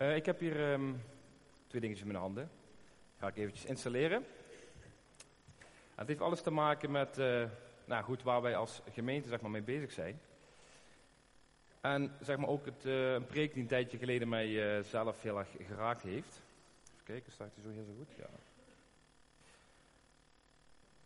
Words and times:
Uh, 0.00 0.16
ik 0.16 0.26
heb 0.26 0.38
hier 0.38 0.72
um, 0.72 1.02
twee 1.66 1.80
dingetjes 1.80 2.06
in 2.06 2.12
mijn 2.12 2.22
handen. 2.22 2.50
Ga 3.18 3.28
ik 3.28 3.36
eventjes 3.36 3.64
installeren. 3.64 4.26
het 5.94 6.08
heeft 6.08 6.20
alles 6.20 6.42
te 6.42 6.50
maken 6.50 6.90
met 6.90 7.18
uh, 7.18 7.44
nou 7.84 8.04
goed, 8.04 8.22
waar 8.22 8.42
wij 8.42 8.56
als 8.56 8.80
gemeente 8.92 9.28
zeg 9.28 9.40
maar, 9.40 9.50
mee 9.50 9.62
bezig 9.62 9.92
zijn. 9.92 10.20
En 11.80 12.16
zeg 12.20 12.36
maar 12.36 12.48
ook 12.48 12.64
het, 12.64 12.84
uh, 12.84 13.12
een 13.12 13.26
preek 13.26 13.52
die 13.52 13.62
een 13.62 13.68
tijdje 13.68 13.98
geleden 13.98 14.28
mij 14.28 14.82
zelf 14.82 15.22
heel 15.22 15.38
erg 15.38 15.48
geraakt 15.66 16.02
heeft. 16.02 16.40
Even 16.92 17.04
kijken, 17.04 17.32
staat 17.32 17.50
hij 17.54 17.62
zo 17.62 17.70
heel 17.70 17.84
zo 17.84 17.94
goed? 17.98 18.16
Ja. 18.16 18.28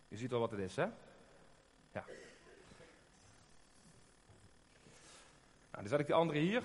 Je 0.08 0.16
ziet 0.16 0.30
wel 0.30 0.40
wat 0.40 0.50
het 0.50 0.60
is, 0.60 0.76
hè? 0.76 0.86
Ja. 1.92 2.04
Nou, 5.70 5.82
dan 5.82 5.88
zet 5.88 6.00
ik 6.00 6.06
de 6.06 6.14
andere 6.14 6.38
hier. 6.38 6.62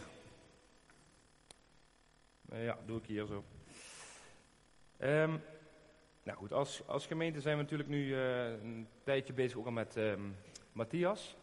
Uh, 2.54 2.64
ja, 2.64 2.78
doe 2.86 2.98
ik 2.98 3.06
hier 3.06 3.26
zo. 3.26 3.44
Um, 5.00 5.42
nou 6.24 6.38
goed, 6.38 6.54
als, 6.54 6.88
als 6.88 7.08
gemeente 7.08 7.42
zijn 7.42 7.56
we 7.56 7.62
natuurlijk 7.62 7.90
nu 7.90 8.06
uh, 8.06 8.52
een 8.52 8.88
tijdje 9.04 9.34
bezig 9.34 9.58
ook 9.58 9.66
al 9.66 9.72
met 9.72 9.96
um, 9.96 10.36
Matthias. 10.72 11.36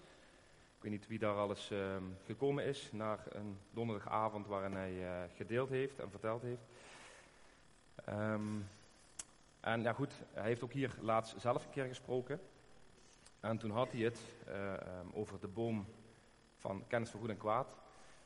Ik 0.76 0.82
weet 0.82 0.92
niet 0.92 1.06
wie 1.06 1.18
daar 1.18 1.34
alles 1.34 1.70
um, 1.70 2.16
gekomen 2.26 2.64
is 2.64 2.88
naar 2.92 3.18
een 3.28 3.58
donderdagavond 3.70 4.46
waarin 4.46 4.72
hij 4.72 4.92
uh, 4.92 5.22
gedeeld 5.36 5.68
heeft 5.68 5.98
en 5.98 6.10
verteld 6.10 6.42
heeft. 6.42 6.62
en 9.60 9.82
ja 9.82 9.92
goed, 9.92 10.12
hij 10.32 10.44
heeft 10.46 10.62
ook 10.62 10.72
hier 10.72 10.94
laatst 11.00 11.40
zelf 11.40 11.64
een 11.64 11.70
keer 11.70 11.86
gesproken. 11.86 12.40
En 13.40 13.58
toen 13.58 13.70
had 13.70 13.92
hij 13.92 14.00
het 14.00 14.20
over 15.12 15.40
de 15.40 15.48
boom 15.48 15.86
van 16.58 16.84
kennis 16.86 17.10
van 17.10 17.20
goed 17.20 17.30
en 17.30 17.36
kwaad 17.36 17.76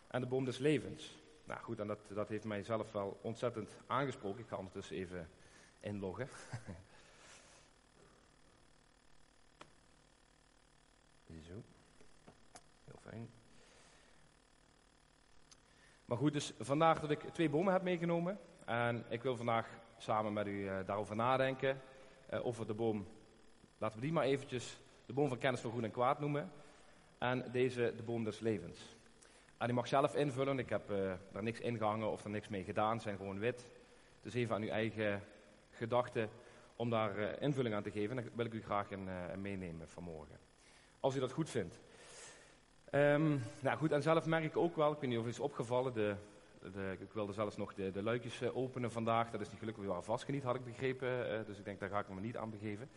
en 0.06 0.20
de 0.20 0.26
boom 0.26 0.44
des 0.44 0.58
levens. 0.58 1.18
Nou 1.48 1.60
goed, 1.60 1.78
en 1.78 1.86
dat, 1.86 1.98
dat 2.08 2.28
heeft 2.28 2.44
mij 2.44 2.62
zelf 2.62 2.92
wel 2.92 3.18
ontzettend 3.22 3.76
aangesproken. 3.86 4.40
Ik 4.40 4.48
ga 4.48 4.56
ondertussen 4.56 4.96
even 4.96 5.28
inloggen. 5.80 6.28
Zo. 11.46 11.62
Heel 12.84 12.98
fijn. 13.00 13.30
Maar 16.04 16.16
goed, 16.16 16.32
dus 16.32 16.52
vandaag 16.58 17.00
dat 17.00 17.10
ik 17.10 17.20
twee 17.20 17.50
bomen 17.50 17.72
heb 17.72 17.82
meegenomen. 17.82 18.38
En 18.64 19.04
ik 19.08 19.22
wil 19.22 19.36
vandaag 19.36 19.68
samen 19.96 20.32
met 20.32 20.46
u 20.46 20.50
uh, 20.50 20.76
daarover 20.86 21.16
nadenken. 21.16 21.80
Uh, 22.32 22.46
over 22.46 22.66
de 22.66 22.74
boom, 22.74 23.06
laten 23.78 23.98
we 23.98 24.04
die 24.04 24.12
maar 24.12 24.24
eventjes 24.24 24.80
de 25.06 25.12
boom 25.12 25.28
van 25.28 25.38
kennis 25.38 25.60
van 25.60 25.70
goed 25.70 25.82
en 25.82 25.90
kwaad 25.90 26.20
noemen. 26.20 26.52
En 27.18 27.50
deze 27.52 27.92
de 27.96 28.02
boom 28.02 28.24
des 28.24 28.40
levens. 28.40 28.97
En 29.58 29.66
die 29.66 29.74
mag 29.74 29.88
zelf 29.88 30.14
invullen. 30.14 30.58
Ik 30.58 30.68
heb 30.68 30.90
uh, 30.90 31.12
daar 31.32 31.42
niks 31.42 31.60
ingehangen 31.60 32.10
of 32.10 32.24
er 32.24 32.30
niks 32.30 32.48
mee 32.48 32.64
gedaan. 32.64 32.96
Ze 32.96 33.02
zijn 33.02 33.16
gewoon 33.16 33.38
wit. 33.38 33.70
Dus 34.22 34.34
even 34.34 34.54
aan 34.54 34.62
uw 34.62 34.68
eigen 34.68 35.22
gedachten 35.70 36.28
om 36.76 36.90
daar 36.90 37.18
uh, 37.18 37.28
invulling 37.38 37.74
aan 37.74 37.82
te 37.82 37.90
geven. 37.90 38.16
En 38.16 38.24
dat 38.24 38.32
wil 38.34 38.44
ik 38.44 38.52
u 38.52 38.62
graag 38.62 38.90
in, 38.90 39.06
uh, 39.06 39.34
meenemen 39.36 39.88
vanmorgen. 39.88 40.38
Als 41.00 41.16
u 41.16 41.20
dat 41.20 41.32
goed 41.32 41.50
vindt. 41.50 41.80
Um, 42.92 43.42
nou 43.60 43.78
goed, 43.78 43.92
en 43.92 44.02
zelf 44.02 44.26
merk 44.26 44.44
ik 44.44 44.56
ook 44.56 44.76
wel, 44.76 44.92
ik 44.92 44.98
weet 45.00 45.10
niet 45.10 45.18
of 45.18 45.24
het 45.24 45.34
is 45.34 45.40
opgevallen, 45.40 45.92
de, 45.92 46.14
de, 46.72 46.96
ik 46.98 47.12
wilde 47.12 47.32
zelfs 47.32 47.56
nog 47.56 47.74
de, 47.74 47.90
de 47.90 48.02
luikjes 48.02 48.42
openen 48.42 48.92
vandaag. 48.92 49.30
Dat 49.30 49.40
is 49.40 49.50
niet 49.50 49.58
gelukkig 49.58 49.84
wel 49.84 50.02
vastgeniet, 50.02 50.42
had 50.42 50.54
ik 50.54 50.64
begrepen. 50.64 51.44
dus 51.46 51.58
ik 51.58 51.64
denk, 51.64 51.80
daar 51.80 51.88
ga 51.88 51.98
ik 51.98 52.08
me 52.08 52.20
niet 52.20 52.36
aan 52.36 52.50
begeven. 52.50 52.90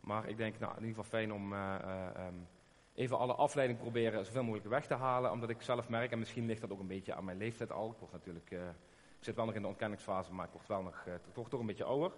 Maar 0.00 0.28
ik 0.28 0.36
denk, 0.36 0.58
nou, 0.58 0.72
in 0.76 0.84
ieder 0.84 0.94
geval 0.94 1.18
fijn 1.18 1.32
om 1.32 1.52
um, 1.52 2.46
even 2.94 3.18
alle 3.18 3.34
afleiding 3.34 3.78
proberen 3.78 4.24
zoveel 4.24 4.42
mogelijk 4.42 4.68
weg 4.68 4.86
te 4.86 4.94
halen. 4.94 5.30
Omdat 5.30 5.50
ik 5.50 5.62
zelf 5.62 5.88
merk, 5.88 6.10
en 6.10 6.18
misschien 6.18 6.46
ligt 6.46 6.60
dat 6.60 6.70
ook 6.70 6.80
een 6.80 6.86
beetje 6.86 7.14
aan 7.14 7.24
mijn 7.24 7.36
leeftijd 7.36 7.72
al. 7.72 7.90
Ik, 7.90 7.98
word 7.98 8.12
natuurlijk, 8.12 8.50
uh, 8.50 8.68
ik 9.18 9.24
zit 9.24 9.36
wel 9.36 9.44
nog 9.44 9.54
in 9.54 9.62
de 9.62 9.68
ontkenningsfase, 9.68 10.32
maar 10.32 10.46
ik 10.46 10.52
word 10.52 10.66
wel 10.66 10.82
nog 10.82 11.04
uh, 11.08 11.14
toch, 11.32 11.48
toch 11.48 11.60
een 11.60 11.66
beetje 11.66 11.84
ouder. 11.84 12.12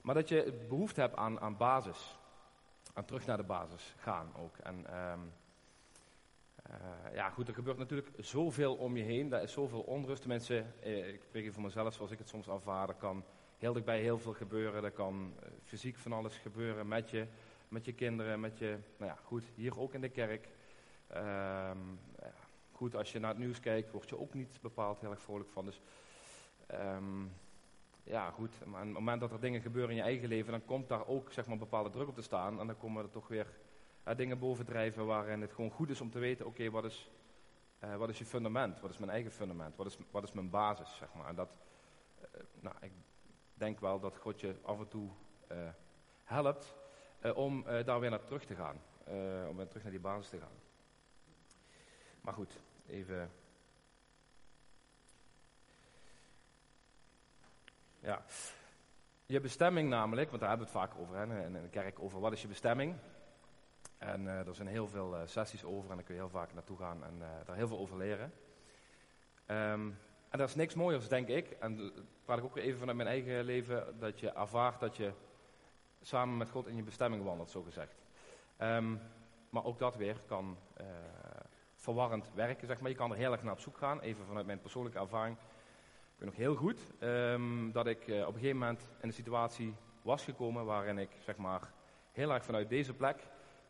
Maar 0.00 0.14
dat 0.14 0.28
je 0.28 0.66
behoefte 0.68 1.00
hebt 1.00 1.16
aan, 1.16 1.40
aan 1.40 1.56
basis. 1.56 2.18
Aan 2.94 3.04
terug 3.04 3.26
naar 3.26 3.36
de 3.36 3.42
basis 3.42 3.94
gaan 3.98 4.32
ook. 4.36 4.56
En 4.56 4.96
um, 4.98 5.32
uh, 6.70 7.14
ja, 7.14 7.30
goed, 7.30 7.48
er 7.48 7.54
gebeurt 7.54 7.78
natuurlijk 7.78 8.08
zoveel 8.18 8.74
om 8.74 8.96
je 8.96 9.02
heen. 9.02 9.32
Er 9.32 9.42
is 9.42 9.52
zoveel 9.52 9.80
onrust. 9.80 10.26
Mensen, 10.26 10.74
ik 10.82 11.22
spreek 11.22 11.42
hier 11.42 11.52
voor 11.52 11.62
mezelf 11.62 11.94
zoals 11.94 12.10
ik 12.10 12.18
het 12.18 12.28
soms 12.28 12.48
ervaar. 12.48 12.88
Er 12.88 12.94
kan 12.94 13.24
heel 13.58 13.72
dichtbij 13.72 14.00
heel 14.00 14.18
veel 14.18 14.32
gebeuren. 14.32 14.84
Er 14.84 14.90
kan 14.90 15.34
fysiek 15.64 15.98
van 15.98 16.12
alles 16.12 16.36
gebeuren 16.36 16.88
met 16.88 17.10
je 17.10 17.26
met 17.70 17.84
je 17.84 17.92
kinderen, 17.92 18.40
met 18.40 18.58
je, 18.58 18.78
nou 18.96 19.10
ja, 19.10 19.18
goed, 19.24 19.44
hier 19.54 19.78
ook 19.80 19.94
in 19.94 20.00
de 20.00 20.08
kerk. 20.08 20.48
Um, 21.16 21.98
goed, 22.72 22.94
als 22.94 23.12
je 23.12 23.18
naar 23.18 23.30
het 23.30 23.38
nieuws 23.38 23.60
kijkt, 23.60 23.90
word 23.90 24.08
je 24.08 24.18
ook 24.18 24.34
niet 24.34 24.58
bepaald 24.60 25.00
heel 25.00 25.10
erg 25.10 25.22
vrolijk 25.22 25.50
van. 25.50 25.64
Dus 25.64 25.80
um, 26.72 27.32
ja, 28.02 28.30
goed, 28.30 28.66
maar 28.66 28.80
op 28.80 28.86
het 28.86 28.94
moment 28.94 29.20
dat 29.20 29.32
er 29.32 29.40
dingen 29.40 29.60
gebeuren 29.60 29.90
in 29.90 29.96
je 29.96 30.02
eigen 30.02 30.28
leven, 30.28 30.52
dan 30.52 30.64
komt 30.64 30.88
daar 30.88 31.06
ook 31.06 31.32
zeg 31.32 31.46
maar, 31.46 31.58
bepaalde 31.58 31.90
druk 31.90 32.08
op 32.08 32.14
te 32.14 32.22
staan. 32.22 32.60
En 32.60 32.66
dan 32.66 32.78
komen 32.78 33.02
er 33.02 33.10
toch 33.10 33.28
weer 33.28 33.46
uh, 34.08 34.16
dingen 34.16 34.38
bovendrijven 34.38 35.06
waarin 35.06 35.40
het 35.40 35.52
gewoon 35.52 35.70
goed 35.70 35.90
is 35.90 36.00
om 36.00 36.10
te 36.10 36.18
weten, 36.18 36.46
oké, 36.46 36.70
wat, 36.70 36.84
is, 36.84 37.10
uh, 37.84 37.96
wat 37.96 38.08
is 38.08 38.18
je 38.18 38.26
fundament? 38.26 38.80
Wat 38.80 38.90
is 38.90 38.98
mijn 38.98 39.10
eigen 39.10 39.30
fundament? 39.30 39.76
Wat 39.76 39.86
is, 39.86 39.98
wat 40.10 40.22
is 40.22 40.32
mijn 40.32 40.50
basis, 40.50 40.96
zeg 40.96 41.14
maar? 41.14 41.26
En 41.26 41.34
dat, 41.34 41.58
uh, 42.20 42.40
nou, 42.60 42.76
ik 42.80 42.92
denk 43.54 43.80
wel 43.80 44.00
dat 44.00 44.18
God 44.18 44.40
je 44.40 44.54
af 44.62 44.78
en 44.78 44.88
toe 44.88 45.10
helpt 46.24 46.74
om 47.34 47.64
uh, 47.66 47.84
daar 47.84 48.00
weer 48.00 48.10
naar 48.10 48.24
terug 48.24 48.44
te 48.44 48.54
gaan. 48.54 48.82
Uh, 49.08 49.48
om 49.48 49.56
weer 49.56 49.68
terug 49.68 49.82
naar 49.82 49.92
die 49.92 50.00
basis 50.00 50.28
te 50.28 50.38
gaan. 50.38 50.58
Maar 52.20 52.34
goed, 52.34 52.62
even. 52.86 53.30
Ja. 58.00 58.24
Je 59.26 59.40
bestemming 59.40 59.88
namelijk, 59.88 60.28
want 60.28 60.40
daar 60.40 60.50
hebben 60.50 60.68
we 60.68 60.72
het 60.72 60.82
vaak 60.82 61.00
over 61.00 61.16
hè, 61.16 61.44
in 61.44 61.52
de 61.52 61.68
kerk, 61.68 62.00
over 62.00 62.20
wat 62.20 62.32
is 62.32 62.42
je 62.42 62.48
bestemming. 62.48 62.96
En 63.98 64.26
er 64.26 64.54
zijn 64.54 64.68
heel 64.68 64.88
veel 64.88 65.16
sessies 65.24 65.64
over 65.64 65.90
en 65.90 65.96
daar 65.96 66.04
kun 66.04 66.14
je 66.14 66.20
heel 66.20 66.30
vaak 66.30 66.52
naartoe 66.52 66.76
gaan 66.76 67.04
en 67.04 67.18
daar 67.44 67.56
heel 67.56 67.68
veel 67.68 67.78
over 67.78 67.96
leren. 67.96 68.32
Um, 69.46 69.98
en 70.30 70.38
dat 70.38 70.48
is 70.48 70.54
niks 70.54 70.74
mooiers, 70.74 71.08
denk 71.08 71.28
ik. 71.28 71.50
En 71.50 71.92
praat 72.24 72.38
ik 72.38 72.44
ook 72.44 72.56
even 72.56 72.78
vanuit 72.78 72.96
mijn 72.96 73.08
eigen 73.08 73.44
leven, 73.44 73.98
dat 73.98 74.20
je 74.20 74.30
ervaart 74.30 74.80
dat 74.80 74.96
je 74.96 75.12
samen 76.00 76.36
met 76.36 76.50
God 76.50 76.66
in 76.66 76.76
je 76.76 76.82
bestemming 76.82 77.24
wandelt, 77.24 77.50
zo 77.50 77.62
gezegd. 77.62 78.02
Um, 78.58 79.00
maar 79.50 79.64
ook 79.64 79.78
dat 79.78 79.96
weer 79.96 80.20
kan 80.26 80.56
uh, 80.80 80.86
verwarrend 81.74 82.30
werken, 82.34 82.66
zeg 82.66 82.80
maar. 82.80 82.90
Je 82.90 82.96
kan 82.96 83.10
er 83.10 83.16
heel 83.16 83.32
erg 83.32 83.42
naar 83.42 83.52
op 83.52 83.60
zoek 83.60 83.76
gaan, 83.76 84.00
even 84.00 84.24
vanuit 84.24 84.46
mijn 84.46 84.60
persoonlijke 84.60 84.98
ervaring. 84.98 85.36
Ik 85.36 86.16
weet 86.16 86.28
nog 86.28 86.36
heel 86.36 86.54
goed 86.54 86.80
um, 87.00 87.72
dat 87.72 87.86
ik 87.86 88.06
uh, 88.06 88.20
op 88.20 88.26
een 88.26 88.40
gegeven 88.40 88.58
moment 88.58 88.80
in 89.00 89.08
een 89.08 89.14
situatie 89.14 89.74
was 90.02 90.24
gekomen 90.24 90.64
waarin 90.64 90.98
ik, 90.98 91.10
zeg 91.18 91.36
maar, 91.36 91.72
heel 92.12 92.30
erg 92.30 92.44
vanuit 92.44 92.68
deze 92.68 92.94
plek, 92.94 93.16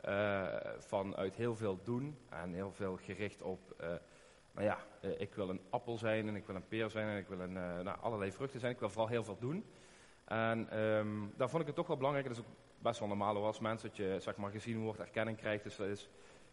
uh, 0.04 0.46
vanuit 0.78 1.34
heel 1.34 1.56
veel 1.56 1.78
doen 1.82 2.18
en 2.28 2.52
heel 2.52 2.72
veel 2.72 2.96
gericht 2.96 3.42
op, 3.42 3.74
nou 4.52 4.66
ja, 4.66 4.78
ik 5.18 5.34
wil 5.34 5.48
een 5.48 5.60
appel 5.70 5.98
zijn 5.98 6.28
en 6.28 6.36
ik 6.36 6.46
wil 6.46 6.56
een 6.56 6.68
peer 6.68 6.90
zijn 6.90 7.08
en 7.08 7.16
ik 7.16 7.28
wil 7.28 7.40
een, 7.40 7.52
nou, 7.52 7.98
allerlei 8.00 8.32
vruchten 8.32 8.60
zijn. 8.60 8.72
Ik 8.72 8.78
wil 8.78 8.90
vooral 8.90 9.08
heel 9.08 9.24
veel 9.24 9.38
doen. 9.38 9.64
En 10.30 10.78
um, 10.78 11.32
daar 11.36 11.48
vond 11.48 11.60
ik 11.60 11.66
het 11.66 11.76
toch 11.76 11.86
wel 11.86 11.96
belangrijk, 11.96 12.28
dat 12.28 12.36
is 12.36 12.42
ook 12.42 12.50
best 12.78 12.98
wel 12.98 13.08
normaal 13.08 13.44
als 13.44 13.60
mens, 13.60 13.82
dat 13.82 13.96
je 13.96 14.16
zeg 14.20 14.36
maar, 14.36 14.50
gezien 14.50 14.82
wordt, 14.82 15.00
erkenning 15.00 15.36
krijgt. 15.36 15.64
Dus 15.64 15.76
dat 15.76 15.86
is 15.86 16.08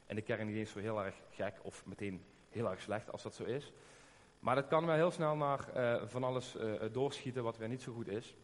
in 0.06 0.16
de 0.16 0.22
kern 0.22 0.48
niet 0.48 0.56
eens 0.56 0.72
zo 0.72 0.80
heel 0.80 1.04
erg 1.04 1.16
gek 1.30 1.54
of 1.62 1.86
meteen 1.86 2.24
heel 2.50 2.70
erg 2.70 2.82
slecht 2.82 3.12
als 3.12 3.24
dat 3.24 3.34
zo 3.34 3.44
is. 3.44 3.74
Maar 4.40 4.56
dat 4.56 4.68
kan 4.68 4.86
wel 4.86 4.96
heel 4.96 5.12
snel 5.12 5.36
naar 5.36 5.60
uh, 5.76 6.08
van 6.08 6.24
alles 6.24 6.56
uh, 6.56 6.82
doorschieten 6.92 7.44
wat 7.44 7.58
weer 7.58 7.68
niet 7.68 7.82
zo 7.82 7.94
goed 7.94 8.08
is. 8.08 8.36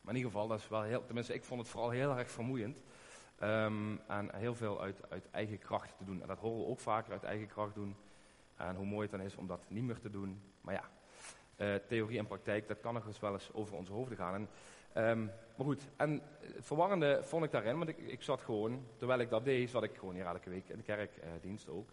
Maar 0.00 0.14
in 0.14 0.20
ieder 0.20 0.32
geval, 0.32 0.48
dat 0.48 0.58
is 0.58 0.68
wel 0.68 0.82
heel, 0.82 1.04
tenminste 1.04 1.34
ik 1.34 1.44
vond 1.44 1.60
het 1.60 1.70
vooral 1.70 1.90
heel 1.90 2.16
erg 2.16 2.30
vermoeiend. 2.30 2.82
Um, 3.42 4.00
en 4.08 4.34
heel 4.34 4.54
veel 4.54 4.80
uit, 4.80 5.10
uit 5.10 5.30
eigen 5.30 5.58
kracht 5.58 5.96
te 5.96 6.04
doen. 6.04 6.22
En 6.22 6.28
dat 6.28 6.38
horen 6.38 6.58
we 6.58 6.66
ook 6.66 6.80
vaker 6.80 7.12
uit 7.12 7.22
eigen 7.22 7.46
kracht 7.46 7.74
doen. 7.74 7.96
En 8.56 8.76
hoe 8.76 8.86
mooi 8.86 9.02
het 9.02 9.10
dan 9.10 9.20
is 9.20 9.36
om 9.36 9.46
dat 9.46 9.64
niet 9.68 9.84
meer 9.84 9.98
te 9.98 10.10
doen. 10.10 10.42
Maar 10.60 10.74
ja, 10.74 10.90
uh, 11.56 11.74
theorie 11.88 12.18
en 12.18 12.26
praktijk, 12.26 12.68
dat 12.68 12.80
kan 12.80 12.94
nog 12.94 13.06
eens 13.06 13.20
wel 13.20 13.32
eens 13.32 13.52
over 13.52 13.76
onze 13.76 13.92
hoofden 13.92 14.16
gaan. 14.16 14.34
En 14.34 14.48
Um, 14.96 15.30
maar 15.56 15.66
goed, 15.66 15.82
en 15.96 16.22
het 16.40 16.66
verwarrende 16.66 17.20
vond 17.22 17.44
ik 17.44 17.50
daarin, 17.50 17.76
want 17.76 17.88
ik, 17.88 17.98
ik, 17.98 18.22
zat 18.22 18.40
gewoon, 18.40 18.86
terwijl 18.96 19.20
ik 19.20 19.30
dat 19.30 19.44
deed, 19.44 19.70
zat 19.70 19.82
ik 19.82 19.96
gewoon 19.96 20.14
hier 20.14 20.26
elke 20.26 20.50
week 20.50 20.68
in 20.68 20.76
de 20.76 20.82
kerkdienst 20.82 21.68
uh, 21.68 21.74
ook. 21.74 21.88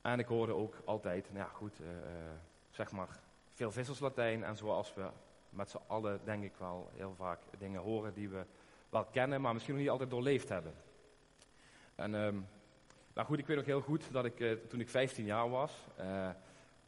En 0.00 0.18
ik 0.18 0.26
hoorde 0.26 0.54
ook 0.54 0.76
altijd, 0.84 1.32
nou 1.32 1.44
ja 1.44 1.50
goed, 1.52 1.80
uh, 1.80 1.86
zeg 2.70 2.90
maar, 2.90 3.08
veel 3.52 3.70
visserslatijn. 3.70 4.44
En 4.44 4.56
zoals 4.56 4.94
we 4.94 5.06
met 5.50 5.70
z'n 5.70 5.80
allen, 5.86 6.20
denk 6.24 6.44
ik 6.44 6.56
wel, 6.58 6.90
heel 6.94 7.14
vaak 7.14 7.40
dingen 7.58 7.80
horen 7.80 8.14
die 8.14 8.28
we 8.28 8.44
wel 8.88 9.04
kennen, 9.04 9.40
maar 9.40 9.52
misschien 9.52 9.74
nog 9.74 9.82
niet 9.82 9.92
altijd 9.92 10.10
doorleefd 10.10 10.48
hebben. 10.48 10.74
En, 11.94 12.14
um, 12.14 12.46
nou 13.14 13.26
goed, 13.26 13.38
ik 13.38 13.46
weet 13.46 13.56
nog 13.56 13.66
heel 13.66 13.80
goed 13.80 14.12
dat 14.12 14.24
ik, 14.24 14.68
toen 14.68 14.80
ik 14.80 14.88
15 14.88 15.24
jaar 15.24 15.50
was, 15.50 15.86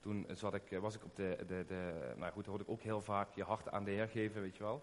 toen 0.06 0.26
zat 0.32 0.54
ik, 0.54 0.78
was 0.80 0.94
ik 0.94 1.04
op 1.04 1.16
de, 1.16 1.36
de, 1.46 1.64
de, 1.66 2.12
nou 2.16 2.32
goed, 2.32 2.46
hoorde 2.46 2.64
ik 2.64 2.70
ook 2.70 2.80
heel 2.80 3.00
vaak 3.00 3.28
je 3.34 3.42
hart 3.42 3.68
aan 3.68 3.84
de 3.84 3.90
Heer 3.90 4.08
geven, 4.08 4.40
weet 4.40 4.56
je 4.56 4.62
wel. 4.62 4.82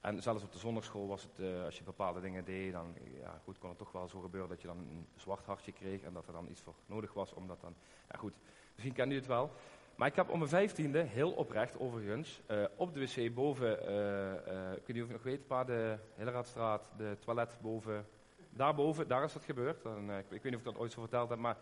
En 0.00 0.22
zelfs 0.22 0.42
op 0.42 0.52
de 0.52 0.58
zondagschool 0.58 1.08
was 1.08 1.22
het, 1.22 1.38
uh, 1.38 1.64
als 1.64 1.78
je 1.78 1.84
bepaalde 1.84 2.20
dingen 2.20 2.44
deed, 2.44 2.72
dan 2.72 2.94
ja, 3.20 3.40
goed, 3.44 3.58
kon 3.58 3.68
het 3.68 3.78
toch 3.78 3.92
wel 3.92 4.08
zo 4.08 4.20
gebeuren 4.20 4.48
dat 4.48 4.60
je 4.60 4.66
dan 4.66 4.78
een 4.78 5.06
zwart 5.16 5.46
hartje 5.46 5.72
kreeg 5.72 6.02
en 6.02 6.12
dat 6.12 6.26
er 6.26 6.32
dan 6.32 6.48
iets 6.50 6.60
voor 6.60 6.74
nodig 6.86 7.12
was 7.12 7.32
om 7.32 7.46
dat 7.46 7.60
dan, 7.60 7.74
ja 8.10 8.18
goed, 8.18 8.34
misschien 8.74 8.94
kent 8.94 9.12
u 9.12 9.14
het 9.14 9.26
wel. 9.26 9.50
Maar 9.94 10.08
ik 10.08 10.16
heb 10.16 10.30
om 10.30 10.38
mijn 10.38 10.50
vijftiende, 10.50 11.02
heel 11.02 11.30
oprecht 11.30 11.78
overigens, 11.78 12.40
uh, 12.50 12.64
op 12.76 12.94
de 12.94 13.00
wc 13.00 13.34
boven, 13.34 13.68
uh, 13.68 14.72
ik 14.72 14.86
weet 14.86 14.94
niet 14.94 15.02
of 15.02 15.08
je 15.08 15.14
nog 15.14 15.22
weet, 15.22 15.46
pa, 15.46 15.64
de 15.64 15.98
Hilleraadstraat, 16.16 16.90
de 16.96 17.16
toilet 17.20 17.58
boven, 17.60 18.06
daarboven, 18.50 19.08
daar 19.08 19.24
is 19.24 19.32
dat 19.32 19.44
gebeurd. 19.44 19.84
Ik, 19.84 20.30
ik, 20.30 20.42
weet 20.42 20.44
niet 20.44 20.54
of 20.54 20.60
ik 20.60 20.64
dat 20.64 20.78
ooit 20.78 20.92
zo 20.92 21.00
verteld 21.00 21.28
heb, 21.28 21.38
maar 21.38 21.56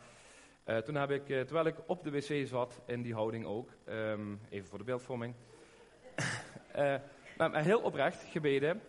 toen 0.85 0.95
heb 0.95 1.11
ik, 1.11 1.27
terwijl 1.27 1.67
ik 1.67 1.77
op 1.87 2.05
de 2.05 2.11
wc 2.11 2.47
zat, 2.47 2.81
in 2.87 3.03
die 3.03 3.15
houding 3.15 3.45
ook, 3.45 3.71
um, 3.89 4.41
even 4.49 4.69
voor 4.69 4.79
de 4.79 4.85
beeldvorming, 4.85 5.35
maar 7.37 7.63
heel 7.63 7.81
oprecht 7.81 8.23
gebeden, 8.23 8.83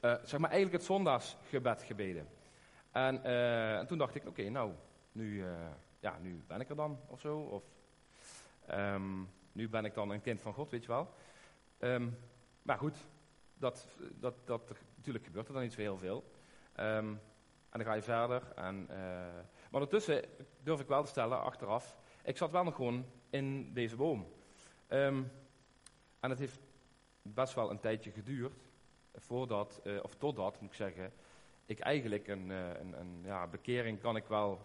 zeg 0.00 0.38
maar 0.38 0.50
eigenlijk 0.50 0.72
het 0.72 0.84
zondagsgebed 0.84 1.82
gebeden. 1.82 2.28
En, 2.92 3.24
en 3.78 3.86
toen 3.86 3.98
dacht 3.98 4.14
ik, 4.14 4.26
oké, 4.26 4.48
nou, 4.48 4.72
nu, 5.12 5.44
ja, 6.00 6.18
nu 6.20 6.42
ben 6.46 6.60
ik 6.60 6.68
er 6.68 6.76
dan, 6.76 7.00
of 7.08 7.20
zo, 7.20 7.38
of 7.38 7.62
Um, 8.74 9.28
nu 9.52 9.68
ben 9.68 9.84
ik 9.84 9.94
dan 9.94 10.10
een 10.10 10.20
kind 10.20 10.40
van 10.40 10.52
God, 10.52 10.70
weet 10.70 10.82
je 10.82 10.88
wel. 10.88 11.14
Um, 11.78 12.18
maar 12.62 12.78
goed, 12.78 12.96
dat, 13.54 13.86
dat, 14.14 14.34
dat, 14.44 14.72
natuurlijk 14.96 15.24
gebeurt 15.24 15.46
er 15.46 15.52
dan 15.52 15.62
niet 15.62 15.72
zo 15.72 15.80
heel 15.80 15.98
veel. 15.98 16.24
En 16.72 17.20
dan 17.70 17.84
ga 17.84 17.92
je 17.94 18.02
verder. 18.02 18.42
En, 18.54 18.88
uh, 18.90 19.26
maar 19.70 19.80
ondertussen 19.80 20.24
durf 20.62 20.80
ik 20.80 20.86
wel 20.86 21.02
te 21.02 21.08
stellen, 21.08 21.42
achteraf, 21.42 21.96
ik 22.22 22.36
zat 22.36 22.50
wel 22.50 22.64
nog 22.64 22.74
gewoon 22.74 23.06
in 23.30 23.72
deze 23.72 23.96
boom. 23.96 24.32
en 24.88 25.30
het 26.20 26.38
heeft 26.38 26.58
best 27.22 27.54
wel 27.54 27.70
een 27.70 27.80
tijdje 27.80 28.10
geduurd, 28.10 28.68
voordat, 29.14 29.80
uh, 29.84 30.02
of 30.02 30.14
totdat, 30.14 30.60
moet 30.60 30.70
ik 30.70 30.76
zeggen, 30.76 31.12
ik 31.66 31.78
eigenlijk 31.78 32.28
een, 32.28 32.50
uh, 32.50 32.68
een, 32.68 33.00
een 33.00 33.20
ja, 33.24 33.46
bekering, 33.46 34.00
kan 34.00 34.16
ik 34.16 34.26
wel 34.26 34.60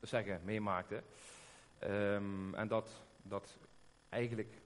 zeggen, 0.00 0.40
meemaakte. 0.44 1.02
en 2.52 2.68
dat 2.68 3.04
dat 3.28 3.58
eigenlijk 4.08 4.60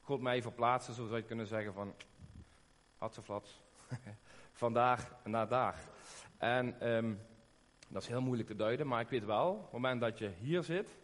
God 0.00 0.20
mij 0.20 0.42
verplaatste, 0.42 0.94
zo 0.94 1.06
zou 1.06 1.16
je 1.16 1.26
kunnen 1.26 1.46
zeggen, 1.46 1.72
van 1.72 1.94
hatseflats, 2.98 3.60
vandaag 4.52 5.14
naar 5.24 5.48
daar. 5.48 5.78
En 6.36 6.88
um, 6.88 7.20
dat 7.88 8.02
is 8.02 8.08
heel 8.08 8.20
moeilijk 8.20 8.48
te 8.48 8.56
duiden, 8.56 8.86
maar 8.86 9.00
ik 9.00 9.08
weet 9.08 9.24
wel, 9.24 9.50
op 9.50 9.62
het 9.62 9.72
moment 9.72 10.00
dat 10.00 10.18
je 10.18 10.30
hier 10.38 10.62
zit, 10.62 10.98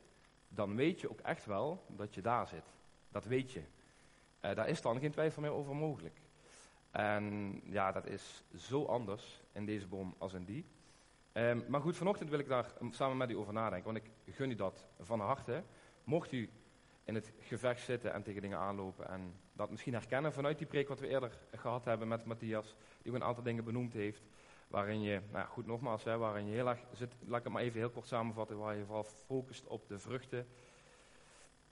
dan 0.49 0.76
weet 0.76 1.00
je 1.00 1.11
ook 1.11 1.20
echt 1.20 1.44
wel 1.44 1.84
dat 1.87 2.14
je 2.14 2.20
daar 2.20 2.49
zit. 2.49 2.64
Dat 3.11 3.25
weet 3.25 3.52
je. 3.52 3.61
Uh, 3.61 4.55
daar 4.55 4.69
is 4.69 4.82
dan 4.82 4.99
geen 4.99 5.11
twijfel 5.11 5.43
meer 5.43 5.50
over 5.50 5.76
mogelijk. 5.76 6.20
En 6.90 7.61
ja, 7.64 7.93
dat 7.93 8.06
is 8.06 8.44
zo 8.56 8.84
anders 8.84 9.40
in 9.52 9.67
deze 9.67 9.87
boom 9.87 10.14
als 10.19 10.32
in 10.32 10.44
die. 10.44 10.64
Um, 11.32 11.64
maar 11.69 11.81
goed, 11.81 11.96
vanochtend 11.96 12.31
wil 12.31 12.38
ik 12.38 12.49
daar 12.49 12.73
samen 12.90 13.17
met 13.17 13.31
u 13.31 13.37
over 13.37 13.52
nadenken, 13.52 13.93
want 13.93 14.05
ik 14.25 14.34
gun 14.34 14.50
u 14.50 14.55
dat 14.55 14.87
van 15.00 15.20
harte. 15.20 15.62
Mocht 16.05 16.32
u 16.32 16.50
in 17.05 17.14
het 17.14 17.32
gevecht 17.40 17.81
zitten 17.81 18.12
en 18.12 18.23
tegen 18.23 18.43
dingen 18.43 18.58
aanlopen. 18.58 19.08
En 19.08 19.34
dat 19.52 19.70
misschien 19.70 19.93
herkennen 19.93 20.32
vanuit 20.32 20.58
die 20.58 20.67
preek 20.67 20.88
wat 20.88 21.00
we 21.00 21.08
eerder 21.08 21.38
gehad 21.55 21.84
hebben 21.84 22.08
met 22.08 22.25
Matthias, 22.25 22.75
die 23.02 23.12
ook 23.12 23.19
een 23.19 23.25
aantal 23.25 23.43
dingen 23.43 23.64
benoemd 23.64 23.93
heeft. 23.93 24.23
Waarin 24.72 25.02
je, 25.02 25.20
nou 25.32 25.46
goed 25.46 25.66
nogmaals, 25.66 26.04
waarin 26.04 26.46
je 26.46 26.52
heel 26.52 26.69
erg 26.69 26.80
zit, 26.92 27.14
laat 27.20 27.38
ik 27.38 27.44
het 27.44 27.52
maar 27.52 27.62
even 27.62 27.78
heel 27.78 27.90
kort 27.90 28.06
samenvatten, 28.06 28.58
waar 28.58 28.76
je 28.76 28.84
vooral 28.84 29.04
focust 29.04 29.66
op 29.66 29.88
de 29.88 29.98
vruchten. 29.98 30.46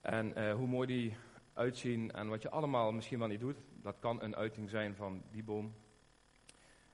En 0.00 0.38
uh, 0.38 0.54
hoe 0.54 0.66
mooi 0.66 0.86
die 0.86 1.16
uitzien 1.52 2.12
en 2.12 2.28
wat 2.28 2.42
je 2.42 2.50
allemaal 2.50 2.92
misschien 2.92 3.18
wel 3.18 3.28
niet 3.28 3.40
doet, 3.40 3.56
dat 3.82 3.96
kan 3.98 4.22
een 4.22 4.36
uiting 4.36 4.70
zijn 4.70 4.94
van 4.94 5.22
die 5.30 5.42
boom. 5.42 5.74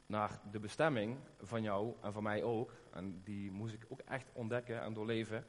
Naar 0.06 0.40
de 0.50 0.58
bestemming 0.58 1.16
van 1.40 1.62
jou 1.62 1.94
en 2.02 2.12
van 2.12 2.22
mij 2.22 2.42
ook, 2.42 2.72
en 2.90 3.20
die 3.24 3.50
moest 3.50 3.74
ik 3.74 3.86
ook 3.88 4.00
echt 4.00 4.30
ontdekken 4.32 4.80
en 4.80 4.92
doorleven, 4.92 5.46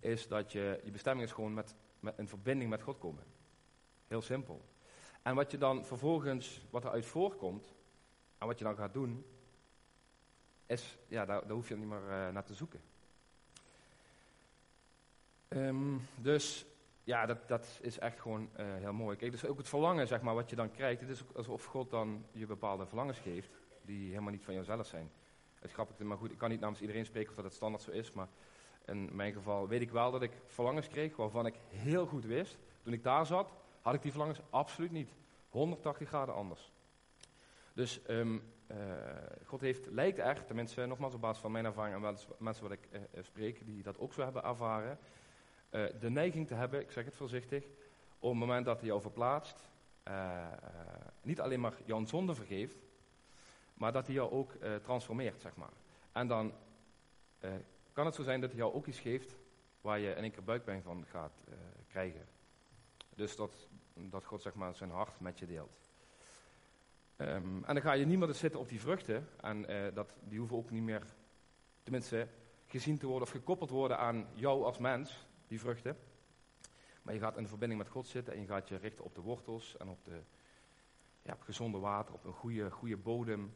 is 0.00 0.28
dat 0.28 0.52
je, 0.52 0.80
je 0.84 0.90
bestemming 0.90 1.26
is 1.26 1.34
gewoon 1.34 1.54
met 1.54 1.74
met, 2.00 2.18
in 2.18 2.28
verbinding 2.28 2.70
met 2.70 2.82
God 2.82 2.98
komen. 2.98 3.24
Heel 4.06 4.22
simpel. 4.22 4.64
En 5.22 5.34
wat 5.34 5.50
je 5.50 5.58
dan 5.58 5.84
vervolgens, 5.84 6.66
wat 6.70 6.84
eruit 6.84 7.06
voorkomt, 7.06 7.74
en 8.38 8.46
wat 8.46 8.58
je 8.58 8.64
dan 8.64 8.76
gaat 8.76 8.92
doen, 8.92 9.24
ja, 11.08 11.24
daar, 11.24 11.50
hoef 11.50 11.68
je 11.68 11.76
niet 11.76 11.88
meer 11.88 12.02
uh, 12.02 12.28
naar 12.28 12.44
te 12.44 12.54
zoeken. 12.54 12.80
Um, 15.48 16.06
dus 16.16 16.66
ja, 17.04 17.26
dat, 17.26 17.48
dat 17.48 17.78
is 17.82 17.98
echt 17.98 18.20
gewoon 18.20 18.50
uh, 18.60 18.66
heel 18.74 18.92
mooi. 18.92 19.16
Kijk, 19.16 19.30
dus 19.30 19.44
ook 19.44 19.58
het 19.58 19.68
verlangen, 19.68 20.06
zeg 20.06 20.20
maar, 20.20 20.34
wat 20.34 20.50
je 20.50 20.56
dan 20.56 20.70
krijgt. 20.70 21.00
Het 21.00 21.10
is 21.10 21.22
alsof 21.34 21.64
God 21.64 21.90
dan 21.90 22.24
je 22.32 22.46
bepaalde 22.46 22.86
verlangens 22.86 23.18
geeft, 23.18 23.50
die 23.82 24.08
helemaal 24.08 24.30
niet 24.30 24.44
van 24.44 24.54
jezelf 24.54 24.86
zijn. 24.86 25.10
Het 25.54 25.64
is 25.64 25.72
grappig, 25.72 25.98
maar 25.98 26.16
goed, 26.16 26.30
ik 26.30 26.38
kan 26.38 26.50
niet 26.50 26.60
namens 26.60 26.80
iedereen 26.80 27.04
spreken 27.04 27.30
of 27.30 27.36
dat 27.36 27.44
het 27.44 27.54
standaard 27.54 27.82
zo 27.82 27.90
is, 27.90 28.12
maar 28.12 28.28
in 28.84 29.16
mijn 29.16 29.32
geval 29.32 29.68
weet 29.68 29.80
ik 29.80 29.90
wel 29.90 30.10
dat 30.10 30.22
ik 30.22 30.32
verlangens 30.46 30.88
kreeg 30.88 31.16
waarvan 31.16 31.46
ik 31.46 31.54
heel 31.68 32.06
goed 32.06 32.24
wist. 32.24 32.58
Toen 32.82 32.92
ik 32.92 33.02
daar 33.02 33.26
zat, 33.26 33.52
had 33.80 33.94
ik 33.94 34.02
die 34.02 34.10
verlangens 34.10 34.40
absoluut 34.50 34.90
niet. 34.90 35.10
180 35.48 36.08
graden 36.08 36.34
anders. 36.34 36.72
Dus 37.72 38.00
um, 38.08 38.51
God 39.44 39.60
heeft, 39.60 39.86
lijkt 39.86 40.18
echt, 40.18 40.46
tenminste 40.46 40.86
nogmaals 40.86 41.14
op 41.14 41.20
basis 41.20 41.42
van 41.42 41.52
mijn 41.52 41.64
ervaring 41.64 41.94
en 41.94 42.00
wel 42.00 42.16
mensen 42.38 42.62
wat 42.62 42.72
ik 42.72 42.88
uh, 42.92 43.22
spreek, 43.22 43.66
die 43.66 43.82
dat 43.82 43.98
ook 43.98 44.12
zo 44.12 44.22
hebben 44.22 44.44
ervaren, 44.44 44.98
de 46.00 46.10
neiging 46.10 46.46
te 46.46 46.54
hebben, 46.54 46.80
ik 46.80 46.90
zeg 46.90 47.04
het 47.04 47.16
voorzichtig, 47.16 47.64
op 48.18 48.30
het 48.30 48.38
moment 48.38 48.64
dat 48.64 48.78
hij 48.78 48.86
jou 48.86 49.00
verplaatst, 49.00 49.68
niet 51.22 51.40
alleen 51.40 51.60
maar 51.60 51.74
jouw 51.84 52.06
zonde 52.06 52.34
vergeeft, 52.34 52.76
maar 53.74 53.92
dat 53.92 54.06
hij 54.06 54.14
jou 54.14 54.30
ook 54.30 54.52
transformeert, 54.82 55.40
zeg 55.40 55.56
maar. 55.56 55.72
En 56.12 56.26
dan 56.26 56.52
kan 57.92 58.06
het 58.06 58.14
zo 58.14 58.22
zijn 58.22 58.40
dat 58.40 58.50
hij 58.50 58.58
jou 58.58 58.74
ook 58.74 58.86
iets 58.86 59.00
geeft 59.00 59.36
waar 59.80 59.98
je 59.98 60.10
in 60.10 60.22
één 60.22 60.30
keer 60.30 60.44
buikpijn 60.44 60.82
van 60.82 61.06
gaat 61.06 61.44
krijgen. 61.88 62.26
Dus 63.14 63.36
dat, 63.36 63.68
dat 63.94 64.24
God 64.24 64.42
zeg 64.42 64.54
maar, 64.54 64.74
zijn 64.74 64.90
hart 64.90 65.20
met 65.20 65.38
je 65.38 65.46
deelt. 65.46 65.81
Um, 67.28 67.64
en 67.64 67.74
dan 67.74 67.82
ga 67.82 67.92
je 67.92 68.06
niet 68.06 68.18
meer 68.18 68.34
zitten 68.34 68.60
op 68.60 68.68
die 68.68 68.80
vruchten. 68.80 69.28
En 69.40 69.70
uh, 69.70 69.94
dat, 69.94 70.14
die 70.28 70.38
hoeven 70.38 70.56
ook 70.56 70.70
niet 70.70 70.82
meer, 70.82 71.02
tenminste, 71.82 72.28
gezien 72.66 72.98
te 72.98 73.06
worden 73.06 73.26
of 73.26 73.34
gekoppeld 73.34 73.70
worden 73.70 73.98
aan 73.98 74.26
jou 74.34 74.64
als 74.64 74.78
mens, 74.78 75.26
die 75.46 75.60
vruchten. 75.60 75.96
Maar 77.02 77.14
je 77.14 77.20
gaat 77.20 77.36
in 77.36 77.48
verbinding 77.48 77.80
met 77.80 77.90
God 77.90 78.06
zitten 78.06 78.34
en 78.34 78.40
je 78.40 78.46
gaat 78.46 78.68
je 78.68 78.76
richten 78.76 79.04
op 79.04 79.14
de 79.14 79.20
wortels 79.20 79.76
en 79.76 79.88
op, 79.88 80.04
de, 80.04 80.20
ja, 81.22 81.32
op 81.32 81.42
gezonde 81.42 81.78
water, 81.78 82.14
op 82.14 82.24
een 82.24 82.32
goede, 82.32 82.70
goede 82.70 82.96
bodem. 82.96 83.54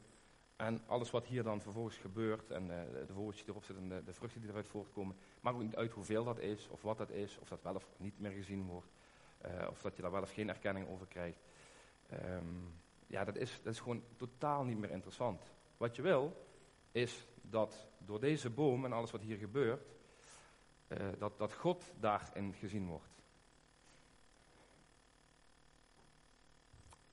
En 0.56 0.82
alles 0.86 1.10
wat 1.10 1.26
hier 1.26 1.42
dan 1.42 1.60
vervolgens 1.60 1.96
gebeurt, 1.96 2.50
en 2.50 2.62
uh, 2.62 3.06
de 3.06 3.12
woordjes 3.12 3.44
die 3.44 3.50
erop 3.50 3.64
zitten 3.64 3.84
en 3.84 3.96
de, 3.96 4.04
de, 4.04 4.12
vruchten 4.12 4.40
die 4.40 4.50
eruit 4.50 4.68
voortkomen, 4.68 5.16
maakt 5.40 5.56
ook 5.56 5.62
niet 5.62 5.76
uit 5.76 5.92
hoeveel 5.92 6.24
dat 6.24 6.38
is, 6.38 6.68
of 6.68 6.82
wat 6.82 6.98
dat 6.98 7.10
is, 7.10 7.38
of 7.38 7.48
dat 7.48 7.62
wel 7.62 7.74
of 7.74 7.86
niet 7.96 8.20
meer 8.20 8.30
gezien 8.30 8.66
wordt, 8.66 8.92
uh, 9.46 9.66
of 9.70 9.82
dat 9.82 9.96
je 9.96 10.02
daar 10.02 10.10
wel 10.10 10.22
of 10.22 10.32
geen 10.32 10.48
erkenning 10.48 10.88
over 10.88 11.06
krijgt. 11.06 11.38
Um, 12.12 12.74
ja, 13.06 13.24
dat 13.24 13.36
is, 13.36 13.60
dat 13.62 13.72
is 13.72 13.80
gewoon 13.80 14.02
totaal 14.16 14.64
niet 14.64 14.78
meer 14.78 14.90
interessant. 14.90 15.52
Wat 15.76 15.96
je 15.96 16.02
wil, 16.02 16.46
is 16.92 17.26
dat 17.40 17.86
door 17.98 18.20
deze 18.20 18.50
boom 18.50 18.84
en 18.84 18.92
alles 18.92 19.10
wat 19.10 19.20
hier 19.20 19.36
gebeurt, 19.36 19.94
uh, 20.88 20.98
dat, 21.18 21.38
dat 21.38 21.52
God 21.54 21.92
daarin 22.00 22.54
gezien 22.54 22.86
wordt. 22.86 23.14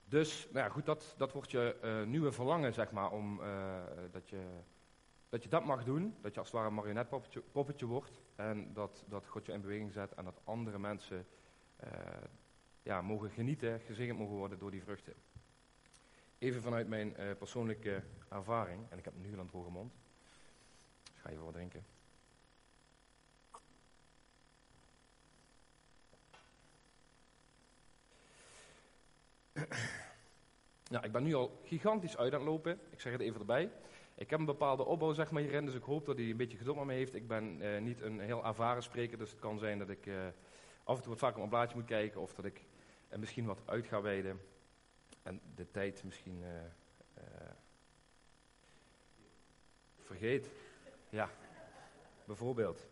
Dus, 0.05 0.47
nou 0.51 0.65
ja, 0.65 0.71
goed, 0.71 0.85
dat, 0.85 1.13
dat 1.17 1.31
wordt 1.31 1.51
je 1.51 1.77
uh, 1.83 2.03
nieuwe 2.03 2.31
verlangen, 2.31 2.73
zeg 2.73 2.91
maar, 2.91 3.11
om, 3.11 3.39
uh, 3.39 3.81
dat, 4.11 4.29
je, 4.29 4.41
dat 5.29 5.43
je 5.43 5.49
dat 5.49 5.65
mag 5.65 5.83
doen. 5.83 6.15
Dat 6.21 6.33
je 6.33 6.39
als 6.39 6.47
het 6.47 6.57
ware 6.57 6.69
een 6.69 6.75
marionetpoppetje 6.75 7.41
poppetje 7.51 7.85
wordt. 7.85 8.21
En 8.35 8.73
dat, 8.73 9.03
dat 9.07 9.27
God 9.27 9.45
je 9.45 9.51
in 9.51 9.61
beweging 9.61 9.91
zet 9.91 10.13
en 10.13 10.25
dat 10.25 10.41
andere 10.43 10.79
mensen 10.79 11.25
ja, 12.81 13.01
mogen 13.01 13.29
genieten, 13.29 13.79
gezegend 13.79 14.19
mogen 14.19 14.35
worden 14.35 14.59
door 14.59 14.71
die 14.71 14.83
vruchten. 14.83 15.13
Even 16.43 16.61
vanuit 16.61 16.87
mijn 16.87 17.15
persoonlijke 17.37 18.03
ervaring, 18.29 18.85
en 18.89 18.97
ik 18.97 19.05
heb 19.05 19.13
nu 19.15 19.37
een 19.37 19.47
droge 19.47 19.69
mond. 19.69 19.93
Dus 21.03 21.21
ga 21.21 21.29
even 21.29 21.43
wat 21.43 21.53
drinken. 21.53 21.85
Nou, 30.89 31.05
ik 31.05 31.11
ben 31.11 31.23
nu 31.23 31.33
al 31.33 31.61
gigantisch 31.63 32.17
uit 32.17 32.33
aan 32.33 32.39
het 32.39 32.49
lopen. 32.49 32.79
Ik 32.89 32.99
zeg 32.99 33.11
het 33.11 33.21
even 33.21 33.39
erbij. 33.39 33.71
Ik 34.15 34.29
heb 34.29 34.39
een 34.39 34.45
bepaalde 34.45 34.85
opbouw 34.85 35.13
zeg 35.13 35.31
maar, 35.31 35.41
hierin, 35.41 35.65
dus 35.65 35.75
ik 35.75 35.83
hoop 35.83 36.05
dat 36.05 36.17
hij 36.17 36.29
een 36.29 36.37
beetje 36.37 36.57
geduld 36.57 36.77
met 36.77 36.85
me 36.85 36.93
heeft. 36.93 37.15
Ik 37.15 37.27
ben 37.27 37.61
uh, 37.61 37.79
niet 37.81 38.01
een 38.01 38.19
heel 38.19 38.45
ervaren 38.45 38.83
spreker, 38.83 39.17
dus 39.17 39.31
het 39.31 39.39
kan 39.39 39.59
zijn 39.59 39.79
dat 39.79 39.89
ik 39.89 40.05
uh, 40.05 40.15
af 40.83 40.95
en 40.95 41.01
toe 41.01 41.11
wat 41.11 41.19
vaker 41.19 41.33
op 41.33 41.37
mijn 41.37 41.49
blaadje 41.49 41.75
moet 41.75 41.85
kijken 41.85 42.21
of 42.21 42.33
dat 42.33 42.45
ik 42.45 42.61
uh, 43.11 43.17
misschien 43.17 43.45
wat 43.45 43.61
uit 43.65 43.87
ga 43.87 44.01
wijden. 44.01 44.39
En 45.23 45.41
de 45.55 45.71
tijd 45.71 46.03
misschien 46.03 46.43
vergeet. 49.99 50.49
Ja, 51.09 51.29
bijvoorbeeld. 52.25 52.87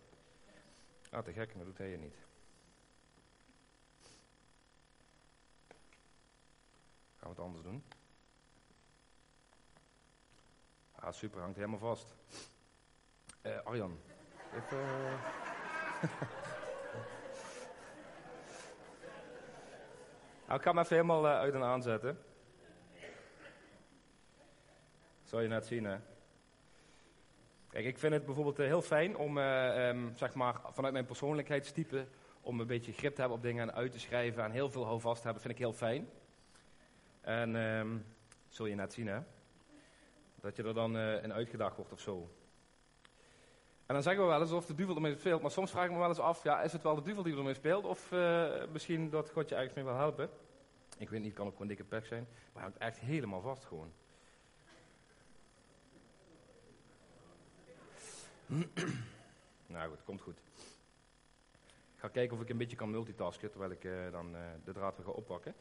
Ah, 1.09 1.23
te 1.23 1.33
gek, 1.33 1.57
dat 1.57 1.65
doet 1.65 1.77
hij 1.77 1.89
je 1.89 1.97
niet. 1.97 2.15
Gaan 7.17 7.29
we 7.29 7.35
het 7.35 7.39
anders 7.39 7.63
doen? 7.63 7.83
Ah, 10.91 11.13
super, 11.13 11.41
hangt 11.41 11.55
helemaal 11.55 11.79
vast. 11.79 12.15
Uh, 13.41 13.59
Arjan, 13.63 13.99
even... 14.53 15.19
Nou, 20.51 20.63
ik 20.63 20.69
ga 20.69 20.75
hem 20.75 20.83
even 20.83 20.95
helemaal 20.95 21.27
eh, 21.27 21.39
uit 21.39 21.53
en 21.53 21.63
aanzetten. 21.63 22.17
Zal 25.23 25.41
je 25.41 25.47
net 25.47 25.65
zien, 25.65 25.85
hè? 25.85 25.97
Kijk, 27.69 27.85
ik 27.85 27.99
vind 27.99 28.13
het 28.13 28.25
bijvoorbeeld 28.25 28.59
eh, 28.59 28.65
heel 28.65 28.81
fijn 28.81 29.17
om, 29.17 29.37
eh, 29.37 29.89
ehm, 29.89 30.15
zeg 30.15 30.33
maar, 30.33 30.55
vanuit 30.71 30.93
mijn 30.93 31.05
persoonlijkheidstype, 31.05 32.05
om 32.41 32.59
een 32.59 32.67
beetje 32.67 32.91
grip 32.93 33.13
te 33.13 33.19
hebben 33.19 33.37
op 33.37 33.43
dingen 33.43 33.69
en 33.69 33.75
uit 33.75 33.91
te 33.91 33.99
schrijven 33.99 34.43
en 34.43 34.51
heel 34.51 34.69
veel 34.69 34.85
houvast 34.85 35.17
te 35.17 35.23
hebben, 35.23 35.41
vind 35.41 35.53
ik 35.53 35.59
heel 35.59 35.73
fijn. 35.73 36.09
En 37.21 37.55
ehm, 37.55 37.97
zul 38.47 38.65
je 38.65 38.75
net 38.75 38.93
zien, 38.93 39.07
hè? 39.07 39.19
Dat 40.41 40.55
je 40.55 40.63
er 40.63 40.73
dan 40.73 40.97
eh, 40.97 41.23
in 41.23 41.33
uitgedaagd 41.33 41.75
wordt 41.75 41.91
of 41.91 41.99
zo. 41.99 42.29
En 43.91 43.97
dan 43.97 44.05
zeggen 44.05 44.23
we 44.23 44.29
wel 44.29 44.41
eens 44.41 44.51
of 44.51 44.65
de 44.65 44.75
duivel 44.75 44.95
ermee 44.95 45.17
speelt, 45.17 45.41
maar 45.41 45.51
soms 45.51 45.71
vraag 45.71 45.85
ik 45.85 45.91
me 45.91 45.97
wel 45.97 46.07
eens 46.07 46.19
af, 46.19 46.43
ja, 46.43 46.61
is 46.61 46.71
het 46.71 46.83
wel 46.83 46.95
de 46.95 47.01
duivel 47.01 47.23
die 47.23 47.37
ermee 47.37 47.53
speelt, 47.53 47.85
of 47.85 48.11
eh, 48.11 48.51
misschien 48.71 49.09
dat 49.09 49.29
God 49.29 49.49
je 49.49 49.55
ergens 49.55 49.73
mee 49.73 49.83
wil 49.83 49.95
helpen? 49.95 50.29
Ik 50.97 51.09
weet 51.09 51.21
niet, 51.21 51.33
kan 51.33 51.45
ook 51.45 51.51
gewoon 51.51 51.67
dikke 51.67 51.83
pek 51.83 52.05
zijn, 52.05 52.27
maar 52.53 52.63
hangt 52.63 52.77
echt 52.77 52.99
helemaal 52.99 53.41
vast 53.41 53.65
gewoon. 53.65 53.91
nou 59.67 59.89
goed, 59.89 60.03
komt 60.05 60.21
goed. 60.21 60.37
Ik 61.93 61.99
ga 61.99 62.07
kijken 62.07 62.35
of 62.37 62.43
ik 62.43 62.49
een 62.49 62.57
beetje 62.57 62.77
kan 62.77 62.91
multitasken, 62.91 63.49
terwijl 63.49 63.71
ik 63.71 63.83
eh, 63.83 63.91
dan 64.11 64.35
eh, 64.35 64.41
de 64.63 64.73
draad 64.73 64.95
weer 64.95 65.05
ga 65.05 65.11
oppakken. 65.11 65.53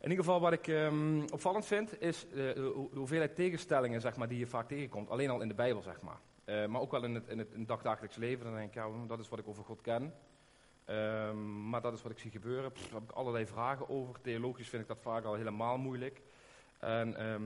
In 0.00 0.10
ieder 0.10 0.24
geval 0.24 0.40
wat 0.40 0.52
ik 0.52 0.68
ehm, 0.68 1.22
opvallend 1.32 1.66
vind, 1.66 2.00
is 2.00 2.26
de 2.30 2.88
hoeveelheid 2.94 3.34
tegenstellingen 3.34 4.00
zeg 4.00 4.16
maar, 4.16 4.28
die 4.28 4.38
je 4.38 4.46
vaak 4.46 4.68
tegenkomt. 4.68 5.10
Alleen 5.10 5.30
al 5.30 5.40
in 5.40 5.48
de 5.48 5.54
Bijbel, 5.54 5.82
zeg 5.82 6.00
maar. 6.00 6.18
Eh, 6.48 6.66
maar 6.66 6.80
ook 6.80 6.90
wel 6.90 7.04
in 7.04 7.14
het, 7.14 7.28
in, 7.28 7.38
het, 7.38 7.48
dagdagelijks 7.68 8.16
leven. 8.16 8.44
Dan 8.44 8.54
denk 8.54 8.68
ik, 8.68 8.74
ja, 8.74 8.88
dat 9.06 9.18
is 9.18 9.28
wat 9.28 9.38
ik 9.38 9.48
over 9.48 9.64
God 9.64 9.80
ken. 9.80 10.14
Ehm, 10.84 11.68
maar 11.68 11.80
dat 11.80 11.92
is 11.92 12.02
wat 12.02 12.12
ik 12.12 12.18
zie 12.18 12.30
gebeuren. 12.30 12.72
Daar 12.74 12.92
heb 12.92 13.02
ik 13.02 13.10
allerlei 13.10 13.46
vragen 13.46 13.88
over. 13.88 14.20
Theologisch 14.20 14.68
vind 14.68 14.82
ik 14.82 14.88
dat 14.88 15.00
vaak 15.00 15.24
al 15.24 15.34
helemaal 15.34 15.78
moeilijk. 15.78 16.22
En, 16.78 17.16
ehm, 17.16 17.42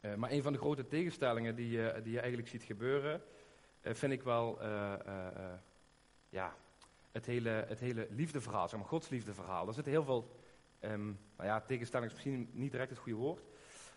eh, 0.00 0.14
maar 0.14 0.30
een 0.30 0.42
van 0.42 0.52
de 0.52 0.58
grote 0.58 0.86
tegenstellingen 0.86 1.54
die, 1.54 2.02
die 2.02 2.12
je 2.12 2.20
eigenlijk 2.20 2.48
ziet 2.48 2.62
gebeuren, 2.62 3.22
eh, 3.80 3.94
vind 3.94 4.12
ik 4.12 4.22
wel 4.22 4.58
ja, 6.28 6.54
het, 7.12 7.26
hele, 7.26 7.64
het 7.68 7.80
hele 7.80 8.06
liefdeverhaal, 8.10 8.68
zeg 8.68 8.78
maar, 8.78 8.88
Gods 8.88 9.08
liefdeverhaal. 9.08 9.66
Er 9.66 9.74
zitten 9.74 9.92
heel 9.92 10.04
veel 10.04 10.30
Ehm, 10.80 11.04
nou 11.36 11.48
ja, 11.48 11.60
tegenstelling 11.60 12.08
is 12.08 12.14
misschien 12.14 12.48
niet 12.52 12.70
direct 12.70 12.90
het 12.90 12.98
goede 12.98 13.18
woord. 13.18 13.42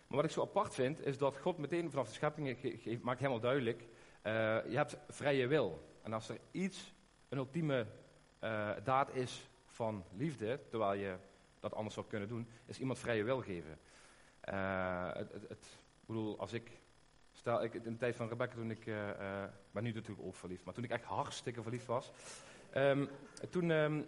Maar 0.08 0.18
wat 0.18 0.26
ik 0.26 0.32
zo 0.32 0.42
apart 0.42 0.74
vind, 0.74 1.06
is 1.06 1.18
dat 1.18 1.38
God 1.38 1.58
meteen 1.58 1.90
vanaf 1.90 2.08
de 2.08 2.14
schepping 2.14 2.58
maakt 3.02 3.20
helemaal 3.20 3.40
duidelijk: 3.40 3.84
eh, 4.24 4.32
je 4.70 4.76
hebt 4.76 4.98
vrije 5.10 5.48
wil. 5.48 5.84
En 6.02 6.14
als 6.14 6.30
er 6.30 6.38
iets, 6.52 6.94
een 7.30 7.38
ultieme 7.38 7.86
eh, 8.40 8.70
daad 8.84 9.16
is 9.16 9.50
van 9.66 10.04
liefde, 10.18 10.60
terwijl 10.70 10.94
je 11.00 11.16
dat 11.60 11.74
anders 11.74 11.94
zou 11.96 12.06
kunnen 12.08 12.28
doen, 12.28 12.48
is 12.66 12.80
iemand 12.80 13.00
vrije 13.00 13.24
wil 13.24 13.42
geven. 13.42 13.80
Eh, 14.40 15.14
het, 15.14 15.32
het, 15.32 15.50
het- 15.50 15.80
ik 16.02 16.10
bedoel, 16.10 16.40
als 16.40 16.54
ik. 16.54 16.72
Stel, 17.32 17.64
ik, 17.64 17.74
in 17.74 17.82
de 17.84 17.98
tijd 17.98 18.16
van 18.16 18.28
Rebecca, 18.30 18.56
toen 18.56 18.72
ik. 18.72 18.86
ben 19.72 19.84
nu 19.84 19.92
natuurlijk 19.92 20.28
ook 20.28 20.36
verliefd, 20.36 20.64
maar 20.66 20.74
toen 20.74 20.84
ik 20.84 20.92
echt 20.92 21.04
hartstikke 21.04 21.62
verliefd 21.62 21.86
was. 21.86 22.12
ehm, 22.72 23.06
toen. 23.50 23.72
ehm, 23.72 24.02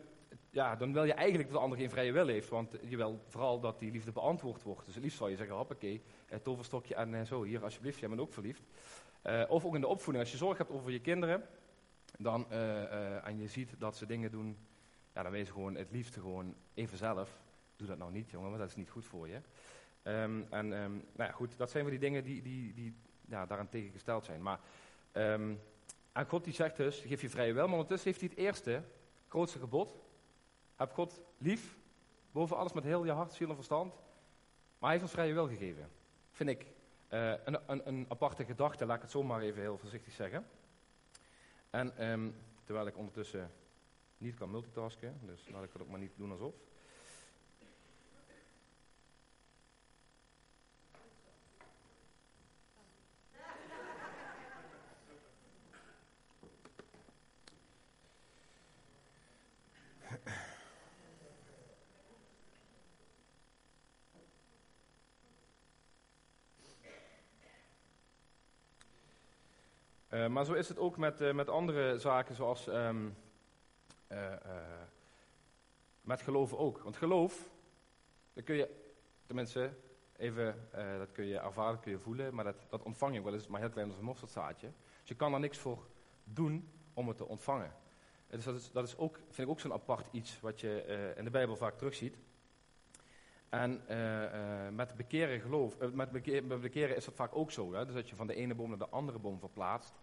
ja, 0.50 0.76
dan 0.76 0.94
wil 0.94 1.04
je 1.04 1.14
eigenlijk 1.14 1.48
dat 1.50 1.58
de 1.58 1.64
ander 1.64 1.78
geen 1.80 1.90
vrije 1.90 2.12
wil 2.12 2.28
heeft. 2.28 2.50
Want 2.50 2.76
je 2.88 2.98
wil 2.98 3.20
vooral 3.28 3.60
dat 3.60 3.80
die 3.80 3.92
liefde 3.92 4.12
beantwoord 4.12 4.64
wordt. 4.64 4.86
Dus 4.86 4.94
het 4.94 5.04
liefst 5.04 5.18
zou 5.18 5.30
je 5.30 5.36
zeggen, 5.36 5.56
hoppakee, 5.56 6.02
eh, 6.28 6.40
toverstokje 6.40 6.96
en 6.96 7.26
zo, 7.28 7.44
hier 7.44 7.64
alsjeblieft, 7.64 8.00
jij 8.00 8.10
bent 8.10 8.22
ook 8.22 8.34
verliefd. 8.34 8.62
Eh, 9.26 9.44
of 9.48 9.66
ook 9.66 9.76
in 9.76 9.82
de 9.82 9.88
opvoeding, 9.88 10.24
als 10.24 10.32
je 10.32 10.38
zorg 10.38 10.58
hebt 10.58 10.70
over 10.70 10.92
je 10.92 11.00
kinderen, 11.00 11.44
dan, 12.18 12.52
eh, 12.52 12.84
eh, 12.84 13.28
en 13.28 13.38
je 13.38 13.48
ziet 13.48 13.80
dat 13.80 13.96
ze 13.96 14.06
dingen 14.06 14.32
doen, 14.32 14.58
ja, 15.14 15.24
dan 15.24 15.32
wees 15.32 15.50
gewoon 15.50 15.76
het 15.76 15.92
liefst 15.92 16.14
gewoon 16.14 16.56
even 16.74 16.98
zelf. 16.98 17.42
Doe 17.76 17.88
dat 17.88 17.98
nou 17.98 18.12
niet, 18.12 18.30
jongen, 18.30 18.48
want 18.48 18.62
dat 18.62 18.70
is 18.70 18.76
niet 18.76 18.90
goed 18.90 19.06
voor 19.06 19.28
je. 19.28 19.42
Ehm, 20.04 20.42
en 20.50 20.74
ehm, 20.74 20.92
nou 20.92 21.30
ja, 21.30 21.32
goed, 21.32 21.58
dat 21.58 21.72
zijn 21.72 21.84
wel 21.84 21.92
die 21.92 22.02
dingen 22.02 22.24
die, 22.24 22.42
die, 22.42 22.74
die 22.74 22.96
ja, 23.26 23.46
daaraan 23.46 23.70
tegengesteld 23.70 24.26
zijn. 24.26 24.42
Maar 24.42 24.60
ehm, 25.12 25.54
en 26.12 26.28
God 26.28 26.44
die 26.44 26.54
zegt 26.54 26.78
dus, 26.78 27.00
geef 27.00 27.22
je 27.22 27.30
vrije 27.30 27.54
wil, 27.54 27.66
maar 27.66 27.74
ondertussen 27.74 28.10
heeft 28.10 28.22
hij 28.22 28.30
het 28.30 28.40
eerste, 28.40 28.84
grootste 29.28 29.60
gebod, 29.60 29.96
heb 30.76 30.94
God 30.94 31.22
lief, 31.38 31.78
boven 32.32 32.58
alles 32.58 32.74
met 32.74 32.84
heel 32.84 33.06
je 33.06 33.12
hart, 33.12 33.34
ziel 33.34 33.50
en 33.50 33.56
verstand. 33.56 33.94
Maar 34.80 34.90
hij 34.90 34.92
heeft 34.92 35.04
ons 35.04 35.12
vrije 35.12 35.34
wil 35.34 35.48
gegeven. 35.48 35.90
Vind 36.32 36.50
ik 36.50 36.66
eh, 37.08 37.34
een, 37.44 37.60
een, 37.66 37.88
een 37.88 38.06
aparte 38.10 38.46
gedachte, 38.46 38.86
laat 38.86 38.96
ik 38.96 39.02
het 39.02 39.12
zo 39.12 39.24
maar 39.24 39.42
even 39.42 39.62
heel 39.62 39.78
voorzichtig 39.78 40.14
zeggen. 40.14 40.46
En 41.70 41.98
ehm, 41.98 42.30
terwijl 42.64 42.88
ik 42.88 42.98
ondertussen 42.98 43.52
niet 44.18 44.36
kan 44.36 44.52
multitasken, 44.52 45.20
dus 45.22 45.50
laat 45.50 45.64
ik 45.64 45.74
het 45.74 45.82
ook 45.82 45.90
maar 45.90 46.00
niet 46.00 46.18
doen 46.18 46.32
alsof. 46.32 46.54
Eh, 70.26 70.32
maar 70.32 70.46
zo 70.46 70.54
is 70.54 70.68
het 70.68 70.78
ook 70.78 70.98
met, 70.98 71.22
eh, 71.22 71.34
met 71.34 71.50
andere 71.50 71.98
zaken 71.98 72.36
zoals 72.36 72.68
ehm, 72.68 73.10
eh, 74.08 74.34
met 76.02 76.22
geloven 76.22 76.58
ook. 76.58 76.80
Want 76.80 76.98
geloof, 76.98 77.50
dat 78.34 78.44
kun 78.44 78.56
je, 78.56 78.70
tenminste, 79.26 79.74
even, 80.18 80.70
dat 80.98 81.12
kun 81.12 81.26
je 81.26 81.38
ervaren, 81.38 81.74
dat 81.74 81.84
kun 81.84 81.92
je 81.92 82.00
voelen, 82.00 82.36
maar 82.36 82.44
dat, 82.44 82.56
dat 82.70 82.84
ontvang 82.84 83.14
je 83.14 83.24
wel 83.24 83.34
eens, 83.34 83.48
maar 83.48 83.60
heel 83.60 83.70
klein 83.70 83.88
als 83.88 83.98
een 83.98 84.04
mosterdzaadje. 84.04 84.72
Dus 85.00 85.10
je 85.10 85.16
kan 85.16 85.34
er 85.34 85.40
niks 85.40 85.58
voor 85.58 85.88
doen 86.24 86.70
om 86.94 87.08
het 87.08 87.18
te 87.18 87.28
ontvangen. 87.28 87.74
Dus 88.28 88.44
dat 88.44 88.56
is, 88.56 88.72
dat 88.72 88.88
is 88.88 88.98
ook, 88.98 89.16
vind 89.16 89.48
ik 89.48 89.50
ook 89.50 89.60
zo'n 89.60 89.74
apart 89.74 90.08
iets 90.12 90.40
wat 90.40 90.60
je 90.60 91.14
in 91.18 91.24
de 91.24 91.30
Bijbel 91.30 91.56
vaak 91.56 91.78
terugziet. 91.78 92.18
En 93.50 93.82
met 94.76 94.96
bekeren 94.96 95.40
geloof, 95.40 95.78
met 95.94 96.12
bekeren 96.62 96.96
is 96.96 97.06
dat 97.06 97.14
vaak 97.14 97.36
ook 97.36 97.52
zo. 97.52 97.74
Hè? 97.74 97.86
Dus 97.86 97.96
dat 97.96 98.10
je 98.10 98.16
van 98.16 98.28
de 98.28 98.36
ene 98.36 98.56
boom 98.56 98.70
naar 98.70 98.78
de 98.78 98.90
andere 98.90 99.20
boom 99.20 99.40
verplaatst. 99.40 99.94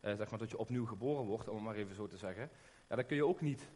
Eh, 0.00 0.14
zeg 0.16 0.30
maar 0.30 0.38
dat 0.38 0.50
je 0.50 0.58
opnieuw 0.58 0.86
geboren 0.86 1.24
wordt, 1.24 1.48
om 1.48 1.54
het 1.54 1.64
maar 1.64 1.74
even 1.74 1.94
zo 1.94 2.06
te 2.06 2.16
zeggen. 2.16 2.50
Ja, 2.88 2.96
dat 2.96 3.06
kun 3.06 3.16
je 3.16 3.26
ook 3.26 3.40
niet 3.40 3.68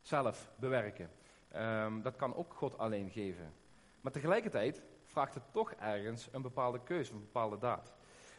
zelf 0.00 0.50
bewerken. 0.58 1.10
Ehm, 1.48 2.02
dat 2.02 2.16
kan 2.16 2.34
ook 2.34 2.54
God 2.54 2.78
alleen 2.78 3.10
geven. 3.10 3.52
Maar 4.00 4.12
tegelijkertijd 4.12 4.82
vraagt 5.04 5.34
het 5.34 5.52
toch 5.52 5.72
ergens 5.72 6.28
een 6.32 6.42
bepaalde 6.42 6.82
keuze, 6.82 7.12
een 7.12 7.20
bepaalde 7.20 7.58
daad. 7.58 7.94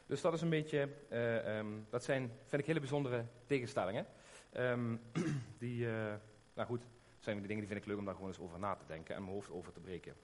Dus 0.06 0.22
dat 0.22 0.34
is 0.34 0.42
een 0.42 0.50
beetje, 0.50 0.90
eh, 1.10 1.58
ehm, 1.58 1.68
dat 1.90 2.04
zijn, 2.04 2.32
vind 2.46 2.62
ik, 2.62 2.68
hele 2.68 2.80
bijzondere 2.80 3.26
tegenstellingen. 3.46 4.06
Ehm, 4.52 4.98
die, 5.64 5.88
eh, 5.88 6.14
nou 6.54 6.68
goed, 6.68 6.82
zijn 7.20 7.38
die 7.38 7.48
dingen 7.48 7.64
die 7.64 7.72
vind 7.72 7.82
ik 7.82 7.88
leuk 7.88 7.98
om 7.98 8.06
daar 8.06 8.14
gewoon 8.14 8.30
eens 8.30 8.40
over 8.40 8.60
na 8.60 8.76
te 8.76 8.86
denken 8.88 9.16
en 9.16 9.22
mijn 9.22 9.34
hoofd 9.34 9.52
over 9.52 9.72
te 9.72 9.80
breken. 9.80 10.16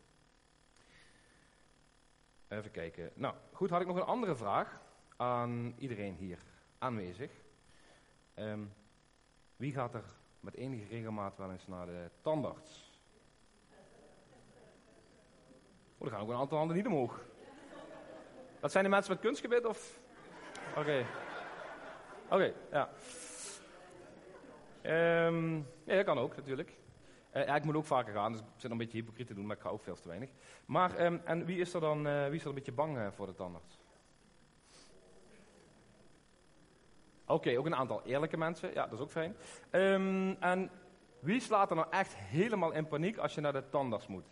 Even 2.47 2.71
kijken. 2.71 3.11
Nou, 3.15 3.35
goed, 3.51 3.69
had 3.69 3.81
ik 3.81 3.87
nog 3.87 3.95
een 3.95 4.03
andere 4.03 4.35
vraag 4.35 4.81
aan 5.15 5.73
iedereen 5.77 6.15
hier 6.15 6.39
aanwezig. 6.77 7.31
Ehm, 8.33 8.63
wie 9.55 9.73
gaat 9.73 9.93
er 9.93 10.03
met 10.39 10.53
enige 10.53 10.87
regelmaat 10.87 11.37
wel 11.37 11.51
eens 11.51 11.67
naar 11.67 11.85
de 11.85 12.09
tandarts? 12.21 12.91
Oh, 15.97 16.07
er 16.07 16.13
gaan 16.13 16.21
ook 16.21 16.29
een 16.29 16.35
aantal 16.35 16.57
handen 16.57 16.75
niet 16.75 16.85
omhoog. 16.85 17.25
Dat 18.59 18.71
zijn 18.71 18.83
de 18.83 18.89
mensen 18.89 19.11
met 19.11 19.21
kunstgebied 19.21 19.65
of? 19.65 19.99
Oké. 20.77 21.05
Oké, 22.29 22.53
ja. 22.71 22.89
Ehm, 24.81 25.55
ja, 25.55 25.95
dat 25.95 26.05
kan 26.05 26.17
ook 26.17 26.35
natuurlijk. 26.35 26.77
Eh, 27.29 27.55
ik 27.55 27.63
moet 27.63 27.75
ook 27.75 27.85
vaker 27.85 28.13
gaan, 28.13 28.31
dus 28.31 28.41
ik 28.41 28.47
zit 28.57 28.71
een 28.71 28.77
beetje 28.77 28.97
hypocriet 28.97 29.27
te 29.27 29.33
doen, 29.33 29.45
maar 29.45 29.55
ik 29.55 29.61
ga 29.61 29.69
ook 29.69 29.83
veel 29.83 29.95
te 29.95 30.07
weinig. 30.07 30.29
Maar, 30.65 30.95
ehm, 30.95 31.17
en 31.23 31.45
wie 31.45 31.59
is 31.59 31.73
er 31.73 31.81
dan 31.81 32.07
eh, 32.07 32.25
wie 32.25 32.35
is 32.35 32.41
er 32.41 32.47
een 32.47 32.55
beetje 32.55 32.71
bang 32.71 32.97
eh, 32.97 33.07
voor 33.11 33.25
de 33.25 33.33
tandarts? 33.33 33.76
Oké, 37.27 37.57
ook 37.57 37.65
een 37.65 37.75
aantal 37.75 38.01
eerlijke 38.03 38.37
mensen, 38.37 38.73
ja, 38.73 38.83
dat 38.83 38.93
is 38.93 38.99
ook 38.99 39.11
fijn. 39.11 39.35
Ehm, 39.69 40.35
en 40.39 40.69
wie 41.19 41.39
slaat 41.39 41.69
er 41.69 41.75
nou 41.75 41.87
echt 41.89 42.15
helemaal 42.15 42.71
in 42.71 42.87
paniek 42.87 43.17
als 43.17 43.35
je 43.35 43.41
naar 43.41 43.53
de 43.53 43.69
tandarts 43.69 44.07
moet? 44.07 44.25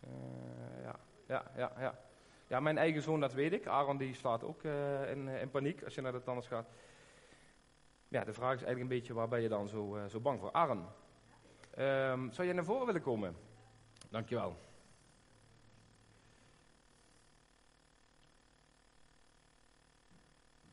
Eh, 0.00 0.10
ja, 0.82 0.96
ja, 1.26 1.50
ja, 1.56 1.72
ja. 1.78 1.98
Ja, 2.46 2.60
mijn 2.60 2.78
eigen 2.78 3.02
zoon, 3.02 3.20
dat 3.20 3.32
weet 3.32 3.52
ik. 3.52 3.66
Aaron 3.66 3.96
die 3.96 4.14
slaat 4.14 4.44
ook 4.44 4.62
eh, 4.62 5.10
in, 5.10 5.28
in 5.28 5.50
paniek 5.50 5.84
als 5.84 5.94
je 5.94 6.00
naar 6.00 6.12
de 6.12 6.22
tandarts 6.22 6.48
gaat. 6.48 6.68
Ja, 8.08 8.24
de 8.24 8.32
vraag 8.32 8.54
is 8.54 8.62
eigenlijk 8.62 8.80
een 8.80 8.98
beetje, 8.98 9.14
waar 9.14 9.28
ben 9.28 9.40
je 9.40 9.48
dan 9.48 9.68
zo, 9.68 9.96
eh, 9.96 10.04
zo 10.06 10.20
bang 10.20 10.40
voor? 10.40 10.52
Aaron, 10.52 10.86
ehm, 11.70 12.30
zou 12.30 12.46
jij 12.46 12.52
naar 12.52 12.64
voren 12.64 12.86
willen 12.86 13.02
komen? 13.02 13.36
Dankjewel. 14.10 14.56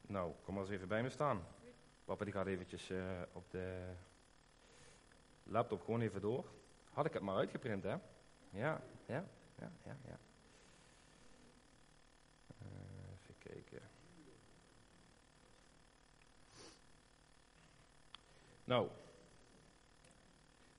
Nou, 0.09 0.33
kom 0.43 0.53
maar 0.53 0.63
eens 0.63 0.71
even 0.71 0.87
bij 0.87 1.03
me 1.03 1.09
staan. 1.09 1.43
Papa 2.05 2.23
die 2.23 2.33
gaat 2.33 2.47
eventjes 2.47 2.89
eh, 2.89 3.21
op 3.33 3.51
de 3.51 3.93
laptop 5.43 5.83
gewoon 5.83 6.01
even 6.01 6.21
door. 6.21 6.45
Had 6.89 7.05
ik 7.05 7.13
het 7.13 7.21
maar 7.21 7.35
uitgeprint, 7.35 7.83
hè? 7.83 7.95
Ja, 8.49 8.81
ja, 9.05 9.25
ja, 9.55 9.71
ja, 9.83 9.97
ja. 10.05 10.19
Uh, 12.61 12.67
even 13.21 13.37
kijken. 13.37 13.81
Nou, 18.63 18.89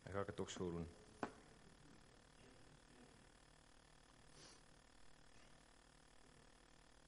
dan 0.02 0.12
ga 0.12 0.20
ik 0.20 0.26
het 0.26 0.37
toch 0.37 0.50
zo 0.50 0.70
doen. 0.70 0.88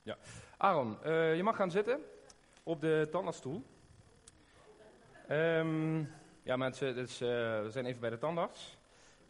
Ja. 0.03 0.19
Aaron, 0.57 0.99
uh, 1.05 1.37
je 1.37 1.43
mag 1.43 1.57
gaan 1.57 1.71
zitten 1.71 2.12
op 2.63 2.81
de 2.81 3.09
tandartsstoel. 3.11 3.65
Um, 5.31 6.11
ja 6.43 6.57
mensen, 6.57 6.95
dus, 6.95 7.23
uh, 7.23 7.29
we 7.63 7.69
zijn 7.71 7.87
even 7.87 8.01
bij 8.01 8.11
de 8.11 8.19
tandarts. 8.19 8.79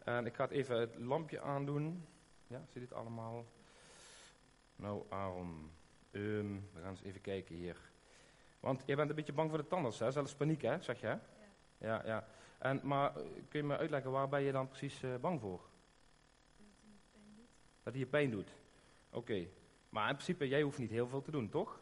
En 0.03 0.25
ik 0.25 0.35
ga 0.35 0.43
het 0.43 0.51
even 0.51 0.79
het 0.79 0.95
lampje 0.95 1.41
aandoen. 1.41 2.05
Ja, 2.47 2.61
zie 2.71 2.81
dit 2.81 2.93
allemaal? 2.93 3.45
Nou 4.75 5.03
Aaron, 5.09 5.71
um, 6.11 6.69
we 6.73 6.81
gaan 6.81 6.89
eens 6.89 7.03
even 7.03 7.21
kijken 7.21 7.55
hier. 7.55 7.77
Want 8.59 8.83
je 8.85 8.95
bent 8.95 9.09
een 9.09 9.15
beetje 9.15 9.33
bang 9.33 9.49
voor 9.49 9.57
de 9.57 9.67
tandarts, 9.67 9.99
hè? 9.99 10.11
Zelfs 10.11 10.35
paniek, 10.35 10.61
hè? 10.61 10.81
Zeg 10.81 10.99
je, 10.99 11.05
hè? 11.05 11.11
Ja. 11.11 11.19
Ja, 11.77 12.01
ja. 12.05 12.27
En, 12.57 12.79
maar 12.83 13.15
eh, 13.15 13.23
kun 13.23 13.59
je 13.59 13.63
me 13.63 13.77
uitleggen, 13.77 14.11
waar 14.11 14.29
ben 14.29 14.41
je 14.41 14.51
dan 14.51 14.67
precies 14.67 15.03
uh, 15.03 15.15
bang 15.15 15.39
voor? 15.39 15.61
Dat 17.83 17.93
hij 17.93 18.01
je 18.01 18.05
pijn 18.05 18.29
doet? 18.29 18.49
Oké. 19.09 19.17
Okay. 19.17 19.49
Maar 19.89 20.09
in 20.09 20.15
principe, 20.15 20.47
jij 20.47 20.61
hoeft 20.61 20.77
niet 20.77 20.89
heel 20.89 21.07
veel 21.07 21.21
te 21.21 21.31
doen, 21.31 21.49
toch? 21.49 21.79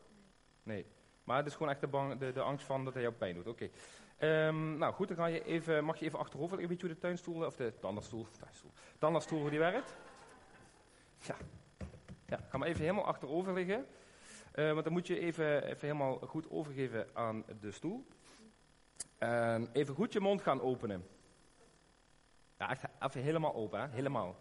Nee. 0.64 0.76
nee. 0.76 0.86
Maar 1.24 1.38
het 1.38 1.46
is 1.46 1.54
gewoon 1.54 1.70
echt 1.70 1.82
de, 1.82 1.88
bang, 1.88 2.20
de, 2.20 2.32
de 2.32 2.42
angst 2.42 2.66
van 2.66 2.86
dat 2.86 2.94
hij 2.94 3.04
jou 3.04 3.14
pijn 3.16 3.36
doet. 3.36 3.48
Oké. 3.48 3.70
Okay. 4.18 4.48
Um, 4.48 4.78
nou 4.78 4.94
goed, 4.94 5.08
dan 5.08 5.18
ga 5.18 5.26
je 5.26 5.44
even, 5.44 5.84
mag 5.84 5.98
je 5.98 6.06
even 6.06 6.20
achterover 6.20 6.58
liggen. 6.58 6.76
Weet 6.76 6.82
hoe 6.82 6.94
de 6.94 7.00
tuinstoel, 7.00 7.46
of 7.46 7.56
de 7.56 7.74
tandartsstoel, 7.80 8.28
tuinstoel, 8.40 8.72
tandartsstoel, 9.00 9.40
hoe 9.40 9.50
die 9.50 9.60
werkt? 9.60 9.96
Ja. 11.22 11.36
Ja, 12.26 12.40
ga 12.50 12.58
maar 12.58 12.68
even 12.68 12.82
helemaal 12.82 13.06
achterover 13.06 13.54
liggen. 13.54 13.86
Uh, 14.56 14.72
want 14.72 14.84
dan 14.84 14.94
moet 14.94 15.08
je 15.08 15.20
even, 15.20 15.64
even 15.64 15.80
helemaal 15.80 16.20
goed 16.20 16.50
overgeven 16.50 17.08
aan 17.14 17.44
de 17.60 17.72
stoel. 17.72 18.08
En 19.18 19.70
even 19.72 19.96
goed 19.96 20.14
je 20.14 20.20
mond 20.20 20.42
gaan 20.42 20.62
openen. 20.62 21.08
Ja, 22.58 22.70
echt 22.70 22.84
even 23.00 23.22
helemaal 23.22 23.54
open, 23.54 23.82
hè? 23.82 23.88
Helemaal. 23.88 24.36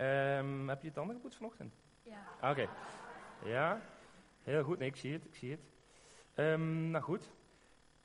Um, 0.00 0.68
heb 0.68 0.80
je 0.80 0.86
je 0.86 0.92
tanden 0.92 1.14
gepoetst 1.16 1.36
vanochtend? 1.36 1.74
Ja. 2.02 2.22
Oké. 2.36 2.50
Okay. 2.50 2.68
Ja, 3.44 3.80
heel 4.42 4.62
goed. 4.62 4.78
Nee, 4.78 4.88
ik 4.88 4.96
zie 4.96 5.12
het, 5.12 5.24
ik 5.24 5.34
zie 5.34 5.50
het. 5.50 5.60
Um, 6.36 6.90
nou 6.90 7.04
goed. 7.04 7.30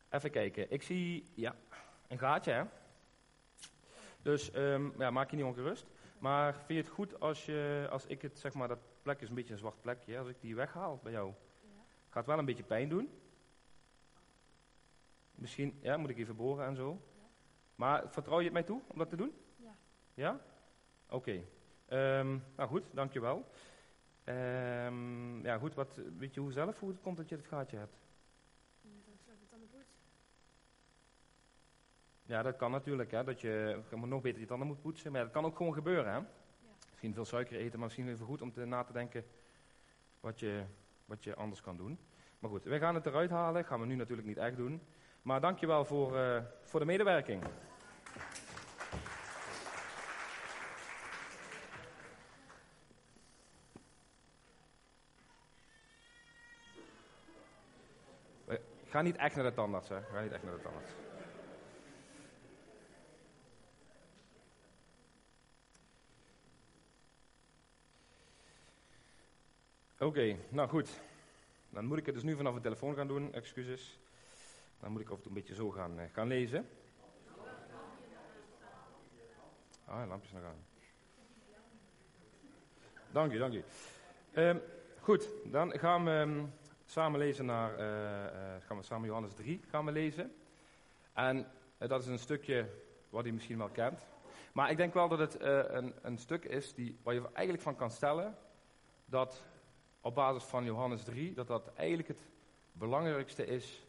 Even 0.10 0.32
kijken. 0.32 0.72
Ik 0.72 0.84
zie, 0.84 1.26
ja, 1.34 1.56
een 2.08 2.20
gaatje, 2.20 2.52
hè? 2.52 2.64
Dus 4.22 4.56
um, 4.56 4.94
ja, 4.98 5.12
maak 5.12 5.30
je 5.30 5.36
niet 5.36 5.46
ongerust. 5.46 5.86
Maar 6.20 6.54
vind 6.54 6.68
je 6.68 6.76
het 6.76 6.88
goed 6.88 7.20
als, 7.20 7.46
je, 7.46 7.88
als 7.92 8.06
ik 8.06 8.22
het, 8.22 8.40
zeg 8.40 8.54
maar, 8.54 8.68
dat 8.68 8.80
plek 9.02 9.22
is 9.22 9.30
een 9.30 9.36
beetje 9.36 9.54
een 9.54 9.60
zwart 9.60 9.82
plekje, 9.82 10.18
als 10.18 10.28
ik 10.28 10.36
die 10.40 10.56
weghaal 10.56 11.00
bij 11.04 11.12
jou? 11.12 11.34
Ja. 11.62 11.82
Gaat 12.10 12.26
wel 12.26 12.38
een 12.38 12.46
beetje 12.46 12.64
pijn 12.64 12.90
doen. 12.90 13.10
Misschien, 15.32 15.80
ja, 15.82 15.98
moet 15.98 16.10
ik 16.10 16.18
even 16.18 16.36
boren 16.36 16.66
en 16.66 16.76
zo. 16.76 16.90
Ja. 16.90 17.28
Maar 17.76 18.12
vertrouw 18.12 18.38
je 18.38 18.44
het 18.44 18.54
mij 18.54 18.64
toe 18.64 18.82
om 18.88 18.98
dat 18.98 19.10
te 19.10 19.16
doen? 19.16 19.34
Ja. 19.56 19.76
Ja? 20.14 20.40
Oké. 21.10 21.44
Okay. 21.90 22.20
Um, 22.20 22.44
nou 22.56 22.70
goed, 22.70 22.84
dankjewel. 22.92 23.46
Um, 24.26 25.44
ja 25.44 25.58
goed, 25.58 25.74
wat, 25.74 26.02
weet 26.18 26.34
je 26.34 26.40
hoe 26.40 26.52
zelf 26.52 26.80
hoe 26.80 26.90
het 26.90 27.02
komt 27.02 27.18
dat 27.18 27.30
je 27.30 27.36
het 27.36 27.48
gaatje 27.48 27.78
hebt? 27.78 27.98
Ja, 32.26 32.42
dat 32.42 32.56
kan 32.56 32.72
natuurlijk, 32.72 33.12
hè, 33.12 33.24
dat 33.24 33.42
je, 33.42 33.82
nog 33.90 34.22
beter 34.22 34.40
je 34.40 34.48
tanden 34.48 34.68
moet 34.68 34.82
poetsen. 34.82 35.12
Maar 35.12 35.22
dat 35.24 35.32
kan 35.32 35.46
ook 35.46 35.58
gewoon 35.58 35.74
gebeuren, 35.74 36.12
hè. 36.12 36.18
Ja. 36.18 36.26
Misschien 36.90 37.14
veel 37.14 37.26
suiker 37.26 37.58
eten, 37.58 37.80
maar 37.80 37.88
misschien 37.88 38.10
even 38.10 38.26
goed 38.26 38.42
om 38.42 38.52
te, 38.52 38.66
na 38.66 38.84
te 38.84 38.94
denken 38.94 39.26
wat 40.20 40.40
je, 40.40 40.64
wat 41.06 41.24
je 41.24 41.36
anders 41.36 41.62
kan 41.62 41.78
doen. 41.78 42.00
Maar 42.40 42.50
goed, 42.50 42.64
wij 42.64 42.80
gaan 42.80 42.96
het 42.96 43.06
eruit 43.06 43.30
halen. 43.30 43.66
Gaan 43.66 43.80
we 43.80 43.86
nu 43.86 43.96
natuurlijk 43.96 44.28
niet 44.28 44.38
echt 44.38 44.58
doen. 44.58 44.82
Maar 45.22 45.42
dankjewel 45.42 45.86
voor, 45.86 46.16
uh, 46.16 46.42
voor 46.62 46.80
de 46.80 46.86
medewerking. 46.86 47.44
Ga 58.96 59.02
niet 59.02 59.16
echt 59.16 59.36
naar 59.36 59.46
de 59.46 59.54
tandarts, 59.54 59.90
hè. 59.90 60.02
Ga 60.02 60.22
niet 60.22 60.32
echt 60.32 60.44
naar 60.44 60.54
de 60.54 60.62
tandarts. 60.62 60.92
Oké, 70.00 70.38
nou 70.50 70.70
goed. 70.70 71.02
Dan 71.70 71.86
moet 71.86 71.98
ik 71.98 72.06
het 72.06 72.16
dus 72.16 72.24
nu 72.24 72.36
vanaf 72.36 72.54
de 72.54 72.62
telefoon 72.62 72.96
gaan 72.96 73.08
doen, 73.08 73.34
excuses. 73.34 74.00
Dan 74.80 74.92
moet 74.92 75.02
ik 75.02 75.10
af 75.10 75.26
een 75.26 75.34
beetje 75.34 75.56
zo 75.56 75.70
gaan, 75.70 76.00
uh, 76.00 76.06
gaan 76.12 76.28
lezen. 76.28 76.70
Ah, 79.86 80.08
lampjes 80.08 80.32
nog 80.32 80.44
aan. 80.44 80.66
Dank 83.12 83.32
u, 83.32 83.38
dank 83.38 83.54
u. 83.54 83.64
Um, 84.34 84.62
goed, 85.00 85.30
dan 85.46 85.80
gaan 85.80 86.06
we 86.06 86.12
um, 86.12 86.54
samen 86.86 87.20
lezen 87.20 87.46
naar, 87.46 87.72
uh, 87.72 87.86
uh, 87.86 88.66
gaan 88.66 88.78
we 88.78 88.84
samen 88.84 89.08
Johannes 89.08 89.34
3 89.34 89.62
gaan 89.68 89.86
we 89.86 89.92
lezen. 89.92 90.36
En 91.14 91.48
dat 91.78 92.02
is 92.02 92.08
een 92.08 92.20
stukje 92.20 92.70
wat 93.10 93.26
u 93.26 93.32
misschien 93.32 93.58
wel 93.58 93.70
kent. 93.70 94.00
Maar 94.54 94.72
ik 94.72 94.78
denk 94.78 94.94
wel 94.94 95.08
dat 95.08 95.20
het 95.20 95.42
een, 95.42 95.94
een 96.02 96.18
stuk 96.18 96.46
is 96.46 96.74
die, 96.74 96.98
waar 97.04 97.14
je 97.14 97.30
eigenlijk 97.34 97.64
van 97.64 97.76
kan 97.76 97.92
stellen 97.92 98.38
dat 99.06 99.44
op 100.02 100.16
basis 100.16 100.44
van 100.44 100.66
Johannes 100.66 101.04
3, 101.04 101.34
dat 101.34 101.48
dat 101.48 101.74
eigenlijk 101.74 102.08
het 102.08 102.22
belangrijkste 102.72 103.46
is. 103.46 103.86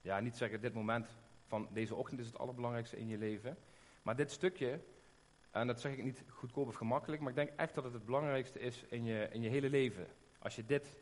Ja, 0.00 0.20
niet 0.20 0.36
zeggen 0.36 0.60
dit 0.60 0.74
moment 0.74 1.08
van 1.46 1.68
deze 1.72 1.94
ochtend 1.94 2.20
is 2.20 2.26
het 2.26 2.38
allerbelangrijkste 2.38 2.96
in 2.96 3.08
je 3.08 3.18
leven. 3.18 3.56
Maar 4.02 4.16
dit 4.16 4.30
stukje, 4.30 4.80
en 5.50 5.66
dat 5.66 5.80
zeg 5.80 5.92
ik 5.92 6.04
niet 6.04 6.24
goedkoop 6.28 6.66
of 6.66 6.74
gemakkelijk, 6.74 7.20
maar 7.20 7.30
ik 7.30 7.36
denk 7.36 7.50
echt 7.56 7.74
dat 7.74 7.84
het 7.84 7.92
het 7.92 8.04
belangrijkste 8.04 8.58
is 8.58 8.84
in 8.88 9.04
je, 9.04 9.28
in 9.30 9.42
je 9.42 9.48
hele 9.48 9.70
leven. 9.70 10.06
Als 10.44 10.56
je 10.56 10.64
dit 10.64 10.96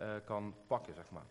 uh, 0.00 0.14
kan 0.24 0.54
pakken, 0.66 0.94
zeg 0.94 1.10
maar. 1.10 1.26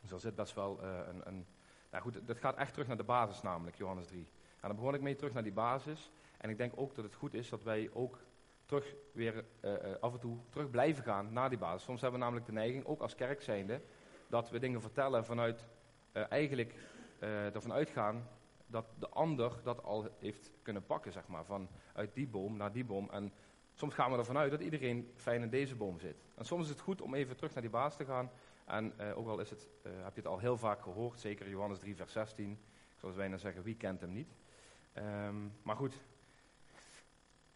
Dus 0.00 0.10
er 0.10 0.20
zit 0.20 0.34
best 0.34 0.54
wel 0.54 0.82
uh, 0.82 0.98
een, 1.06 1.28
een. 1.28 1.46
Nou 1.90 2.02
goed, 2.02 2.26
dat 2.26 2.38
gaat 2.38 2.56
echt 2.56 2.72
terug 2.72 2.88
naar 2.88 2.96
de 2.96 3.04
basis, 3.04 3.42
namelijk 3.42 3.76
Johannes 3.76 4.06
3. 4.06 4.28
En 4.60 4.68
dan 4.68 4.76
begon 4.76 4.94
ik 4.94 5.00
mee 5.00 5.14
terug 5.14 5.32
naar 5.32 5.42
die 5.42 5.52
basis. 5.52 6.10
En 6.38 6.50
ik 6.50 6.58
denk 6.58 6.72
ook 6.76 6.94
dat 6.94 7.04
het 7.04 7.14
goed 7.14 7.34
is 7.34 7.48
dat 7.48 7.62
wij 7.62 7.90
ook 7.92 8.18
terug 8.66 8.94
weer 9.12 9.44
uh, 9.60 9.74
af 10.00 10.12
en 10.12 10.18
toe 10.18 10.38
terug 10.50 10.70
blijven 10.70 11.04
gaan 11.04 11.32
naar 11.32 11.48
die 11.48 11.58
basis. 11.58 11.82
Soms 11.82 12.00
hebben 12.00 12.18
we 12.18 12.24
namelijk 12.24 12.46
de 12.46 12.58
neiging, 12.58 12.84
ook 12.84 13.00
als 13.00 13.14
kerk 13.14 13.42
zijnde, 13.42 13.80
dat 14.28 14.50
we 14.50 14.58
dingen 14.58 14.80
vertellen 14.80 15.24
vanuit 15.24 15.68
eigenlijk 16.12 16.74
ervan 17.52 17.72
uitgaan 17.72 18.28
dat 18.66 18.86
de 18.98 19.08
ander 19.08 19.60
dat 19.62 19.82
al 19.82 20.08
heeft 20.18 20.50
kunnen 20.62 20.86
pakken, 20.86 21.12
zeg 21.12 21.26
maar. 21.26 21.44
Van 21.44 21.68
uit 21.92 22.14
die 22.14 22.28
boom 22.28 22.56
naar 22.56 22.72
die 22.72 22.84
boom. 22.84 23.10
En 23.10 23.32
soms 23.74 23.94
gaan 23.94 24.10
we 24.10 24.18
ervan 24.18 24.36
uit 24.36 24.50
dat 24.50 24.60
iedereen 24.60 25.10
fijn 25.14 25.42
in 25.42 25.50
deze 25.50 25.74
boom 25.74 26.00
zit. 26.00 26.16
En 26.34 26.44
soms 26.44 26.64
is 26.64 26.70
het 26.70 26.80
goed 26.80 27.00
om 27.00 27.14
even 27.14 27.36
terug 27.36 27.52
naar 27.52 27.62
die 27.62 27.70
basis 27.70 27.96
te 27.96 28.04
gaan. 28.04 28.30
En 28.64 28.92
ook 29.14 29.28
al 29.28 29.38
is 29.38 29.50
het, 29.50 29.68
heb 29.82 30.14
je 30.14 30.20
het 30.20 30.26
al 30.26 30.38
heel 30.38 30.56
vaak 30.56 30.82
gehoord, 30.82 31.20
zeker 31.20 31.48
Johannes 31.48 31.78
3 31.78 31.96
vers 31.96 32.12
16. 32.12 32.58
Zoals 33.00 33.16
wij 33.16 33.28
dan 33.28 33.38
zeggen, 33.38 33.62
wie 33.62 33.76
kent 33.76 34.00
hem 34.00 34.12
niet? 34.12 34.28
Um, 34.96 35.52
maar 35.62 35.76
goed, 35.76 35.94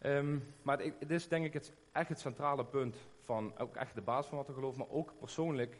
Um, 0.05 0.43
maar 0.61 0.79
het 0.79 1.11
is 1.11 1.27
denk 1.27 1.45
ik 1.45 1.53
het, 1.53 1.73
echt 1.91 2.09
het 2.09 2.19
centrale 2.19 2.65
punt 2.65 2.97
van, 3.23 3.57
ook 3.57 3.75
echt 3.75 3.95
de 3.95 4.01
basis 4.01 4.29
van 4.29 4.37
wat 4.37 4.47
we 4.47 4.53
geloven, 4.53 4.79
maar 4.79 4.89
ook 4.89 5.13
persoonlijk 5.19 5.77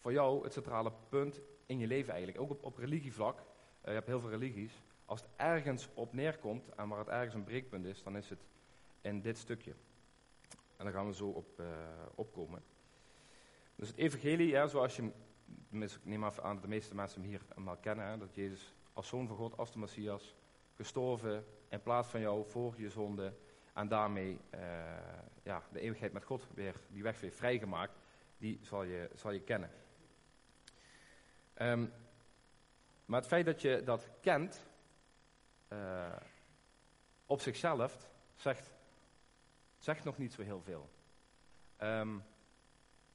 voor 0.00 0.12
jou 0.12 0.44
het 0.44 0.52
centrale 0.52 0.92
punt 1.08 1.40
in 1.66 1.78
je 1.78 1.86
leven 1.86 2.12
eigenlijk. 2.12 2.42
Ook 2.42 2.50
op, 2.50 2.64
op 2.64 2.76
religievlak, 2.76 3.38
uh, 3.38 3.44
je 3.84 3.90
hebt 3.90 4.06
heel 4.06 4.20
veel 4.20 4.30
religies. 4.30 4.82
Als 5.04 5.20
het 5.20 5.30
ergens 5.36 5.88
op 5.94 6.12
neerkomt 6.12 6.68
en 6.74 6.88
waar 6.88 6.98
het 6.98 7.08
ergens 7.08 7.34
een 7.34 7.44
breekpunt 7.44 7.84
is, 7.84 8.02
dan 8.02 8.16
is 8.16 8.28
het 8.28 8.44
in 9.00 9.20
dit 9.20 9.38
stukje. 9.38 9.74
En 10.76 10.84
daar 10.84 10.92
gaan 10.92 11.06
we 11.06 11.14
zo 11.14 11.28
op 11.28 11.60
uh, 11.60 11.66
opkomen. 12.14 12.62
Dus 13.74 13.88
het 13.88 13.96
evangelie, 13.96 14.48
ja, 14.48 14.66
zoals 14.66 14.96
je, 14.96 15.10
ik 15.70 15.98
neem 16.02 16.24
af 16.24 16.38
aan 16.38 16.54
dat 16.54 16.62
de 16.62 16.68
meeste 16.68 16.94
mensen 16.94 17.20
hem 17.20 17.30
hier 17.30 17.42
allemaal 17.54 17.76
kennen, 17.76 18.06
hè, 18.06 18.18
dat 18.18 18.34
Jezus 18.34 18.74
als 18.92 19.08
zoon 19.08 19.26
van 19.26 19.36
God, 19.36 19.56
als 19.56 19.72
de 19.72 19.78
Messias, 19.78 20.34
gestorven 20.74 21.44
in 21.68 21.82
plaats 21.82 22.08
van 22.08 22.20
jou 22.20 22.46
voor 22.46 22.74
je 22.76 22.90
zonde 22.90 23.32
en 23.72 23.88
daarmee 23.88 24.38
uh, 24.54 24.60
ja, 25.42 25.62
de 25.72 25.80
eeuwigheid 25.80 26.12
met 26.12 26.24
God 26.24 26.46
weer, 26.54 26.74
die 26.88 27.02
weg 27.02 27.20
weer 27.20 27.32
vrijgemaakt, 27.32 27.98
die 28.38 28.58
zal 28.62 28.82
je, 28.82 29.10
zal 29.14 29.30
je 29.30 29.40
kennen. 29.40 29.70
Um, 31.58 31.92
maar 33.04 33.20
het 33.20 33.28
feit 33.28 33.46
dat 33.46 33.60
je 33.60 33.82
dat 33.84 34.08
kent, 34.20 34.66
uh, 35.68 36.16
op 37.26 37.40
zichzelf, 37.40 38.10
zegt, 38.34 38.74
zegt 39.86 40.04
nog 40.04 40.18
niet 40.18 40.32
zo 40.32 40.42
heel 40.42 40.62
veel. 40.62 40.90
Um, 41.78 42.24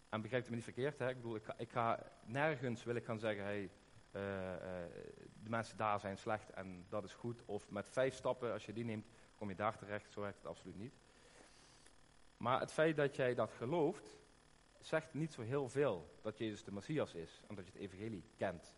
en 0.10 0.22
begrijp 0.22 0.50
me 0.50 0.56
niet 0.56 0.64
verkeerd, 0.64 1.00
hè? 1.00 1.10
ik 1.10 1.16
bedoel, 1.16 1.36
ik 1.36 1.44
ga, 1.44 1.54
ik 1.58 1.72
ga, 1.72 2.12
nergens 2.26 2.84
wil 2.84 2.96
ik 2.96 3.06
gaan 3.06 3.20
zeggen, 3.20 3.44
hey, 3.44 3.72
eh, 4.12 4.54
eh, 4.54 4.92
de 5.44 5.50
mensen 5.50 5.78
daar 5.78 6.00
zijn 6.00 6.18
slecht 6.18 6.50
en 6.50 6.86
dat 6.90 7.04
is 7.04 7.14
goed. 7.14 7.46
Of 7.46 7.70
met 7.70 7.90
vijf 7.90 8.14
stappen, 8.14 8.54
als 8.54 8.66
je 8.66 8.74
die 8.74 8.84
neemt, 8.84 9.08
kom 9.36 9.50
je 9.50 9.56
daar 9.56 9.78
terecht. 9.78 10.12
Zo 10.12 10.22
werkt 10.22 10.38
het 10.38 10.48
absoluut 10.48 10.78
niet. 10.78 10.94
Maar 12.38 12.60
het 12.60 12.72
feit 12.72 12.96
dat 12.96 13.16
jij 13.16 13.36
dat 13.36 13.52
gelooft, 13.52 14.18
zegt 14.80 15.14
niet 15.14 15.34
zo 15.34 15.42
heel 15.42 15.70
veel 15.70 16.20
dat 16.22 16.38
Jezus 16.38 16.64
de 16.64 16.72
Messias 16.72 17.14
is 17.14 17.42
en 17.48 17.56
dat 17.56 17.66
je 17.66 17.72
het 17.72 17.82
evangelie 17.82 18.24
kent. 18.38 18.76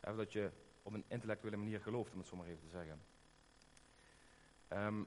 Of 0.00 0.16
dat 0.16 0.32
je 0.32 0.50
op 0.82 0.92
een 0.92 1.04
intellectuele 1.08 1.56
manier 1.56 1.80
gelooft, 1.80 2.12
om 2.12 2.18
het 2.18 2.28
zo 2.28 2.36
maar 2.36 2.46
even 2.46 2.60
te 2.60 2.68
zeggen. 2.68 3.02
Ehm, 4.68 5.02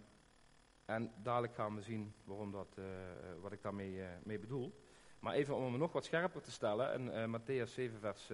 en 0.86 1.14
dadelijk 1.22 1.54
gaan 1.54 1.76
we 1.76 1.82
zien 1.82 2.14
waarom 2.24 2.52
dat, 2.52 2.76
uh, 2.80 2.86
wat 3.42 3.52
ik 3.52 3.62
daarmee 3.62 3.92
uh, 3.92 4.06
mee 4.24 4.40
bedoel. 4.40 4.82
Maar 5.20 5.34
even 5.34 5.56
om 5.56 5.64
hem 5.64 5.78
nog 5.78 5.92
wat 5.92 6.06
scherper 6.06 6.42
te 6.42 6.52
stellen, 6.52 6.94
in 6.94 7.08
uh, 7.08 7.40
Matthäus 7.40 7.70
7, 7.72 8.00
vers 8.00 8.26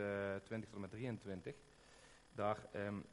20 0.44 0.70
tot 0.70 0.74
en 0.76 0.82
met 0.82 0.92
23, 0.92 1.56
daar, 2.32 2.58
um, 2.74 3.06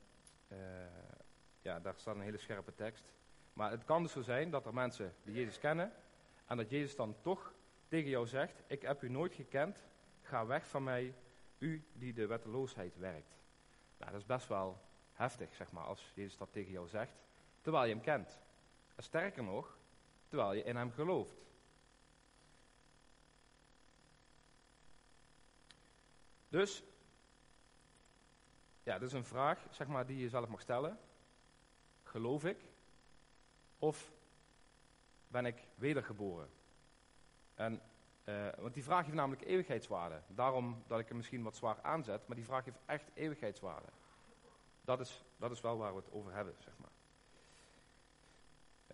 ja, 1.61 1.81
daar 1.81 1.95
staat 1.97 2.15
een 2.15 2.21
hele 2.21 2.39
scherpe 2.39 2.75
tekst. 2.75 3.13
Maar 3.53 3.71
het 3.71 3.85
kan 3.85 4.03
dus 4.03 4.13
zo 4.13 4.23
zijn 4.23 4.51
dat 4.51 4.67
er 4.67 4.75
mensen 4.75 5.15
die 5.23 5.35
Jezus 5.35 5.59
kennen, 5.59 5.93
en 6.47 6.57
dat 6.57 6.71
Jezus 6.71 6.97
dan 6.97 7.17
toch 7.21 7.55
tegen 7.89 8.11
jou 8.11 8.27
zegt, 8.27 8.63
ik 8.67 8.83
heb 8.83 9.03
u 9.03 9.09
nooit 9.09 9.35
gekend, 9.35 9.87
ga 10.23 10.47
weg 10.47 10.67
van 10.67 10.85
mij, 10.85 11.15
u 11.59 11.85
die 11.93 12.13
de 12.13 12.27
wetteloosheid 12.27 12.97
werkt. 12.99 13.37
Nou, 13.99 14.11
dat 14.11 14.21
is 14.21 14.27
best 14.27 14.49
wel 14.49 14.81
heftig, 15.13 15.55
zeg 15.55 15.73
maar, 15.73 15.85
als 15.85 16.13
Jezus 16.15 16.37
dat 16.37 16.53
tegen 16.53 16.73
jou 16.73 16.89
zegt, 16.89 17.23
terwijl 17.61 17.85
je 17.85 17.93
hem 17.93 18.03
kent. 18.03 18.41
Sterker 18.97 19.43
nog, 19.43 19.79
terwijl 20.29 20.53
je 20.53 20.63
in 20.63 20.77
hem 20.77 20.91
gelooft. 20.91 21.45
Dus, 26.49 26.83
ja, 28.83 28.99
dat 28.99 29.09
is 29.09 29.15
een 29.15 29.25
vraag, 29.25 29.67
zeg 29.71 29.87
maar, 29.87 30.07
die 30.07 30.19
je 30.19 30.29
zelf 30.29 30.49
mag 30.49 30.61
stellen. 30.61 30.99
Geloof 32.03 32.45
ik? 32.45 32.65
Of 33.79 34.13
ben 35.29 35.47
ik 35.47 35.69
wedergeboren? 35.75 36.51
En, 37.55 37.83
uh, 38.25 38.49
want 38.59 38.75
die 38.75 38.85
vraag 38.85 39.05
heeft 39.05 39.17
namelijk 39.17 39.43
eeuwigheidswaarde. 39.43 40.23
Daarom 40.27 40.83
dat 40.87 40.99
ik 40.99 41.09
hem 41.09 41.17
misschien 41.17 41.43
wat 41.43 41.57
zwaar 41.57 41.83
aanzet, 41.83 42.27
maar 42.27 42.37
die 42.37 42.45
vraag 42.45 42.65
heeft 42.65 42.81
echt 42.87 43.11
eeuwigheidswaarde. 43.15 43.89
Dat 44.81 45.01
is, 45.01 45.25
dat 45.37 45.51
is 45.51 45.61
wel 45.61 45.77
waar 45.77 45.95
we 45.95 46.01
het 46.01 46.13
over 46.13 46.33
hebben, 46.33 46.55
zeg 46.59 46.79
maar. 46.79 46.96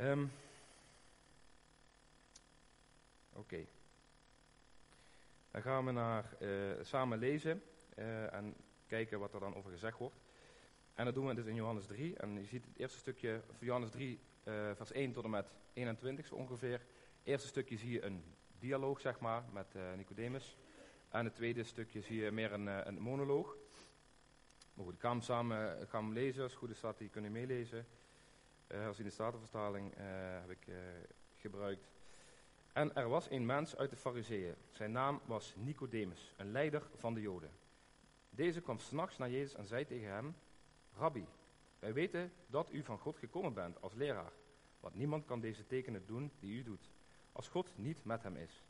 Um, 0.03 0.33
Oké. 3.33 3.67
Dan 5.51 5.63
gaan 5.63 5.85
we 5.85 5.93
naar 5.93 6.37
uh, 6.41 6.73
samen 6.83 7.19
lezen 7.19 7.63
uh, 7.99 8.35
en 8.35 8.55
kijken 8.87 9.19
wat 9.19 9.35
er 9.35 9.41
dan 9.41 9.55
over 9.55 9.71
gezegd 9.71 9.99
wordt. 9.99 10.17
En 10.95 11.05
dat 11.05 11.15
doen 11.15 11.27
we 11.27 11.35
dus 11.35 11.47
in 11.47 11.55
Johannes 11.55 11.87
3. 11.87 12.17
En 12.17 12.35
je 12.35 12.47
ziet 12.47 12.65
het 12.65 12.77
eerste 12.77 12.99
stukje 12.99 13.41
van 13.47 13.67
Johannes 13.67 13.91
3, 13.91 14.21
uh, 14.45 14.55
vers 14.75 14.93
1 14.93 15.13
tot 15.13 15.25
en 15.25 15.31
met 15.31 15.47
21 15.73 16.27
zo 16.27 16.35
ongeveer. 16.35 16.79
Het 16.79 17.25
eerste 17.25 17.49
stukje 17.49 17.77
zie 17.77 17.91
je 17.91 18.03
een 18.03 18.25
dialoog, 18.59 19.01
zeg 19.01 19.21
maar, 19.21 19.43
met 19.53 19.75
Nicodemus. 19.97 20.57
En 21.09 21.25
het 21.25 21.35
tweede 21.35 21.65
stukje 21.65 22.01
zie 22.01 22.23
je 22.23 22.31
meer 22.31 22.53
een, 22.53 22.67
een 22.67 23.01
monoloog. 23.01 23.57
Maar 24.75 24.85
goed, 24.85 24.95
ik 24.95 25.01
ga 25.01 25.11
hem 25.11 25.21
samen 25.21 25.81
ik 25.81 26.13
lezen. 26.13 26.43
Als 26.43 26.53
het 26.53 26.61
goed 26.61 26.71
is, 26.71 26.79
staat 26.79 26.99
die 26.99 27.09
kunnen 27.09 27.33
meelezen. 27.33 27.87
Uh, 28.73 28.87
als 28.87 28.99
in 28.99 29.05
de 29.05 29.11
Statenvertaling 29.11 29.99
uh, 29.99 30.05
heb 30.41 30.51
ik 30.51 30.67
uh, 30.67 30.77
gebruikt. 31.37 31.89
En 32.73 32.95
er 32.95 33.09
was 33.09 33.31
een 33.31 33.47
mens 33.47 33.77
uit 33.77 33.91
de 33.91 33.97
Fariseeën. 33.97 34.55
Zijn 34.71 34.93
naam 34.93 35.21
was 35.25 35.55
Nicodemus, 35.57 36.33
een 36.37 36.53
leider 36.53 36.83
van 36.97 37.15
de 37.15 37.21
Joden. 37.21 37.51
Deze 38.31 38.61
kwam 38.61 38.79
s'nachts 38.79 39.19
naar 39.19 39.31
Jezus 39.31 39.55
en 39.55 39.67
zei 39.67 39.87
tegen 39.87 40.09
hem: 40.09 40.35
Rabbi, 40.97 41.27
wij 41.79 41.93
weten 41.93 42.33
dat 42.47 42.73
u 42.73 42.83
van 42.83 42.99
God 42.99 43.17
gekomen 43.17 43.55
bent 43.55 43.81
als 43.81 43.95
leraar. 43.95 44.33
Want 44.81 44.95
niemand 44.95 45.25
kan 45.25 45.41
deze 45.41 45.67
tekenen 45.67 46.07
doen 46.07 46.33
die 46.39 46.59
u 46.59 46.63
doet, 46.63 46.91
als 47.33 47.49
God 47.49 47.73
niet 47.77 48.05
met 48.05 48.23
hem 48.23 48.37
is. 48.37 48.65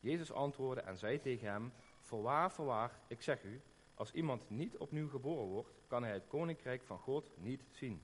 Jezus 0.00 0.32
antwoordde 0.32 0.82
en 0.82 0.96
zei 0.96 1.20
tegen 1.20 1.48
hem: 1.48 1.72
Voorwaar, 2.00 2.52
voorwaar, 2.52 3.00
ik 3.06 3.22
zeg 3.22 3.42
u, 3.42 3.60
als 3.94 4.12
iemand 4.12 4.50
niet 4.50 4.76
opnieuw 4.76 5.08
geboren 5.08 5.46
wordt, 5.46 5.70
kan 5.86 6.02
hij 6.02 6.12
het 6.12 6.26
koninkrijk 6.26 6.82
van 6.82 6.98
God 6.98 7.30
niet 7.36 7.62
zien. 7.70 8.02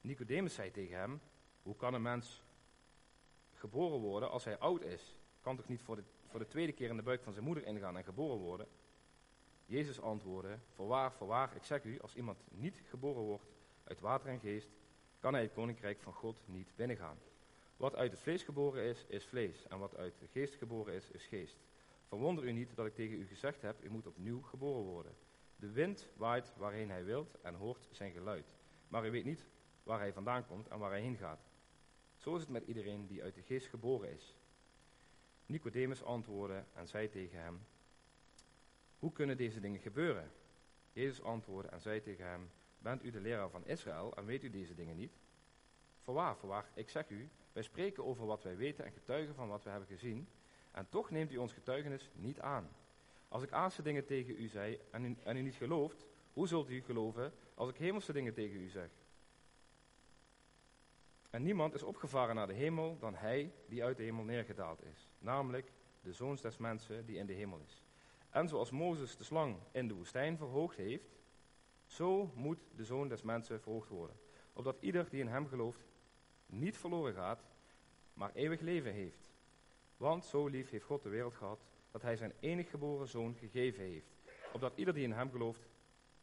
Nicodemus 0.00 0.54
zei 0.54 0.70
tegen 0.70 0.98
hem: 0.98 1.20
Hoe 1.62 1.76
kan 1.76 1.94
een 1.94 2.02
mens 2.02 2.42
geboren 3.54 3.98
worden 3.98 4.30
als 4.30 4.44
hij 4.44 4.58
oud 4.58 4.82
is? 4.82 5.16
Kan 5.40 5.56
toch 5.56 5.68
niet 5.68 5.82
voor 5.82 5.96
de, 5.96 6.02
voor 6.26 6.40
de 6.40 6.46
tweede 6.46 6.72
keer 6.72 6.88
in 6.88 6.96
de 6.96 7.02
buik 7.02 7.22
van 7.22 7.32
zijn 7.32 7.44
moeder 7.44 7.66
ingaan 7.66 7.96
en 7.96 8.04
geboren 8.04 8.38
worden? 8.38 8.66
Jezus 9.66 10.00
antwoordde: 10.00 10.58
Voorwaar, 10.74 11.12
voorwaar, 11.12 11.56
ik 11.56 11.64
zeg 11.64 11.84
u, 11.84 12.00
als 12.00 12.14
iemand 12.14 12.38
niet 12.50 12.82
geboren 12.88 13.22
wordt 13.22 13.50
uit 13.84 14.00
water 14.00 14.28
en 14.28 14.40
geest, 14.40 14.68
kan 15.18 15.32
hij 15.32 15.42
het 15.42 15.52
koninkrijk 15.52 16.00
van 16.00 16.12
God 16.12 16.40
niet 16.46 16.72
binnengaan. 16.76 17.18
Wat 17.76 17.96
uit 17.96 18.10
het 18.10 18.20
vlees 18.20 18.42
geboren 18.42 18.84
is, 18.84 19.04
is 19.08 19.24
vlees, 19.26 19.66
en 19.68 19.78
wat 19.78 19.96
uit 19.96 20.18
de 20.18 20.26
geest 20.26 20.54
geboren 20.54 20.94
is, 20.94 21.10
is 21.10 21.26
geest. 21.26 21.56
Verwonder 22.08 22.44
u 22.44 22.52
niet 22.52 22.74
dat 22.74 22.86
ik 22.86 22.94
tegen 22.94 23.18
u 23.18 23.26
gezegd 23.26 23.62
heb: 23.62 23.84
U 23.84 23.90
moet 23.90 24.06
opnieuw 24.06 24.42
geboren 24.42 24.82
worden. 24.82 25.14
De 25.56 25.70
wind 25.70 26.08
waait 26.16 26.52
waarheen 26.56 26.90
hij 26.90 27.04
wilt 27.04 27.40
en 27.42 27.54
hoort 27.54 27.88
zijn 27.90 28.12
geluid. 28.12 28.54
Maar 28.88 29.06
u 29.06 29.10
weet 29.10 29.24
niet 29.24 29.46
waar 29.90 29.98
hij 29.98 30.12
vandaan 30.12 30.46
komt 30.46 30.68
en 30.68 30.78
waar 30.78 30.90
hij 30.90 31.00
heen 31.00 31.16
gaat. 31.16 31.48
Zo 32.16 32.34
is 32.34 32.40
het 32.40 32.50
met 32.50 32.66
iedereen 32.66 33.06
die 33.06 33.22
uit 33.22 33.34
de 33.34 33.42
geest 33.42 33.66
geboren 33.66 34.12
is. 34.12 34.34
Nicodemus 35.46 36.02
antwoordde 36.02 36.64
en 36.74 36.88
zei 36.88 37.08
tegen 37.08 37.42
hem: 37.42 37.66
Hoe 38.98 39.12
kunnen 39.12 39.36
deze 39.36 39.60
dingen 39.60 39.80
gebeuren? 39.80 40.32
Jezus 40.92 41.22
antwoordde 41.22 41.70
en 41.70 41.80
zei 41.80 42.00
tegen 42.00 42.26
hem: 42.26 42.50
Bent 42.78 43.04
u 43.04 43.10
de 43.10 43.20
leraar 43.20 43.50
van 43.50 43.66
Israël 43.66 44.16
en 44.16 44.24
weet 44.24 44.42
u 44.42 44.50
deze 44.50 44.74
dingen 44.74 44.96
niet? 44.96 45.18
Voorwaar, 46.00 46.36
voorwaar, 46.36 46.70
ik 46.74 46.88
zeg 46.88 47.08
u, 47.08 47.28
wij 47.52 47.62
spreken 47.62 48.04
over 48.04 48.26
wat 48.26 48.42
wij 48.42 48.56
weten 48.56 48.84
en 48.84 48.92
getuigen 48.92 49.34
van 49.34 49.48
wat 49.48 49.64
we 49.64 49.70
hebben 49.70 49.88
gezien, 49.88 50.28
en 50.70 50.88
toch 50.88 51.10
neemt 51.10 51.32
u 51.32 51.36
ons 51.36 51.52
getuigenis 51.52 52.10
niet 52.14 52.40
aan. 52.40 52.68
Als 53.28 53.42
ik 53.42 53.52
aardse 53.52 53.82
dingen 53.82 54.04
tegen 54.04 54.42
u 54.42 54.48
zei 54.48 54.78
en 54.90 55.04
u, 55.04 55.16
en 55.22 55.36
u 55.36 55.42
niet 55.42 55.54
gelooft, 55.54 56.06
hoe 56.32 56.48
zult 56.48 56.70
u 56.70 56.82
geloven 56.82 57.32
als 57.54 57.68
ik 57.68 57.76
hemelse 57.76 58.12
dingen 58.12 58.34
tegen 58.34 58.60
u 58.60 58.68
zeg? 58.68 58.99
En 61.30 61.42
niemand 61.42 61.74
is 61.74 61.82
opgevaren 61.82 62.34
naar 62.34 62.46
de 62.46 62.52
hemel 62.52 62.98
dan 62.98 63.14
hij 63.14 63.52
die 63.68 63.84
uit 63.84 63.96
de 63.96 64.02
hemel 64.02 64.24
neergedaald 64.24 64.84
is, 64.84 65.08
namelijk 65.18 65.72
de 66.00 66.12
zoon 66.12 66.38
des 66.42 66.56
mensen 66.56 67.06
die 67.06 67.16
in 67.16 67.26
de 67.26 67.32
hemel 67.32 67.60
is. 67.66 67.84
En 68.30 68.48
zoals 68.48 68.70
Mozes 68.70 69.16
de 69.16 69.24
slang 69.24 69.56
in 69.72 69.88
de 69.88 69.94
woestijn 69.94 70.36
verhoogd 70.36 70.76
heeft, 70.76 71.08
zo 71.86 72.32
moet 72.34 72.58
de 72.76 72.84
zoon 72.84 73.08
des 73.08 73.22
mensen 73.22 73.60
verhoogd 73.60 73.88
worden, 73.88 74.16
opdat 74.52 74.76
ieder 74.80 75.10
die 75.10 75.20
in 75.20 75.28
hem 75.28 75.46
gelooft 75.46 75.86
niet 76.46 76.76
verloren 76.76 77.14
gaat, 77.14 77.44
maar 78.14 78.30
eeuwig 78.34 78.60
leven 78.60 78.92
heeft. 78.92 79.30
Want 79.96 80.24
zo 80.24 80.46
lief 80.46 80.70
heeft 80.70 80.84
God 80.84 81.02
de 81.02 81.08
wereld 81.08 81.34
gehad, 81.34 81.60
dat 81.90 82.02
hij 82.02 82.16
zijn 82.16 82.32
enig 82.40 82.70
geboren 82.70 83.08
zoon 83.08 83.34
gegeven 83.34 83.84
heeft, 83.84 84.14
opdat 84.52 84.72
ieder 84.76 84.94
die 84.94 85.04
in 85.04 85.12
hem 85.12 85.30
gelooft, 85.30 85.68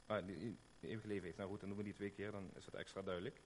ah, 0.05 0.25
die, 0.25 0.57
eeuwig 0.81 1.05
leven 1.05 1.25
heeft. 1.25 1.37
Nou 1.37 1.49
goed, 1.49 1.59
dan 1.59 1.69
doen 1.69 1.77
we 1.77 1.83
die 1.83 1.93
twee 1.93 2.11
keer, 2.11 2.31
dan 2.31 2.49
is 2.55 2.65
dat 2.65 2.73
extra 2.73 3.01
duidelijk. 3.01 3.41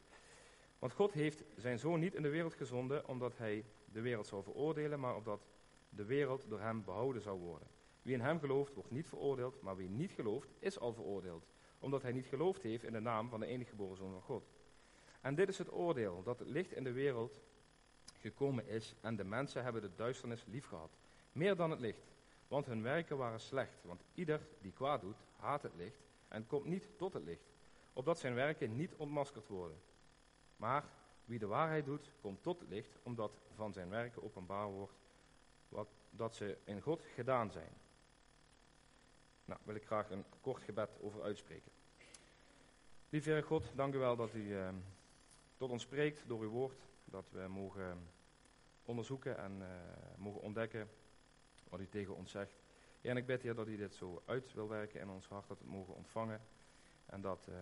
Want 0.81 0.93
God 0.93 1.11
heeft 1.11 1.43
zijn 1.57 1.79
zoon 1.79 1.99
niet 1.99 2.15
in 2.15 2.21
de 2.21 2.29
wereld 2.29 2.53
gezonden 2.53 3.07
omdat 3.07 3.37
hij 3.37 3.65
de 3.85 4.01
wereld 4.01 4.27
zou 4.27 4.43
veroordelen, 4.43 4.99
maar 4.99 5.15
opdat 5.15 5.47
de 5.89 6.05
wereld 6.05 6.45
door 6.49 6.59
hem 6.59 6.83
behouden 6.83 7.21
zou 7.21 7.39
worden. 7.39 7.67
Wie 8.01 8.13
in 8.13 8.21
hem 8.21 8.39
gelooft, 8.39 8.73
wordt 8.73 8.91
niet 8.91 9.07
veroordeeld, 9.07 9.61
maar 9.61 9.75
wie 9.75 9.89
niet 9.89 10.11
gelooft, 10.11 10.49
is 10.59 10.79
al 10.79 10.93
veroordeeld, 10.93 11.45
omdat 11.79 12.01
hij 12.01 12.11
niet 12.11 12.25
geloofd 12.25 12.61
heeft 12.61 12.83
in 12.83 12.93
de 12.93 12.99
naam 12.99 13.29
van 13.29 13.39
de 13.39 13.45
enige 13.45 13.69
geboren 13.69 13.97
zoon 13.97 14.11
van 14.11 14.21
God. 14.21 14.43
En 15.21 15.35
dit 15.35 15.49
is 15.49 15.57
het 15.57 15.71
oordeel, 15.71 16.23
dat 16.23 16.39
het 16.39 16.47
licht 16.47 16.71
in 16.71 16.83
de 16.83 16.91
wereld 16.91 17.41
gekomen 18.19 18.67
is 18.67 18.95
en 19.01 19.15
de 19.15 19.23
mensen 19.23 19.63
hebben 19.63 19.81
de 19.81 19.95
duisternis 19.95 20.45
lief 20.47 20.65
gehad, 20.65 20.97
meer 21.31 21.55
dan 21.55 21.71
het 21.71 21.79
licht. 21.79 22.11
Want 22.47 22.65
hun 22.65 22.81
werken 22.81 23.17
waren 23.17 23.39
slecht, 23.39 23.83
want 23.83 24.03
ieder 24.13 24.47
die 24.61 24.71
kwaad 24.71 25.01
doet, 25.01 25.17
haat 25.35 25.63
het 25.63 25.75
licht 25.75 26.01
en 26.27 26.47
komt 26.47 26.65
niet 26.65 26.89
tot 26.97 27.13
het 27.13 27.23
licht, 27.23 27.49
opdat 27.93 28.19
zijn 28.19 28.33
werken 28.33 28.75
niet 28.75 28.95
ontmaskerd 28.95 29.47
worden. 29.47 29.77
Maar 30.61 30.85
wie 31.25 31.39
de 31.39 31.47
waarheid 31.47 31.85
doet, 31.85 32.11
komt 32.21 32.43
tot 32.43 32.59
het 32.59 32.69
licht, 32.69 32.97
omdat 33.03 33.31
van 33.55 33.73
zijn 33.73 33.89
werken 33.89 34.23
openbaar 34.23 34.67
wordt 34.67 34.93
wat, 35.69 35.87
dat 36.09 36.35
ze 36.35 36.57
in 36.63 36.81
God 36.81 37.03
gedaan 37.15 37.51
zijn. 37.51 37.73
Nou, 39.45 39.59
wil 39.63 39.75
ik 39.75 39.85
graag 39.85 40.09
een 40.09 40.25
kort 40.41 40.63
gebed 40.63 40.89
over 40.99 41.21
uitspreken. 41.21 41.71
Lieve 43.09 43.29
Heer 43.29 43.43
God, 43.43 43.71
dank 43.75 43.93
u 43.93 43.97
wel 43.97 44.15
dat 44.15 44.33
u 44.33 44.57
eh, 44.57 44.69
tot 45.57 45.69
ons 45.69 45.83
spreekt 45.83 46.27
door 46.27 46.41
uw 46.41 46.49
woord. 46.49 46.81
Dat 47.05 47.29
we 47.31 47.47
mogen 47.47 48.09
onderzoeken 48.85 49.37
en 49.37 49.61
uh, 49.61 49.67
mogen 50.17 50.41
ontdekken 50.41 50.89
wat 51.69 51.79
u 51.79 51.87
tegen 51.89 52.15
ons 52.15 52.31
zegt. 52.31 52.63
En 53.01 53.17
ik 53.17 53.25
bid 53.25 53.41
Heer 53.41 53.55
dat 53.55 53.67
u 53.67 53.77
dit 53.77 53.95
zo 53.95 54.21
uit 54.25 54.53
wil 54.53 54.67
werken 54.67 54.99
in 54.99 55.09
ons 55.09 55.27
hart, 55.27 55.47
dat 55.47 55.57
we 55.57 55.63
het 55.63 55.73
mogen 55.73 55.95
ontvangen. 55.95 56.41
En 57.05 57.21
dat... 57.21 57.47
Uh, 57.49 57.55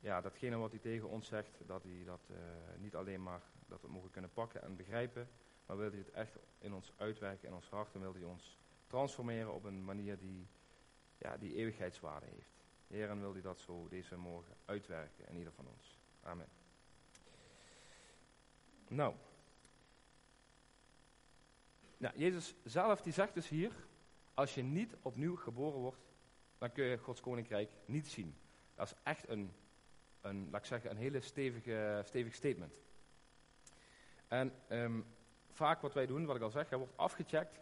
ja, 0.00 0.20
datgene 0.20 0.56
wat 0.56 0.70
hij 0.70 0.80
tegen 0.80 1.08
ons 1.08 1.26
zegt, 1.26 1.60
dat 1.66 1.82
hij 1.82 2.02
dat 2.04 2.28
uh, 2.30 2.36
niet 2.78 2.94
alleen 2.94 3.22
maar 3.22 3.42
dat 3.66 3.82
we 3.82 3.88
mogen 3.88 4.10
kunnen 4.10 4.32
pakken 4.32 4.62
en 4.62 4.76
begrijpen, 4.76 5.28
maar 5.66 5.76
wil 5.76 5.90
hij 5.90 5.98
het 5.98 6.10
echt 6.10 6.38
in 6.58 6.72
ons 6.72 6.92
uitwerken, 6.96 7.48
in 7.48 7.54
ons 7.54 7.68
hart, 7.68 7.94
en 7.94 8.00
wil 8.00 8.14
hij 8.14 8.24
ons 8.24 8.58
transformeren 8.86 9.54
op 9.54 9.64
een 9.64 9.84
manier 9.84 10.18
die 10.18 10.46
ja, 11.18 11.36
die 11.36 11.54
eeuwigheidswaarde 11.54 12.26
heeft. 12.26 12.64
Heer, 12.86 13.08
en 13.08 13.20
wil 13.20 13.32
hij 13.32 13.42
dat 13.42 13.60
zo 13.60 13.88
deze 13.88 14.16
morgen 14.16 14.56
uitwerken 14.64 15.28
in 15.28 15.36
ieder 15.36 15.52
van 15.52 15.66
ons. 15.66 15.98
Amen. 16.22 16.48
Nou. 18.88 19.14
nou. 21.96 22.18
Jezus 22.18 22.54
zelf 22.64 23.00
die 23.00 23.12
zegt 23.12 23.34
dus 23.34 23.48
hier, 23.48 23.72
als 24.34 24.54
je 24.54 24.62
niet 24.62 24.96
opnieuw 25.02 25.36
geboren 25.36 25.80
wordt, 25.80 26.06
dan 26.58 26.72
kun 26.72 26.84
je 26.84 26.98
Gods 26.98 27.20
koninkrijk 27.20 27.70
niet 27.84 28.08
zien. 28.08 28.36
Dat 28.74 28.86
is 28.86 28.94
echt 29.02 29.28
een, 29.28 29.52
een 30.20 30.48
laat 30.50 30.60
ik 30.60 30.66
zeggen, 30.66 30.90
een 30.90 30.96
hele 30.96 31.20
stevige, 31.20 32.02
stevig 32.04 32.34
statement. 32.34 32.72
En 34.28 34.52
um, 34.68 35.06
vaak 35.50 35.80
wat 35.80 35.94
wij 35.94 36.06
doen, 36.06 36.26
wat 36.26 36.36
ik 36.36 36.42
al 36.42 36.50
zeg, 36.50 36.70
er 36.70 36.78
wordt 36.78 36.96
afgecheckt 36.96 37.60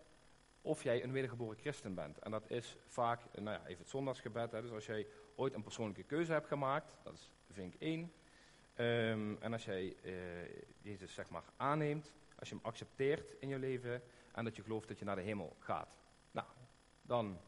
of 0.61 0.83
jij 0.83 1.03
een 1.03 1.13
wedergeboren 1.13 1.59
christen 1.59 1.95
bent. 1.95 2.19
En 2.19 2.31
dat 2.31 2.51
is 2.51 2.77
vaak, 2.87 3.21
nou 3.35 3.59
ja, 3.59 3.67
even 3.67 3.79
het 3.79 3.89
zondagsgebed. 3.89 4.53
Hè. 4.53 4.63
Dus 4.63 4.71
als 4.71 4.87
jij 4.87 5.07
ooit 5.35 5.55
een 5.55 5.63
persoonlijke 5.63 6.03
keuze 6.03 6.33
hebt 6.33 6.47
gemaakt, 6.47 6.97
dat 7.03 7.13
is 7.13 7.33
vink 7.51 7.75
1. 7.79 8.13
Ehm, 8.75 9.35
en 9.41 9.53
als 9.53 9.65
jij 9.65 9.97
uh, 10.03 10.13
Jezus 10.81 11.15
zeg 11.15 11.29
maar 11.29 11.45
aanneemt, 11.57 12.13
als 12.39 12.49
je 12.49 12.55
hem 12.55 12.65
accepteert 12.65 13.35
in 13.41 13.49
je 13.49 13.59
leven 13.59 14.03
en 14.33 14.45
dat 14.45 14.57
je 14.57 14.63
gelooft 14.63 14.89
dat 14.89 14.99
je 14.99 15.05
naar 15.05 15.17
de 15.17 15.23
hemel 15.23 15.57
gaat. 15.59 15.97
Nou, 16.31 16.47
dan 17.03 17.41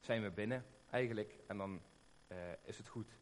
zijn 0.00 0.22
we 0.22 0.30
binnen 0.30 0.64
eigenlijk 0.90 1.38
en 1.46 1.58
dan 1.58 1.80
uh, 2.28 2.36
is 2.64 2.78
het 2.78 2.88
goed. 2.88 3.16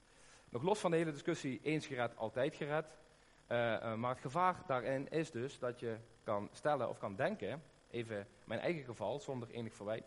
Nog 0.51 0.63
los 0.63 0.81
van 0.81 0.91
de 0.91 0.97
hele 0.97 1.13
discussie, 1.13 1.61
eens 1.63 1.87
gered, 1.87 2.17
altijd 2.17 2.57
gered. 2.57 2.87
Uh, 2.87 3.95
maar 3.95 4.11
het 4.11 4.21
gevaar 4.21 4.63
daarin 4.67 5.11
is 5.11 5.31
dus 5.31 5.59
dat 5.59 5.81
je 5.81 5.97
kan 6.25 6.49
stellen 6.53 6.89
of 6.89 6.99
kan 6.99 7.17
denken, 7.17 7.63
even 7.91 8.27
mijn 8.45 8.61
eigen 8.61 8.85
geval, 8.85 9.21
zonder 9.21 9.51
enig 9.51 9.75
verwijt, 9.75 10.05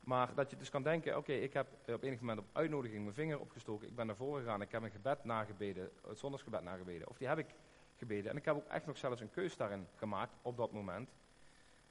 maar 0.00 0.34
dat 0.34 0.50
je 0.50 0.56
dus 0.56 0.70
kan 0.70 0.82
denken, 0.82 1.16
oké, 1.16 1.32
ik 1.32 1.52
heb 1.52 1.66
op 1.86 2.02
enig 2.02 2.20
moment 2.20 2.38
op 2.38 2.46
uitnodiging 2.52 3.02
mijn 3.02 3.14
vinger 3.14 3.40
opgestoken, 3.40 3.88
ik 3.88 3.94
ben 3.94 4.06
naar 4.06 4.16
voren 4.16 4.42
gegaan, 4.42 4.62
ik 4.62 4.72
heb 4.72 4.82
een 4.82 4.90
gebed 4.90 5.24
nagebeden, 5.24 5.90
het 6.08 6.18
zondagsgebed 6.18 6.62
nagebeden, 6.62 7.08
of 7.08 7.16
die 7.16 7.28
heb 7.28 7.38
ik 7.38 7.54
gebeden. 7.96 8.30
En 8.30 8.36
ik 8.36 8.44
heb 8.44 8.56
ook 8.56 8.66
echt 8.68 8.86
nog 8.86 8.96
zelfs 8.96 9.20
een 9.20 9.30
keus 9.30 9.56
daarin 9.56 9.86
gemaakt 9.94 10.36
op 10.42 10.56
dat 10.56 10.72
moment. 10.72 11.10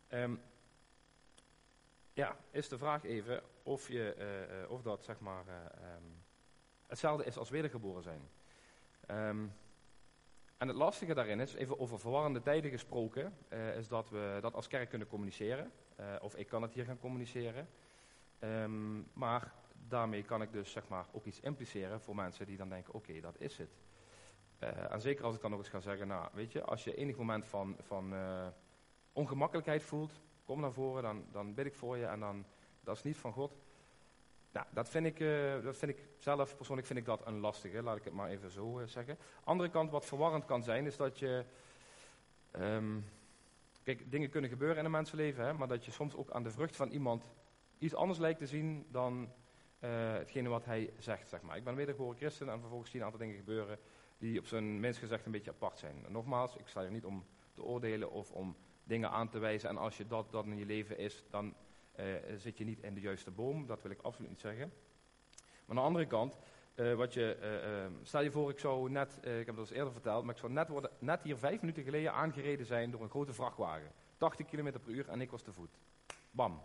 Um, 0.10 0.42
ja, 2.14 2.38
is 2.52 2.70
de 2.70 2.78
vraag 2.78 3.04
even 3.04 3.42
of, 3.64 3.88
je, 3.88 4.16
uh, 4.64 4.72
of 4.72 4.82
dat 4.82 5.04
zeg 5.04 5.20
maar 5.20 5.46
um, 5.48 6.24
hetzelfde 6.88 7.26
is 7.26 7.38
als 7.38 7.50
wedergeboren 7.50 8.04
zijn. 8.04 8.30
Um, 9.08 9.54
en 10.58 10.68
het 10.68 10.78
lastige 10.78 11.14
daarin 11.14 11.40
is, 11.40 11.54
even 11.54 11.80
over 11.80 12.00
verwarrende 12.00 12.42
tijden 12.42 12.72
gesproken, 12.72 13.38
uh, 13.50 13.78
is 13.78 13.88
dat 13.88 14.10
we 14.10 14.38
dat 14.42 14.54
als 14.54 14.68
kerk 14.68 14.90
kunnen 14.90 15.08
communiceren. 15.08 15.72
Uh, 16.00 16.06
of 16.22 16.36
ik 16.36 16.48
kan 16.48 16.62
het 16.62 16.74
hier 16.74 16.86
gaan 16.86 17.00
communiceren. 17.00 17.68
Um, 18.40 19.08
maar 19.14 19.54
daarmee 19.88 20.24
kan 20.24 20.42
ik 20.42 20.52
dus 20.52 20.72
zeg 20.72 20.88
maar 20.88 21.06
ook 21.12 21.26
iets 21.26 21.40
impliceren 21.40 22.02
voor 22.02 22.16
mensen 22.16 22.46
die 22.46 22.58
dan 22.58 22.70
denken, 22.70 22.94
oké, 22.94 23.20
dat 23.20 23.40
is 23.40 23.58
het. 23.58 23.70
Uh, 24.60 24.92
en 24.92 25.02
zeker 25.02 25.26
als 25.26 25.36
ik 25.36 25.42
dan 25.42 25.52
nog 25.52 25.60
eens 25.60 25.70
ga 25.70 25.80
zeggen, 25.80 26.08
nou 26.08 26.30
weet 26.34 26.52
je, 26.52 26.64
als 26.64 26.84
je 26.84 26.96
enig 26.96 27.18
moment 27.18 27.48
van, 27.48 27.76
van 27.80 28.14
ongemakkelijkheid 29.14 29.84
voelt, 29.84 30.22
kom 30.44 30.60
naar 30.60 30.74
voren, 30.74 31.04
dan, 31.04 31.26
dan 31.32 31.54
bid 31.54 31.66
ik 31.66 31.76
voor 31.76 31.98
je 31.98 32.06
en 32.06 32.20
dan, 32.20 32.46
dat 32.84 32.96
is 32.96 33.04
niet 33.04 33.18
van 33.18 33.34
God. 33.34 33.58
Nou, 34.56 34.68
dat 34.70 34.90
vind, 34.90 35.06
ik, 35.06 35.20
uh, 35.20 35.64
dat 35.64 35.78
vind 35.78 35.92
ik 35.92 36.08
zelf, 36.18 36.56
persoonlijk 36.56 36.88
vind 36.88 37.00
ik 37.00 37.06
dat 37.06 37.28
een 37.28 37.40
lastige, 37.40 37.82
laat 37.82 37.98
ik 37.98 38.04
het 38.04 38.14
maar 38.14 38.30
even 38.30 38.52
zo 38.52 38.80
uh, 38.80 38.88
zeggen. 38.88 39.18
Andere 39.44 39.70
kant, 39.70 39.92
wat 39.92 40.06
verwarrend 40.06 40.46
kan 40.46 40.64
zijn, 40.64 40.86
is 40.86 40.98
dat 40.98 41.20
je... 41.20 41.46
Um, 42.60 43.06
kijk, 43.84 44.12
dingen 44.12 44.30
kunnen 44.30 44.50
gebeuren 44.50 44.78
in 44.78 44.86
een 44.86 44.92
mensenleven, 44.92 45.46
hè, 45.46 45.54
maar 45.54 45.68
dat 45.68 45.86
je 45.86 45.92
soms 45.92 46.16
ook 46.16 46.32
aan 46.32 46.44
de 46.44 46.52
vrucht 46.52 46.76
van 46.76 46.90
iemand 46.90 47.24
iets 47.78 47.96
anders 47.96 48.20
lijkt 48.20 48.40
te 48.40 48.48
zien 48.48 48.86
dan 48.92 49.32
uh, 49.80 50.14
hetgene 50.14 50.50
wat 50.50 50.66
hij 50.66 50.94
zegt, 50.98 51.30
zeg 51.30 51.42
maar. 51.42 51.58
Ik 51.58 51.64
ben 51.64 51.76
wedergeboren 51.76 52.18
christen 52.18 52.50
en 52.50 52.60
vervolgens 52.60 52.92
zien 52.92 53.00
een 53.00 53.06
aantal 53.06 53.22
dingen 53.22 53.36
gebeuren 53.36 53.80
die 54.18 54.40
op 54.40 54.46
zijn 54.46 54.80
minst 54.80 55.00
gezegd 55.00 55.26
een 55.26 55.32
beetje 55.32 55.52
apart 55.52 55.80
zijn. 55.80 56.06
Nogmaals, 56.08 56.56
ik 56.56 56.68
sta 56.68 56.82
hier 56.82 56.92
niet 56.92 57.06
om 57.06 57.26
te 57.54 57.64
oordelen 57.64 58.12
of 58.12 58.32
om 58.32 58.56
dingen 58.84 59.10
aan 59.10 59.30
te 59.30 59.40
wijzen. 59.40 59.70
En 59.70 59.78
als 59.78 59.98
je 59.98 60.08
dat, 60.08 60.32
dat 60.32 60.46
in 60.46 60.58
je 60.58 60.66
leven 60.66 60.98
is, 60.98 61.24
dan 61.30 61.54
zit 62.38 62.58
je 62.58 62.64
niet 62.64 62.80
in 62.80 62.94
de 62.94 63.02
juiste 63.02 63.32
boom. 63.32 63.66
Dat 63.66 63.82
wil 63.82 63.92
ik 63.92 64.02
absoluut 64.02 64.30
niet 64.30 64.40
zeggen. 64.40 64.74
Maar 65.66 65.70
aan 65.70 65.76
de 65.76 65.82
andere 65.82 66.06
kant, 66.06 66.38
uh, 66.76 66.94
wat 66.94 67.14
je, 67.14 67.38
stel 68.02 68.22
je 68.22 68.32
voor, 68.32 68.50
ik 68.50 68.60
zou 68.60 68.90
net, 68.90 69.18
ik 69.22 69.46
heb 69.46 69.56
dat 69.56 69.58
eens 69.58 69.72
eerder 69.72 69.94
verteld, 69.94 70.24
maar 70.24 70.34
ik 70.34 70.40
zou 70.40 70.52
net, 70.52 70.68
worden, 70.68 70.92
net 71.00 71.24
hier 71.24 71.38
vijf 71.38 71.62
minuten 71.62 71.84
geleden 71.84 72.14
aangereden 72.14 72.66
zijn 72.66 72.92
door 72.92 73.02
een 73.02 73.10
grote 73.10 73.34
vrachtwagen. 73.34 73.92
80 74.18 74.46
km 74.46 74.72
per 74.72 74.94
uur 74.94 75.10
en 75.10 75.22
ik 75.22 75.32
was 75.32 75.42
te 75.42 75.54
voet. 75.54 75.78
Bam. 76.32 76.62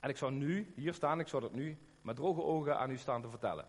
En 0.00 0.08
ik 0.08 0.16
zou 0.16 0.32
nu 0.32 0.72
hier 0.76 0.94
staan, 0.94 1.20
ik 1.20 1.28
zou 1.28 1.42
dat 1.42 1.52
nu 1.52 1.78
met 2.02 2.16
droge 2.16 2.42
ogen 2.42 2.78
aan 2.78 2.90
u 2.90 2.96
staan 2.96 3.22
te 3.22 3.28
vertellen. 3.28 3.66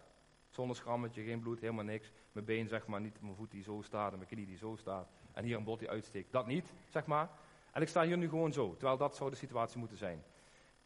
Zonder 0.50 0.76
schrammetje, 0.76 1.24
geen 1.24 1.40
bloed, 1.40 1.60
helemaal 1.60 1.84
niks. 1.84 2.12
Mijn 2.32 2.46
been, 2.46 2.68
zeg 2.68 2.88
maar, 2.88 3.02
niet 3.02 3.22
mijn 3.22 3.36
voet 3.36 3.52
die 3.52 3.64
zo 3.64 3.82
staat 3.82 4.12
en 4.12 4.18
mijn 4.18 4.30
knie 4.30 4.46
die 4.46 4.58
zo 4.58 4.76
staat. 4.76 5.10
En 5.34 5.44
hier 5.44 5.58
een 5.58 5.64
bot 5.64 5.80
die 5.80 5.90
uitsteekt. 5.90 6.32
Dat 6.32 6.48
niet, 6.48 6.74
zeg 6.90 7.06
maar. 7.06 7.30
En 7.72 7.82
ik 7.82 7.88
sta 7.88 8.04
hier 8.04 8.18
nu 8.18 8.30
gewoon 8.30 8.54
zo, 8.54 8.76
terwijl 8.76 8.98
dat 8.98 9.16
zou 9.16 9.30
de 9.30 9.36
situatie 9.36 9.80
moeten 9.80 9.98
zijn. 9.98 10.24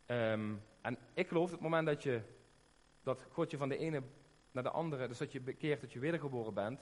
Um, 0.08 0.62
en 0.82 0.98
ik 1.13 1.28
geloof, 1.28 1.52
het 1.52 1.60
moment 1.60 1.88
dat, 1.88 2.04
je, 2.04 2.22
dat 3.04 3.26
God 3.32 3.52
je 3.52 3.58
van 3.58 3.70
de 3.70 3.78
ene 3.78 4.02
naar 4.52 4.63
de 4.63 4.70
andere, 4.70 5.08
dus 5.08 5.18
dat 5.18 5.32
je 5.32 5.41
bekeert 5.41 5.82
dat 5.82 5.94
je 5.94 6.00
wedergeboren 6.00 6.54
bent, 6.54 6.80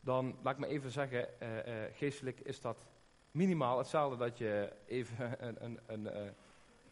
dan, 0.00 0.36
laat 0.42 0.54
ik 0.54 0.60
me 0.60 0.66
even 0.66 0.90
zeggen, 0.90 1.28
uh, 1.42 1.56
uh, 1.56 1.62
geestelijk 1.92 2.40
is 2.40 2.60
dat 2.60 2.86
minimaal 3.30 3.78
hetzelfde 3.78 4.16
dat 4.16 4.38
je 4.38 4.72
even 4.86 5.36
een, 5.46 5.64
een, 5.64 5.78
een 5.86 6.04
uh, 6.04 6.12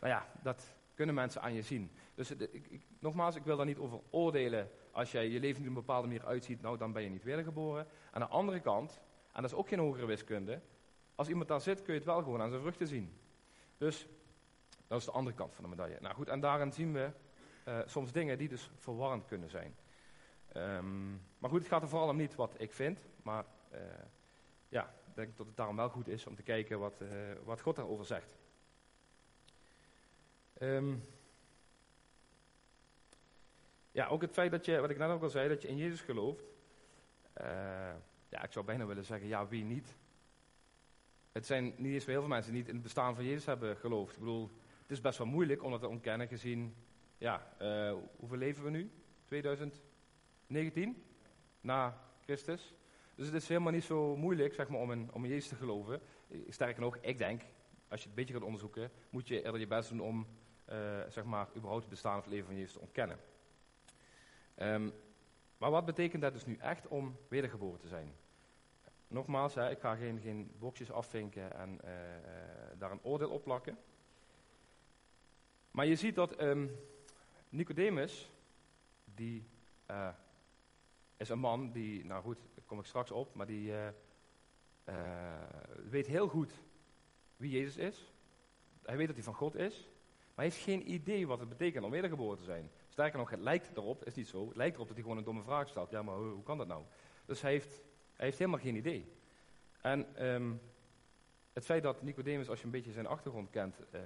nou 0.00 0.12
ja, 0.12 0.26
dat 0.42 0.76
kunnen 0.94 1.14
mensen 1.14 1.42
aan 1.42 1.54
je 1.54 1.62
zien. 1.62 1.90
Dus 2.14 2.30
ik, 2.30 2.86
nogmaals, 2.98 3.36
ik 3.36 3.44
wil 3.44 3.56
daar 3.56 3.66
niet 3.66 3.78
over 3.78 4.00
oordelen. 4.10 4.70
Als 4.90 5.12
jij 5.12 5.28
je 5.28 5.40
leven 5.40 5.60
op 5.60 5.68
een 5.68 5.74
bepaalde 5.74 6.06
manier 6.06 6.26
uitziet, 6.26 6.62
nou 6.62 6.78
dan 6.78 6.92
ben 6.92 7.02
je 7.02 7.08
niet 7.08 7.22
wedergeboren. 7.22 7.86
Aan 8.10 8.20
de 8.20 8.26
andere 8.26 8.60
kant, 8.60 9.00
en 9.32 9.42
dat 9.42 9.50
is 9.50 9.56
ook 9.56 9.68
geen 9.68 9.78
hogere 9.78 10.06
wiskunde, 10.06 10.60
als 11.14 11.28
iemand 11.28 11.48
daar 11.48 11.60
zit 11.60 11.82
kun 11.82 11.92
je 11.92 11.98
het 11.98 12.08
wel 12.08 12.22
gewoon 12.22 12.40
aan 12.40 12.50
zijn 12.50 12.60
vruchten 12.60 12.86
zien. 12.86 13.12
Dus 13.78 14.06
dat 14.94 15.02
is 15.02 15.12
de 15.12 15.18
andere 15.18 15.36
kant 15.36 15.54
van 15.54 15.64
de 15.64 15.70
medaille. 15.70 15.98
Nou 16.00 16.14
goed, 16.14 16.28
en 16.28 16.40
daarin 16.40 16.72
zien 16.72 16.92
we 16.92 17.10
uh, 17.68 17.78
soms 17.84 18.12
dingen 18.12 18.38
die 18.38 18.48
dus 18.48 18.70
verwarrend 18.78 19.26
kunnen 19.26 19.50
zijn. 19.50 19.76
Um, 20.56 21.20
maar 21.38 21.50
goed, 21.50 21.58
het 21.58 21.68
gaat 21.68 21.82
er 21.82 21.88
vooral 21.88 22.08
om 22.08 22.16
niet 22.16 22.34
wat 22.34 22.54
ik 22.56 22.72
vind, 22.72 22.98
maar 23.22 23.44
uh, 23.72 23.78
ja, 24.68 24.82
ik 24.82 25.14
denk 25.14 25.36
dat 25.36 25.46
het 25.46 25.56
daarom 25.56 25.76
wel 25.76 25.88
goed 25.88 26.08
is 26.08 26.26
om 26.26 26.34
te 26.34 26.42
kijken 26.42 26.78
wat, 26.78 27.00
uh, 27.00 27.08
wat 27.44 27.60
God 27.60 27.76
daarover 27.76 28.04
zegt. 28.04 28.38
Um, 30.60 31.02
ja, 33.90 34.06
ook 34.06 34.22
het 34.22 34.32
feit 34.32 34.50
dat 34.50 34.64
je, 34.64 34.80
wat 34.80 34.90
ik 34.90 34.98
net 34.98 35.10
ook 35.10 35.22
al 35.22 35.28
zei, 35.28 35.48
dat 35.48 35.62
je 35.62 35.68
in 35.68 35.76
Jezus 35.76 36.00
gelooft. 36.00 36.44
ja, 38.28 38.42
ik 38.42 38.52
zou 38.52 38.64
bijna 38.64 38.86
willen 38.86 39.04
zeggen, 39.04 39.28
ja, 39.28 39.48
wie 39.48 39.64
niet? 39.64 39.96
Het 41.32 41.46
zijn 41.46 41.74
niet 41.76 41.94
eens 41.94 42.04
veel 42.04 42.26
mensen 42.26 42.52
die 42.52 42.60
niet 42.60 42.68
in 42.68 42.74
het 42.74 42.84
bestaan 42.84 43.14
van 43.14 43.24
Jezus 43.24 43.46
hebben 43.46 43.76
geloofd. 43.76 44.12
Ik 44.12 44.18
bedoel, 44.18 44.50
het 44.84 44.92
is 44.92 45.00
best 45.00 45.18
wel 45.18 45.26
moeilijk 45.26 45.62
om 45.62 45.70
dat 45.70 45.80
te 45.80 45.88
ontkennen 45.88 46.28
gezien, 46.28 46.74
ja, 47.18 47.54
uh, 47.62 47.94
hoeveel 48.16 48.38
leven 48.38 48.64
we 48.64 48.70
nu? 48.70 48.90
2019? 49.24 51.04
Na 51.60 52.00
Christus. 52.20 52.74
Dus 53.14 53.26
het 53.26 53.34
is 53.34 53.48
helemaal 53.48 53.72
niet 53.72 53.84
zo 53.84 54.16
moeilijk, 54.16 54.54
zeg 54.54 54.68
maar, 54.68 54.80
om 54.80 54.92
in, 54.92 55.12
om 55.12 55.24
in 55.24 55.30
Jezus 55.30 55.48
te 55.48 55.54
geloven. 55.54 56.00
Sterker 56.48 56.80
nog, 56.80 56.96
ik 57.00 57.18
denk, 57.18 57.42
als 57.88 58.02
je 58.02 58.08
het 58.08 58.08
een 58.08 58.14
beetje 58.14 58.34
gaat 58.34 58.42
onderzoeken, 58.42 58.90
moet 59.10 59.28
je 59.28 59.42
eerder 59.42 59.60
je 59.60 59.66
best 59.66 59.88
doen 59.88 60.00
om, 60.00 60.26
uh, 60.68 60.76
zeg 61.08 61.24
maar, 61.24 61.48
überhaupt 61.56 61.82
het 61.82 61.90
bestaan 61.90 62.18
of 62.18 62.24
het 62.24 62.32
leven 62.32 62.46
van 62.46 62.56
Jezus 62.56 62.72
te 62.72 62.80
ontkennen. 62.80 63.18
Um, 64.56 64.92
maar 65.56 65.70
wat 65.70 65.84
betekent 65.84 66.22
dat 66.22 66.32
dus 66.32 66.46
nu 66.46 66.56
echt 66.56 66.88
om 66.88 67.16
wedergeboren 67.28 67.80
te 67.80 67.88
zijn? 67.88 68.12
Nogmaals, 69.08 69.56
ik 69.56 69.78
ga 69.78 69.94
geen, 69.94 70.20
geen 70.20 70.52
boxjes 70.58 70.90
afvinken 70.90 71.56
en 71.56 71.80
daar 72.78 72.90
een 72.90 73.02
oordeel 73.02 73.30
op 73.30 73.44
plakken. 73.44 73.78
Maar 75.74 75.86
je 75.86 75.96
ziet 75.96 76.14
dat 76.14 76.40
um, 76.42 76.76
Nicodemus, 77.48 78.30
die 79.04 79.46
uh, 79.90 80.08
is 81.16 81.28
een 81.28 81.38
man 81.38 81.72
die, 81.72 82.04
nou 82.04 82.22
goed, 82.22 82.38
daar 82.54 82.64
kom 82.64 82.78
ik 82.78 82.84
straks 82.84 83.10
op, 83.10 83.34
maar 83.34 83.46
die 83.46 83.68
uh, 83.68 83.86
uh, 84.88 84.94
weet 85.90 86.06
heel 86.06 86.28
goed 86.28 86.52
wie 87.36 87.50
Jezus 87.50 87.76
is. 87.76 88.12
Hij 88.82 88.96
weet 88.96 89.06
dat 89.06 89.16
hij 89.16 89.24
van 89.24 89.34
God 89.34 89.54
is, 89.54 89.76
maar 90.34 90.44
hij 90.44 90.44
heeft 90.44 90.56
geen 90.56 90.92
idee 90.92 91.26
wat 91.26 91.38
het 91.38 91.48
betekent 91.48 91.84
om 91.84 91.90
wedergeboren 91.90 92.38
te 92.38 92.44
zijn. 92.44 92.70
Sterker 92.88 93.18
nog, 93.18 93.30
het 93.30 93.40
lijkt 93.40 93.76
erop, 93.76 94.04
is 94.04 94.14
niet 94.14 94.28
zo, 94.28 94.46
het 94.46 94.56
lijkt 94.56 94.74
erop 94.74 94.86
dat 94.86 94.96
hij 94.96 95.04
gewoon 95.04 95.18
een 95.18 95.24
domme 95.24 95.42
vraag 95.42 95.68
stelt. 95.68 95.90
Ja, 95.90 96.02
maar 96.02 96.16
hoe, 96.16 96.42
kan 96.42 96.58
dat 96.58 96.66
nou? 96.66 96.84
Dus 97.24 97.40
hij 97.40 97.50
heeft, 97.50 97.82
hij 98.12 98.26
heeft 98.26 98.38
helemaal 98.38 98.60
geen 98.60 98.76
idee. 98.76 99.12
En 99.80 100.26
um, 100.26 100.60
het 101.54 101.64
feit 101.64 101.82
dat 101.82 102.02
Nicodemus, 102.02 102.48
als 102.48 102.58
je 102.58 102.64
een 102.64 102.70
beetje 102.70 102.92
zijn 102.92 103.06
achtergrond 103.06 103.50
kent, 103.50 103.80
uh, 103.94 104.00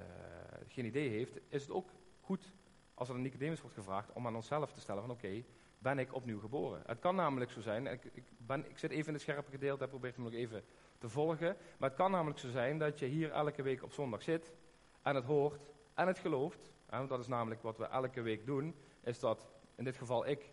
geen 0.67 0.85
idee 0.85 1.09
heeft, 1.09 1.39
is 1.49 1.63
het 1.63 1.71
ook 1.71 1.91
goed 2.21 2.53
als 2.95 3.09
er 3.09 3.15
aan 3.15 3.23
Nicodemus 3.23 3.61
wordt 3.61 3.77
gevraagd 3.77 4.13
om 4.13 4.27
aan 4.27 4.35
onszelf 4.35 4.73
te 4.73 4.81
stellen 4.81 5.03
van 5.03 5.11
oké, 5.11 5.45
ben 5.79 5.99
ik 5.99 6.15
opnieuw 6.15 6.41
geboren? 6.41 6.83
Het 6.87 6.99
kan 6.99 7.15
namelijk 7.15 7.51
zo 7.51 7.61
zijn, 7.61 7.87
ik, 7.87 8.05
ik, 8.13 8.25
ben, 8.37 8.71
ik 8.71 8.79
zit 8.79 8.91
even 8.91 9.07
in 9.07 9.13
het 9.13 9.23
scherpe 9.23 9.51
gedeelte, 9.51 9.85
en 9.85 9.91
probeer 9.91 10.13
hem 10.15 10.23
nog 10.25 10.33
even 10.33 10.65
te 10.99 11.09
volgen, 11.09 11.57
maar 11.79 11.89
het 11.89 11.99
kan 11.99 12.11
namelijk 12.11 12.39
zo 12.39 12.49
zijn 12.49 12.79
dat 12.79 12.99
je 12.99 13.07
hier 13.07 13.31
elke 13.31 13.63
week 13.63 13.83
op 13.83 13.93
zondag 13.93 14.23
zit 14.23 14.53
en 15.03 15.15
het 15.15 15.25
hoort 15.25 15.71
en 15.95 16.07
het 16.07 16.19
gelooft 16.19 16.73
Hè, 16.89 16.97
want 16.97 17.09
dat 17.09 17.21
is 17.21 17.27
namelijk 17.27 17.63
wat 17.63 17.79
we 17.79 17.85
elke 17.85 18.23
week 18.23 18.47
doen, 18.47 18.75
is 19.01 19.19
dat 19.19 19.49
in 19.75 19.85
dit 19.85 19.97
geval 19.97 20.27
ik 20.27 20.51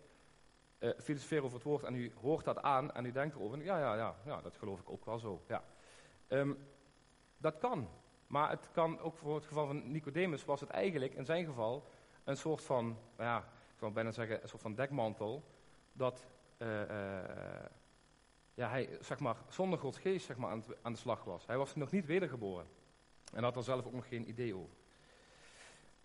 uh, 0.78 0.90
filosofeer 0.98 1.42
over 1.42 1.54
het 1.54 1.66
woord 1.66 1.82
en 1.82 1.94
u 1.94 2.12
hoort 2.20 2.44
dat 2.44 2.62
aan 2.62 2.92
en 2.92 3.04
u 3.04 3.12
denkt 3.12 3.34
erover, 3.34 3.64
ja, 3.64 3.78
ja, 3.78 3.96
ja, 3.96 4.16
ja 4.24 4.40
dat 4.40 4.56
geloof 4.56 4.80
ik 4.80 4.90
ook 4.90 5.04
wel 5.04 5.18
zo. 5.18 5.42
Ja. 5.48 5.64
Ehm, 6.26 6.52
dat 7.38 7.58
kan, 7.58 7.88
maar 8.26 8.50
het 8.50 8.68
kan 8.72 9.00
ook 9.00 9.16
voor 9.16 9.34
het 9.34 9.46
geval 9.46 9.66
van 9.66 9.90
Nicodemus 9.90 10.44
was 10.44 10.60
het 10.60 10.70
eigenlijk 10.70 11.14
in 11.14 11.24
zijn 11.24 11.44
geval 11.44 11.88
een 12.24 12.36
soort 12.36 12.62
van, 12.62 12.84
nou 12.86 13.30
ja, 13.30 13.38
ik 13.72 13.78
zou 13.78 13.92
bijna 13.92 14.10
zeggen, 14.10 14.42
een 14.42 14.48
soort 14.48 14.62
van 14.62 14.74
dekmantel, 14.74 15.44
dat 15.92 16.26
uh, 16.58 16.68
ja, 18.54 18.68
hij 18.68 18.98
zeg 19.00 19.18
maar, 19.18 19.36
zonder 19.48 19.78
Gods 19.78 19.98
geest 19.98 20.26
zeg 20.26 20.36
maar, 20.36 20.50
aan, 20.50 20.64
aan, 20.82 20.92
de 20.92 20.98
slag 20.98 21.24
was. 21.24 21.46
Hij 21.46 21.56
was 21.56 21.74
nog 21.74 21.90
niet 21.90 22.06
wedergeboren 22.06 22.66
en 23.32 23.42
had 23.42 23.56
er 23.56 23.62
zelf 23.62 23.86
ook 23.86 23.92
nog 23.92 24.08
geen 24.08 24.28
idee 24.28 24.54
over. 24.54 24.76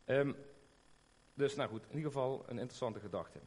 Um, 0.05 0.35
dus 1.33 1.55
nou 1.55 1.69
goed, 1.69 1.83
in 1.87 1.95
ieder 1.95 2.11
geval 2.11 2.43
een 2.47 2.57
interessante 2.57 2.99
gedachte. 2.99 3.39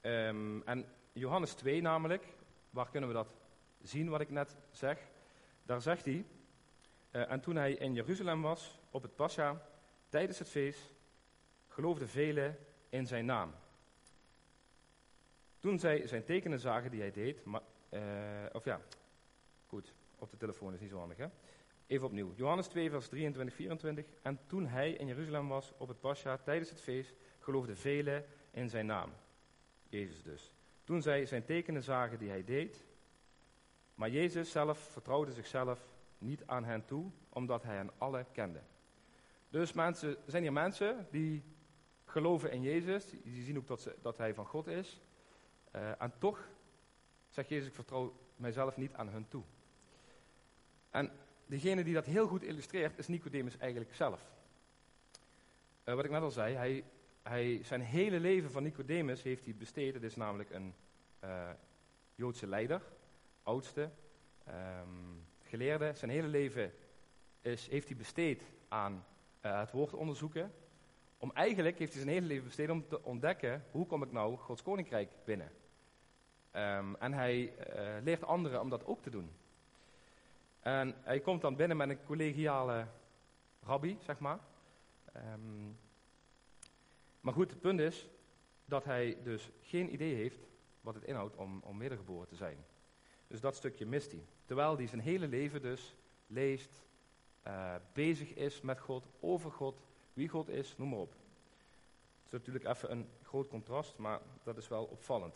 Um, 0.00 0.62
en 0.62 0.86
Johannes 1.12 1.52
2 1.52 1.80
namelijk, 1.80 2.26
waar 2.70 2.90
kunnen 2.90 3.08
we 3.08 3.14
dat 3.14 3.34
zien 3.82 4.08
wat 4.08 4.20
ik 4.20 4.30
net 4.30 4.56
zeg? 4.70 4.98
Daar 5.62 5.82
zegt 5.82 6.04
hij, 6.04 6.26
uh, 7.10 7.30
en 7.30 7.40
toen 7.40 7.56
hij 7.56 7.72
in 7.72 7.94
Jeruzalem 7.94 8.42
was, 8.42 8.78
op 8.90 9.02
het 9.02 9.16
Pascha, 9.16 9.62
tijdens 10.08 10.38
het 10.38 10.48
feest, 10.48 10.94
geloofden 11.68 12.08
velen 12.08 12.58
in 12.88 13.06
zijn 13.06 13.24
naam. 13.24 13.54
Toen 15.58 15.78
zij 15.78 16.06
zijn 16.06 16.24
tekenen 16.24 16.60
zagen 16.60 16.90
die 16.90 17.00
hij 17.00 17.10
deed, 17.10 17.44
maar, 17.44 17.62
uh, 17.90 18.00
of 18.52 18.64
ja, 18.64 18.80
goed, 19.66 19.94
op 20.18 20.30
de 20.30 20.36
telefoon 20.36 20.74
is 20.74 20.80
niet 20.80 20.90
zo 20.90 20.98
handig 20.98 21.16
hè. 21.16 21.26
Even 21.86 22.06
opnieuw. 22.06 22.32
Johannes 22.34 22.66
2, 22.66 22.90
vers 22.90 23.08
23, 23.08 23.54
24. 23.54 24.04
En 24.22 24.40
toen 24.46 24.66
hij 24.66 24.92
in 24.92 25.06
Jeruzalem 25.06 25.48
was 25.48 25.72
op 25.76 25.88
het 25.88 26.00
Pascha 26.00 26.36
tijdens 26.36 26.70
het 26.70 26.80
feest, 26.80 27.14
geloofden 27.38 27.76
velen 27.76 28.24
in 28.50 28.68
zijn 28.68 28.86
naam. 28.86 29.12
Jezus 29.88 30.22
dus. 30.22 30.52
Toen 30.84 31.02
zij 31.02 31.26
zijn 31.26 31.44
tekenen 31.44 31.82
zagen 31.82 32.18
die 32.18 32.28
hij 32.28 32.44
deed, 32.44 32.84
maar 33.94 34.10
Jezus 34.10 34.50
zelf 34.50 34.78
vertrouwde 34.78 35.32
zichzelf 35.32 35.88
niet 36.18 36.46
aan 36.46 36.64
hen 36.64 36.84
toe, 36.84 37.10
omdat 37.28 37.62
hij 37.62 37.76
hen 37.76 37.90
alle 37.98 38.26
kende. 38.32 38.60
Dus 39.50 39.72
mensen, 39.72 40.16
zijn 40.26 40.42
hier 40.42 40.52
mensen 40.52 41.06
die 41.10 41.42
geloven 42.04 42.52
in 42.52 42.62
Jezus, 42.62 43.10
die 43.10 43.42
zien 43.42 43.56
ook 43.56 43.66
dat, 43.66 43.80
ze, 43.80 43.96
dat 44.02 44.18
hij 44.18 44.34
van 44.34 44.46
God 44.46 44.66
is. 44.66 45.00
Uh, 45.76 46.02
en 46.02 46.12
toch 46.18 46.48
zegt 47.28 47.48
Jezus, 47.48 47.66
ik 47.68 47.74
vertrouw 47.74 48.16
mijzelf 48.36 48.76
niet 48.76 48.94
aan 48.94 49.08
hun 49.08 49.28
toe. 49.28 49.42
En 50.90 51.10
degene 51.46 51.84
die 51.84 51.94
dat 51.94 52.04
heel 52.04 52.26
goed 52.26 52.42
illustreert, 52.42 52.98
is 52.98 53.08
Nicodemus 53.08 53.56
eigenlijk 53.56 53.94
zelf. 53.94 54.30
Uh, 55.84 55.94
wat 55.94 56.04
ik 56.04 56.10
net 56.10 56.22
al 56.22 56.30
zei, 56.30 56.54
hij, 56.54 56.84
hij, 57.22 57.60
zijn 57.62 57.80
hele 57.80 58.20
leven 58.20 58.50
van 58.50 58.62
Nicodemus 58.62 59.22
heeft 59.22 59.44
hij 59.44 59.54
besteed. 59.54 59.94
Het 59.94 60.02
is 60.02 60.16
namelijk 60.16 60.50
een 60.50 60.74
uh, 61.24 61.50
Joodse 62.14 62.46
leider, 62.46 62.82
oudste, 63.42 63.90
um, 64.48 65.26
geleerde. 65.48 65.92
Zijn 65.94 66.10
hele 66.10 66.26
leven 66.26 66.72
is, 67.40 67.68
heeft 67.68 67.88
hij 67.88 67.96
besteed 67.96 68.42
aan 68.68 69.04
uh, 69.42 69.58
het 69.60 69.70
woord 69.70 69.94
onderzoeken. 69.94 70.52
Om 71.18 71.32
eigenlijk 71.32 71.78
heeft 71.78 71.92
hij 71.92 72.02
zijn 72.02 72.14
hele 72.14 72.26
leven 72.26 72.44
besteed 72.44 72.70
om 72.70 72.88
te 72.88 73.04
ontdekken, 73.04 73.64
hoe 73.70 73.86
kom 73.86 74.02
ik 74.02 74.12
nou 74.12 74.36
Gods 74.36 74.62
koninkrijk 74.62 75.10
binnen? 75.24 75.52
Um, 76.52 76.96
en 76.96 77.12
hij 77.12 77.52
uh, 77.76 78.02
leert 78.02 78.24
anderen 78.24 78.60
om 78.60 78.68
dat 78.68 78.86
ook 78.86 79.02
te 79.02 79.10
doen. 79.10 79.30
En 80.60 80.94
hij 81.02 81.20
komt 81.20 81.40
dan 81.40 81.56
binnen 81.56 81.76
met 81.76 81.88
een 81.88 82.04
collegiale 82.04 82.86
rabbi, 83.62 83.98
zeg 84.00 84.18
maar. 84.18 84.38
Um, 85.16 85.78
maar 87.20 87.32
goed, 87.32 87.50
het 87.50 87.60
punt 87.60 87.80
is 87.80 88.08
dat 88.64 88.84
hij 88.84 89.18
dus 89.22 89.50
geen 89.62 89.92
idee 89.92 90.14
heeft 90.14 90.48
wat 90.80 90.94
het 90.94 91.04
inhoudt 91.04 91.36
om, 91.36 91.60
om 91.64 91.78
wedergeboren 91.78 92.28
te 92.28 92.36
zijn. 92.36 92.64
Dus 93.26 93.40
dat 93.40 93.56
stukje 93.56 93.86
mist 93.86 94.10
hij. 94.10 94.24
Terwijl 94.48 94.76
hij 94.76 94.86
zijn 94.86 95.00
hele 95.00 95.28
leven 95.28 95.62
dus 95.62 95.94
leest, 96.26 96.82
uh, 97.46 97.74
bezig 97.92 98.34
is 98.34 98.60
met 98.60 98.80
God, 98.80 99.04
over 99.20 99.50
God, 99.50 99.80
wie 100.12 100.28
God 100.28 100.48
is, 100.48 100.74
noem 100.76 100.88
maar 100.88 100.98
op. 100.98 101.10
Het 101.10 102.26
is 102.26 102.30
natuurlijk 102.32 102.64
even 102.64 102.90
een 102.90 103.08
groot 103.22 103.48
contrast, 103.48 103.98
maar 103.98 104.20
dat 104.42 104.56
is 104.56 104.68
wel 104.68 104.84
opvallend. 104.84 105.34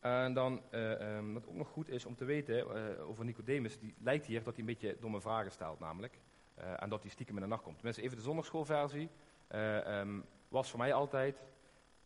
En 0.00 0.34
dan, 0.34 0.62
uh, 0.70 1.16
um, 1.16 1.32
wat 1.32 1.46
ook 1.46 1.54
nog 1.54 1.68
goed 1.68 1.88
is 1.88 2.04
om 2.04 2.16
te 2.16 2.24
weten 2.24 2.56
uh, 2.56 3.08
over 3.08 3.24
Nicodemus, 3.24 3.78
die 3.78 3.94
lijkt 3.98 4.26
hier 4.26 4.42
dat 4.42 4.52
hij 4.52 4.60
een 4.60 4.70
beetje 4.70 4.96
domme 5.00 5.20
vragen 5.20 5.50
stelt 5.50 5.80
namelijk. 5.80 6.18
En 6.54 6.88
dat 6.88 7.02
hij 7.02 7.10
stiekem 7.10 7.36
in 7.36 7.42
de 7.42 7.48
nacht 7.48 7.62
komt. 7.62 7.76
Tenminste, 7.76 8.02
even 8.02 8.16
de 8.16 8.22
zondagschoolversie 8.22 9.08
um, 9.54 10.24
was 10.48 10.70
voor 10.70 10.78
mij 10.78 10.92
altijd, 10.92 11.42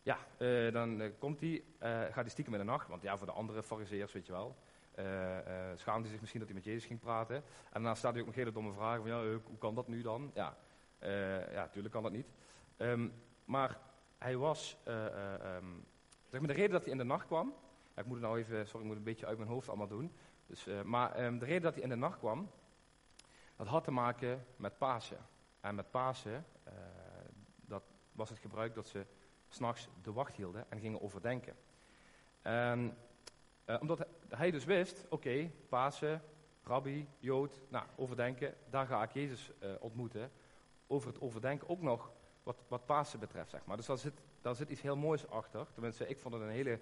ja, 0.03 0.19
dan 0.71 1.13
komt 1.19 1.41
hij, 1.41 1.63
gaat 1.81 2.15
hij 2.15 2.29
stiekem 2.29 2.53
in 2.53 2.59
de 2.59 2.65
nacht. 2.65 2.89
Want 2.89 3.03
ja, 3.03 3.17
voor 3.17 3.27
de 3.27 3.33
andere 3.33 3.63
fariseërs, 3.63 4.13
weet 4.13 4.27
je 4.27 4.33
wel, 4.33 4.57
schaamde 5.75 6.03
hij 6.03 6.11
zich 6.11 6.21
misschien 6.21 6.41
dat 6.41 6.49
hij 6.49 6.59
met 6.59 6.65
Jezus 6.65 6.85
ging 6.85 7.01
praten. 7.01 7.37
En 7.37 7.43
daarna 7.73 7.95
staat 7.95 8.13
hij 8.13 8.21
ook 8.21 8.27
nog 8.27 8.37
hele 8.37 8.53
domme 8.53 8.73
vragen 8.73 9.03
van, 9.03 9.11
ja, 9.11 9.39
hoe 9.45 9.59
kan 9.59 9.75
dat 9.75 9.89
nu 9.89 10.03
dan? 10.03 10.31
Ja, 10.35 10.57
ja, 11.51 11.63
natuurlijk 11.63 11.95
kan 11.95 12.03
dat 12.03 12.13
niet. 12.13 12.27
Um, 12.77 13.13
maar 13.45 13.79
hij 14.19 14.37
was, 14.37 14.77
um, 14.85 15.87
zeg 16.29 16.41
de 16.41 16.53
reden 16.53 16.71
dat 16.71 16.83
hij 16.83 16.93
in 16.93 16.99
de 16.99 17.05
nacht 17.05 17.27
kwam, 17.27 17.55
ik 17.95 18.05
moet 18.05 18.17
het 18.17 18.25
nou 18.25 18.39
even, 18.39 18.67
sorry, 18.67 18.81
ik 18.81 18.87
moet 18.87 18.97
een 18.97 19.03
beetje 19.03 19.27
uit 19.27 19.39
mijn 19.39 19.51
hoofd 19.51 19.69
allemaal 19.69 19.89
doen. 19.89 20.13
Dus, 20.47 20.67
maar 20.85 21.25
um, 21.25 21.39
de 21.39 21.45
reden 21.45 21.63
dat 21.63 21.75
hij 21.75 21.83
in 21.83 21.89
de 21.89 21.97
nacht 21.97 22.19
kwam, 22.19 22.51
dat 23.57 23.67
had 23.67 23.85
te 23.85 23.91
maken 23.91 24.47
met 24.57 24.79
Pasen. 24.79 25.19
En 25.61 25.75
met 25.75 25.91
Pasen, 25.91 26.47
dat 27.67 27.83
was 28.13 28.29
het 28.29 28.39
gebruik 28.39 28.75
dat 28.75 28.87
ze 28.87 29.07
s'nachts 29.49 29.89
de 30.03 30.13
wacht 30.13 30.37
hielden 30.37 30.67
en 30.69 30.81
gingen 30.81 31.01
overdenken. 31.01 31.57
En 32.43 32.97
uh, 33.67 33.77
omdat 33.81 34.07
hij 34.29 34.51
dus 34.51 34.65
wist, 34.65 35.05
oké, 35.09 35.51
Pasen, 35.69 36.23
rabbi, 36.63 37.09
Jood, 37.19 37.61
nou, 37.69 37.87
overdenken, 37.97 38.55
daar 38.71 38.87
ga 38.87 39.03
ik 39.03 39.13
Jezus 39.13 39.51
ontmoeten. 39.81 40.31
Over 40.87 41.09
het 41.09 41.21
overdenken 41.21 41.69
ook 41.69 41.81
nog 41.81 42.13
wat, 42.43 42.65
wat 42.69 42.87
Pasen 42.87 43.21
betreft, 43.21 43.51
zeg 43.51 43.65
maar. 43.65 43.77
Dus 43.77 43.87
daar 43.87 43.99
zit, 43.99 44.23
daar 44.41 44.55
zit 44.55 44.71
iets 44.71 44.81
heel 44.81 44.97
moois 44.97 45.29
achter. 45.29 45.67
Tenminste, 45.73 46.09
ik 46.09 46.19
vond 46.19 46.35
het 46.35 46.43
een 46.43 46.49
hele 46.49 46.81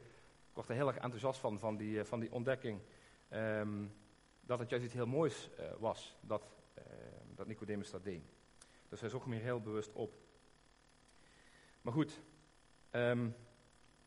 ik 0.53 0.59
word 0.59 0.71
er 0.71 0.75
heel 0.75 0.87
erg 0.87 0.97
enthousiast 0.97 1.41
van, 1.41 1.59
van 1.59 1.77
die, 1.77 2.01
eh, 2.01 2.05
van 2.05 2.21
die 2.21 2.33
ontdekking. 2.33 2.81
Um, 3.31 3.95
dat 4.41 4.59
het 4.59 4.71
juist 4.71 4.85
iets 4.85 4.95
heel 4.95 5.07
moois 5.07 5.51
was 5.79 6.17
dat, 6.21 6.43
uh, 6.79 6.85
dat 7.35 7.47
Nicodemus 7.47 7.91
dat 7.91 8.05
deed. 8.05 8.23
Dus 8.89 9.01
hij 9.01 9.09
zocht 9.09 9.27
me 9.27 9.37
heel 9.37 9.61
bewust 9.61 9.93
op. 9.93 10.15
Maar 11.83 11.93
goed, 11.93 12.21
um, 12.91 13.35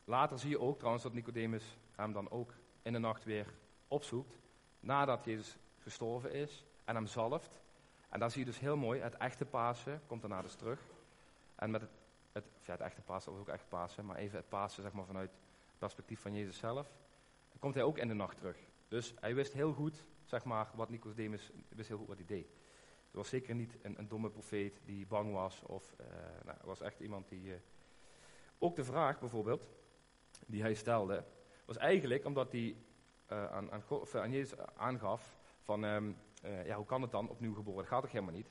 later 0.03 0.39
zie 0.39 0.49
je 0.49 0.59
ook 0.59 0.75
trouwens 0.75 1.03
dat 1.03 1.13
Nicodemus 1.13 1.77
hem 1.91 2.13
dan 2.13 2.29
ook 2.29 2.53
in 2.85 2.93
de 2.93 2.99
nacht 2.99 3.23
weer 3.23 3.53
opzoekt. 3.87 4.37
Nadat 4.79 5.25
Jezus 5.25 5.57
gestorven 5.79 6.31
is 6.31 6.65
en 6.83 6.95
hem 6.95 7.07
zalft. 7.07 7.61
En 8.09 8.19
dan 8.19 8.31
zie 8.31 8.39
je 8.39 8.45
dus 8.45 8.59
heel 8.59 8.77
mooi, 8.77 9.01
het 9.01 9.15
echte 9.15 9.45
Pasen 9.45 10.01
komt 10.07 10.21
daarna 10.21 10.41
dus 10.41 10.55
terug. 10.55 10.79
En 11.55 11.71
met 11.71 11.81
het, 11.81 11.89
het, 12.31 12.43
ja, 12.63 12.71
het 12.71 12.81
echte 12.81 13.01
Pasen, 13.01 13.31
was 13.31 13.41
ook 13.41 13.47
echt 13.47 13.69
Pasen, 13.69 14.05
maar 14.05 14.15
even 14.15 14.37
het 14.37 14.49
Pasen 14.49 14.83
zeg 14.83 14.91
maar 14.91 15.05
vanuit 15.05 15.31
perspectief 15.77 16.19
van 16.19 16.33
Jezus 16.33 16.57
zelf, 16.57 16.91
komt 17.59 17.73
hij 17.73 17.83
ook 17.83 17.97
in 17.97 18.07
de 18.07 18.13
nacht 18.13 18.37
terug. 18.37 18.57
Dus 18.87 19.13
hij 19.19 19.35
wist 19.35 19.53
heel 19.53 19.73
goed, 19.73 20.05
zeg 20.23 20.43
maar, 20.43 20.69
wat 20.73 20.89
Nicodemus 20.89 21.51
wist 21.67 21.87
heel 21.87 21.97
goed 21.97 22.07
wat 22.07 22.17
hij 22.17 22.25
deed. 22.25 22.47
Het 23.05 23.15
was 23.15 23.29
zeker 23.29 23.55
niet 23.55 23.77
een, 23.81 23.99
een 23.99 24.07
domme 24.07 24.29
profeet 24.29 24.79
die 24.85 25.05
bang 25.05 25.33
was, 25.33 25.61
of 25.61 25.95
uh, 26.01 26.07
nou, 26.45 26.57
was 26.63 26.81
echt 26.81 26.99
iemand 26.99 27.29
die. 27.29 27.47
Uh, 27.47 27.55
ook 28.57 28.75
de 28.75 28.83
vraag 28.83 29.19
bijvoorbeeld, 29.19 29.69
die 30.45 30.61
hij 30.61 30.73
stelde, 30.73 31.23
was 31.65 31.77
eigenlijk 31.77 32.25
omdat 32.25 32.51
hij 32.51 32.75
uh, 33.31 33.51
aan, 33.51 33.71
aan, 33.71 33.83
of, 33.87 34.15
aan, 34.15 34.31
Jezus 34.31 34.59
aangaf 34.75 35.37
van, 35.61 35.83
um, 35.83 36.17
ja, 36.65 36.75
hoe 36.75 36.85
kan 36.85 37.01
het 37.01 37.11
dan 37.11 37.29
opnieuw 37.29 37.53
geboren? 37.53 37.85
Gaat 37.85 38.01
toch 38.01 38.11
helemaal 38.11 38.33
niet? 38.33 38.49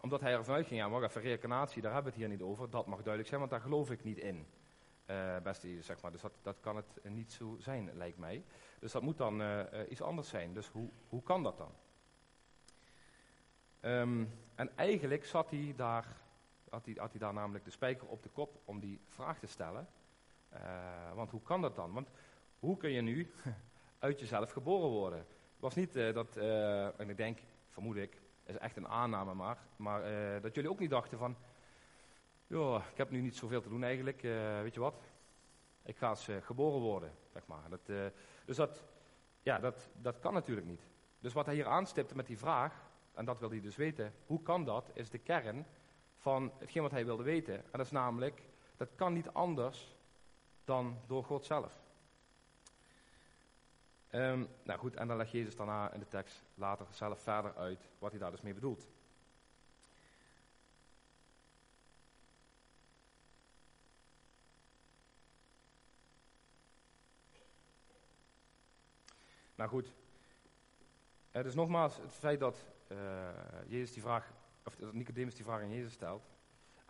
Omdat 0.00 0.20
hij 0.20 0.32
ervan 0.32 0.54
uitging, 0.54 0.80
ja, 0.80 0.90
wacht 0.90 1.04
even, 1.04 1.22
reïncarnatie, 1.22 1.82
daar 1.82 1.92
hebben 1.92 2.12
we 2.12 2.18
het 2.18 2.28
hier 2.28 2.38
niet 2.38 2.48
over, 2.48 2.70
dat 2.70 2.86
mag 2.86 2.96
duidelijk 2.96 3.28
zijn, 3.28 3.40
want 3.40 3.52
daar 3.52 3.60
geloof 3.60 3.90
ik 3.90 4.04
niet 4.04 4.18
in. 4.18 4.46
Beste, 5.42 5.82
zeg 5.82 6.02
maar. 6.02 6.12
Dus 6.12 6.20
dat, 6.20 6.32
dat 6.42 6.60
kan 6.60 6.76
het 6.76 6.86
niet 7.02 7.32
zo 7.32 7.56
zijn, 7.58 7.90
lijkt 7.94 8.18
mij. 8.18 8.44
Dus 8.80 8.92
dat 8.92 9.02
moet 9.02 9.18
dan 9.18 9.42
iets 9.88 10.02
anders 10.02 10.28
zijn. 10.28 10.54
Dus 10.54 10.68
hoe, 10.68 10.90
hoe 11.08 11.22
kan 11.22 11.42
dat 11.42 11.58
dan? 11.58 11.72
Um, 13.80 14.32
en 14.54 14.76
eigenlijk 14.76 15.24
zat 15.24 15.50
hij 15.50 15.72
daar, 15.76 16.06
had 16.68 16.84
hij, 16.84 16.94
had 16.98 17.10
hij 17.10 17.20
daar 17.20 17.32
namelijk 17.32 17.64
de 17.64 17.70
spijker 17.70 18.08
op 18.08 18.22
de 18.22 18.28
kop 18.28 18.60
om 18.64 18.80
die 18.80 19.00
vraag 19.08 19.38
te 19.38 19.46
stellen. 19.46 19.88
Uh, 20.54 21.12
want 21.14 21.30
hoe 21.30 21.42
kan 21.42 21.60
dat 21.60 21.76
dan? 21.76 21.92
Want 21.92 22.10
hoe 22.58 22.76
kun 22.76 22.90
je 22.90 23.00
nu 23.00 23.30
uit 23.98 24.20
jezelf 24.20 24.50
geboren 24.50 24.88
worden? 24.88 25.18
Het 25.18 25.60
was 25.60 25.74
niet 25.74 25.92
dat, 25.92 26.36
en 26.96 27.10
ik 27.10 27.16
denk, 27.16 27.38
vermoed 27.68 27.96
ik, 27.96 28.20
is 28.44 28.58
echt 28.58 28.76
een 28.76 28.88
aanname 28.88 29.34
maar, 29.34 29.58
maar 29.76 30.02
dat 30.40 30.54
jullie 30.54 30.70
ook 30.70 30.78
niet 30.78 30.90
dachten 30.90 31.18
van, 31.18 31.36
ja, 32.46 32.76
ik 32.76 32.96
heb 32.96 33.10
nu 33.10 33.20
niet 33.20 33.36
zoveel 33.36 33.60
te 33.60 33.68
doen 33.68 33.82
eigenlijk. 33.82 34.22
Weet 34.62 34.74
je 34.74 34.80
wat? 34.80 34.94
Ik 35.82 35.96
ga 35.96 36.08
eens 36.08 36.28
geboren 36.40 36.80
worden, 36.80 37.12
zeg 37.32 37.46
maar. 37.46 37.68
Dat, 37.68 38.12
dus 38.44 38.56
dat, 38.56 38.84
ja, 39.42 39.58
dat, 39.58 39.88
dat 40.00 40.18
kan 40.18 40.32
natuurlijk 40.32 40.66
niet. 40.66 40.82
Dus 41.18 41.32
wat 41.32 41.46
hij 41.46 41.54
hier 41.54 41.66
aanstipte 41.66 42.16
met 42.16 42.26
die 42.26 42.38
vraag, 42.38 42.90
en 43.14 43.24
dat 43.24 43.38
wil 43.38 43.50
hij 43.50 43.60
dus 43.60 43.76
weten, 43.76 44.14
hoe 44.26 44.42
kan 44.42 44.64
dat, 44.64 44.90
is 44.94 45.10
de 45.10 45.18
kern 45.18 45.66
van 46.16 46.52
hetgeen 46.58 46.82
wat 46.82 46.90
hij 46.90 47.04
wilde 47.04 47.22
weten. 47.22 47.54
En 47.54 47.70
dat 47.72 47.86
is 47.86 47.90
namelijk, 47.90 48.42
dat 48.76 48.88
kan 48.94 49.12
niet 49.12 49.28
anders 49.28 49.96
dan 50.70 50.96
door 51.06 51.24
God 51.24 51.44
zelf. 51.44 51.72
Um, 54.12 54.48
nou 54.62 54.78
goed, 54.78 54.96
en 54.96 55.08
dan 55.08 55.16
legt 55.16 55.30
Jezus 55.30 55.56
daarna 55.56 55.92
in 55.92 56.00
de 56.00 56.08
tekst 56.08 56.42
later 56.54 56.86
zelf 56.90 57.20
verder 57.20 57.56
uit 57.56 57.88
wat 57.98 58.10
hij 58.10 58.20
daar 58.20 58.30
dus 58.30 58.40
mee 58.40 58.54
bedoelt. 58.54 58.86
Nou 69.54 69.70
goed, 69.70 69.92
dus 71.30 71.54
nogmaals, 71.54 71.96
het 71.96 72.12
feit 72.12 72.40
dat 72.40 72.64
uh, 72.88 72.98
Jezus 73.66 73.92
die 73.92 74.02
vraag, 74.02 74.32
of 74.64 74.76
dat 74.76 74.92
Nicodemus 74.92 75.34
die 75.34 75.44
vraag 75.44 75.60
aan 75.60 75.70
Jezus 75.70 75.92
stelt, 75.92 76.30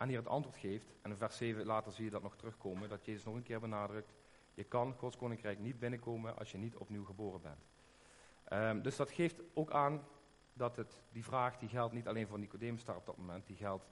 en 0.01 0.09
hier 0.09 0.19
het 0.19 0.29
antwoord 0.29 0.57
geeft, 0.57 0.93
en 1.03 1.11
in 1.11 1.17
vers 1.17 1.37
7 1.37 1.67
later 1.67 1.93
zie 1.93 2.05
je 2.05 2.11
dat 2.11 2.23
nog 2.23 2.37
terugkomen, 2.37 2.89
dat 2.89 3.05
Jezus 3.05 3.25
nog 3.25 3.35
een 3.35 3.43
keer 3.43 3.61
benadrukt, 3.61 4.13
je 4.55 4.65
kan 4.65 4.95
Gods 4.95 5.17
koninkrijk 5.17 5.59
niet 5.59 5.79
binnenkomen 5.79 6.37
als 6.37 6.53
je 6.53 6.59
niet 6.59 6.77
opnieuw 6.77 7.05
geboren 7.05 7.41
bent. 7.41 7.67
Um, 8.53 8.83
dus 8.83 8.97
dat 8.97 9.11
geeft 9.11 9.41
ook 9.55 9.71
aan 9.71 10.05
dat 10.53 10.77
het, 10.77 10.99
die 11.13 11.25
vraag 11.25 11.59
die 11.59 11.69
geldt 11.69 11.95
niet 11.95 12.09
alleen 12.09 12.27
voor 12.27 12.39
Nicodemus 12.39 12.85
daar 12.85 12.97
op 12.97 13.07
dat 13.07 13.17
moment, 13.17 13.47
die 13.47 13.57
geldt 13.57 13.87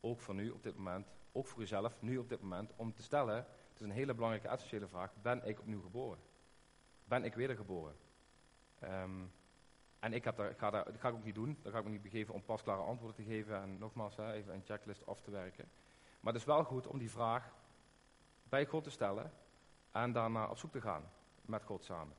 ook 0.00 0.20
voor 0.20 0.34
nu 0.34 0.50
op 0.50 0.62
dit 0.62 0.76
moment, 0.76 1.06
ook 1.32 1.46
voor 1.46 1.60
jezelf 1.60 2.02
nu 2.02 2.18
op 2.18 2.28
dit 2.28 2.40
moment, 2.40 2.72
om 2.76 2.94
te 2.94 3.02
stellen, 3.02 3.36
het 3.36 3.74
is 3.74 3.80
een 3.80 3.90
hele 3.90 4.14
belangrijke 4.14 4.48
essentiële 4.48 4.88
vraag, 4.88 5.12
ben 5.22 5.44
ik 5.44 5.60
opnieuw 5.60 5.82
geboren? 5.82 6.18
Ben 7.04 7.24
ik 7.24 7.34
wedergeboren? 7.34 7.96
Um, 8.82 9.32
en 10.06 10.12
ik, 10.12 10.24
heb 10.24 10.36
daar, 10.36 10.50
ik 10.50 10.58
ga 10.58 10.70
daar, 10.70 10.84
dat 10.84 11.00
ga 11.00 11.08
ik 11.08 11.14
ook 11.14 11.24
niet 11.24 11.34
doen, 11.34 11.58
dat 11.62 11.72
ga 11.72 11.78
ik 11.78 11.84
me 11.84 11.90
niet 11.90 12.02
begeven 12.02 12.34
om 12.34 12.44
pasklare 12.44 12.82
antwoorden 12.82 13.16
te 13.16 13.30
geven 13.30 13.62
en 13.62 13.78
nogmaals 13.78 14.16
hè, 14.16 14.32
even 14.32 14.54
een 14.54 14.64
checklist 14.64 15.06
af 15.06 15.20
te 15.20 15.30
werken. 15.30 15.70
Maar 16.20 16.32
het 16.32 16.42
is 16.42 16.48
wel 16.48 16.64
goed 16.64 16.86
om 16.86 16.98
die 16.98 17.10
vraag 17.10 17.52
bij 18.48 18.66
God 18.66 18.84
te 18.84 18.90
stellen 18.90 19.32
en 19.90 20.12
daarna 20.12 20.48
op 20.48 20.58
zoek 20.58 20.72
te 20.72 20.80
gaan 20.80 21.10
met 21.40 21.64
God 21.64 21.84
samen. 21.84 22.16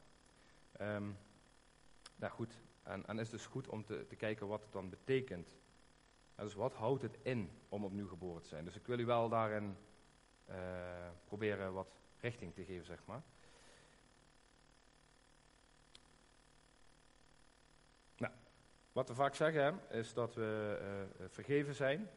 Um, 0.82 1.18
nou 2.16 2.34
goed, 2.34 2.62
en, 2.84 3.06
en 3.06 3.20
is 3.20 3.30
dus 3.30 3.46
goed 3.46 3.68
om 3.68 3.86
te, 3.86 4.06
te 4.08 4.16
kijken 4.16 4.48
wat 4.48 4.62
het 4.62 4.72
dan 4.72 4.90
betekent. 4.90 5.56
dus 6.36 6.54
wat 6.54 6.74
houdt 6.74 7.02
het 7.02 7.18
in 7.22 7.52
om 7.70 7.86
opnieuw 7.86 8.08
geboren 8.08 8.42
te 8.42 8.48
zijn? 8.48 8.66
Dus 8.66 8.76
ik 8.76 8.88
wil 8.88 9.00
u 9.00 9.06
wel 9.06 9.30
daarin 9.30 9.78
uh, 10.50 10.56
proberen 11.26 11.74
wat 11.74 11.96
richting 12.20 12.54
te 12.54 12.66
geven, 12.66 12.86
zeg 12.86 13.06
maar. 13.06 13.22
Wat 18.98 19.08
we 19.08 19.16
vaak 19.16 19.36
zeggen 19.36 19.80
is 19.90 20.14
dat 20.14 20.34
we 20.34 20.80
uh, 21.20 21.26
vergeven 21.30 21.76
zijn. 21.76 22.10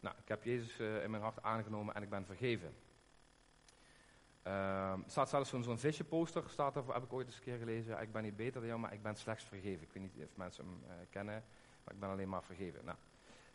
Nou, 0.00 0.16
ik 0.22 0.28
heb 0.28 0.44
Jezus 0.44 0.78
uh, 0.78 1.02
in 1.02 1.10
mijn 1.10 1.22
hart 1.22 1.42
aangenomen 1.42 1.94
en 1.94 2.02
ik 2.02 2.10
ben 2.10 2.24
vergeven. 2.26 2.74
Uh, 4.46 4.94
staat 5.06 5.28
zelfs 5.28 5.50
zo'n 5.50 5.62
zo 5.62 5.76
visje 5.76 6.04
poster, 6.04 6.42
staat 6.48 6.76
er, 6.76 6.92
heb 6.92 7.02
ik 7.02 7.12
ooit 7.12 7.26
eens 7.26 7.36
een 7.36 7.42
keer 7.42 7.58
gelezen. 7.58 8.00
Ik 8.00 8.12
ben 8.12 8.22
niet 8.22 8.36
beter 8.36 8.60
dan 8.60 8.66
jou, 8.66 8.80
maar 8.80 8.92
ik 8.92 9.02
ben 9.02 9.16
slechts 9.16 9.44
vergeven. 9.44 9.82
Ik 9.82 9.92
weet 9.92 10.02
niet 10.02 10.24
of 10.24 10.36
mensen 10.36 10.64
hem 10.64 11.06
kennen, 11.10 11.44
maar 11.84 11.94
ik 11.94 12.00
ben 12.00 12.08
alleen 12.08 12.28
maar 12.28 12.42
vergeven. 12.42 12.84
Nou, 12.84 12.96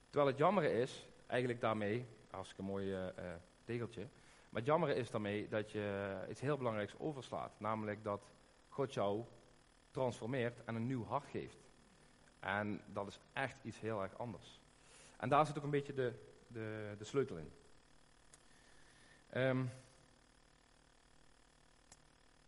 terwijl 0.09 0.27
het 0.27 0.37
jammer 0.37 0.63
is, 0.63 1.07
eigenlijk 1.27 1.61
daarmee, 1.61 2.05
hartstikke 2.29 2.63
mooi 2.63 3.11
tegeltje. 3.63 4.07
Maar 4.49 4.61
het 4.61 4.65
jammer 4.65 4.89
is 4.89 5.11
daarmee 5.11 5.47
dat 5.47 5.71
je 5.71 6.15
iets 6.29 6.41
heel 6.41 6.57
belangrijks 6.57 6.99
overslaat. 6.99 7.59
Namelijk 7.59 8.03
dat 8.03 8.31
God 8.69 8.93
jou 8.93 9.23
transformeert 9.91 10.63
en 10.63 10.75
een 10.75 10.87
nieuw 10.87 11.05
hart 11.05 11.25
geeft. 11.25 11.66
En 12.39 12.81
dat 12.85 13.07
is 13.07 13.19
echt 13.33 13.63
iets 13.63 13.79
heel 13.79 14.01
erg 14.01 14.17
anders. 14.17 14.61
En 15.17 15.29
daar 15.29 15.45
zit 15.45 15.57
ook 15.57 15.63
een 15.63 15.69
beetje 15.69 15.93
de, 15.93 16.13
de, 16.47 16.95
de 16.97 17.03
sleutel 17.03 17.37
in. 17.37 17.51
Um, 19.35 19.71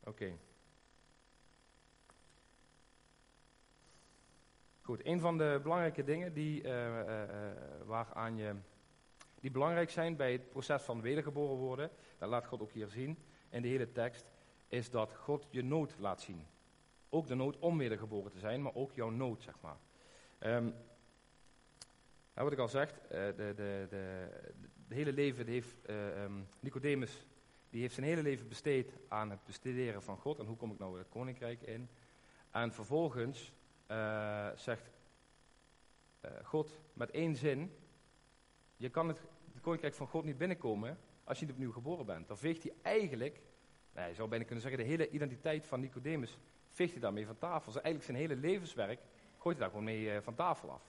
Oké. 0.03 0.37
Goed, 4.81 5.05
een 5.05 5.19
van 5.19 5.37
de 5.37 5.59
belangrijke 5.63 6.03
dingen 6.03 6.33
die, 6.33 6.63
uh, 6.63 6.69
je, 8.35 8.55
die 9.39 9.51
belangrijk 9.51 9.89
zijn 9.89 10.15
bij 10.15 10.31
het 10.31 10.49
proces 10.49 10.81
van 10.81 11.01
wedergeboren 11.01 11.55
worden, 11.55 11.91
dat 12.17 12.29
laat 12.29 12.45
God 12.45 12.61
ook 12.61 12.71
hier 12.71 12.87
zien 12.87 13.17
in 13.49 13.61
de 13.61 13.67
hele 13.67 13.91
tekst, 13.91 14.31
is 14.67 14.89
dat 14.89 15.13
God 15.13 15.47
je 15.49 15.63
nood 15.63 15.95
laat 15.99 16.21
zien. 16.21 16.47
Ook 17.09 17.27
de 17.27 17.35
nood 17.35 17.59
om 17.59 17.77
wedergeboren 17.77 18.31
te 18.31 18.39
zijn, 18.39 18.61
maar 18.61 18.75
ook 18.75 18.93
jouw 18.93 19.09
nood, 19.09 19.41
zeg 19.41 19.55
maar. 19.61 19.77
Um, 20.39 20.75
wat 22.33 22.51
ik 22.51 22.59
al 22.59 22.67
zeg, 22.67 22.93
de, 23.07 23.33
de, 23.35 23.53
de, 23.55 23.87
de, 24.87 24.95
hele 24.95 25.13
leven 25.13 25.47
heeft 25.47 25.75
um, 25.89 26.47
Nicodemus 26.59 27.25
die 27.69 27.81
heeft 27.81 27.93
zijn 27.93 28.05
hele 28.05 28.21
leven 28.21 28.47
besteed 28.47 28.93
aan 29.07 29.29
het 29.29 29.45
bestuderen 29.45 30.03
van 30.03 30.17
God 30.17 30.39
en 30.39 30.45
hoe 30.45 30.57
kom 30.57 30.71
ik 30.71 30.79
nou 30.79 30.97
het 30.97 31.09
koninkrijk 31.09 31.61
in. 31.61 31.89
En 32.51 32.73
vervolgens 32.73 33.53
uh, 33.91 34.47
zegt 34.55 34.91
uh, 36.25 36.31
God 36.43 36.79
met 36.93 37.11
één 37.11 37.35
zin, 37.35 37.71
je 38.77 38.89
kan 38.89 39.07
het, 39.07 39.19
het, 39.53 39.61
koninkrijk 39.61 39.93
van 39.93 40.07
God 40.07 40.23
niet 40.23 40.37
binnenkomen 40.37 40.97
als 41.23 41.39
je 41.39 41.45
niet 41.45 41.53
opnieuw 41.53 41.71
geboren 41.71 42.05
bent. 42.05 42.27
Dan 42.27 42.37
veegt 42.37 42.63
hij 42.63 42.73
eigenlijk, 42.81 43.41
nou, 43.93 44.09
je 44.09 44.15
zou 44.15 44.29
bijna 44.29 44.43
kunnen 44.43 44.63
zeggen, 44.63 44.83
de 44.83 44.89
hele 44.89 45.09
identiteit 45.09 45.65
van 45.65 45.79
Nicodemus 45.79 46.39
veegt 46.79 46.91
hij 46.91 47.01
daarmee 47.01 47.25
van 47.25 47.37
tafel. 47.37 47.71
Dus 47.71 47.81
eigenlijk 47.81 48.05
zijn 48.05 48.17
hele 48.17 48.35
levenswerk 48.35 48.99
gooit 49.37 49.57
hij 49.57 49.65
daar 49.65 49.69
gewoon 49.69 49.83
mee 49.83 50.03
uh, 50.03 50.21
van 50.21 50.35
tafel 50.35 50.71
af. 50.71 50.81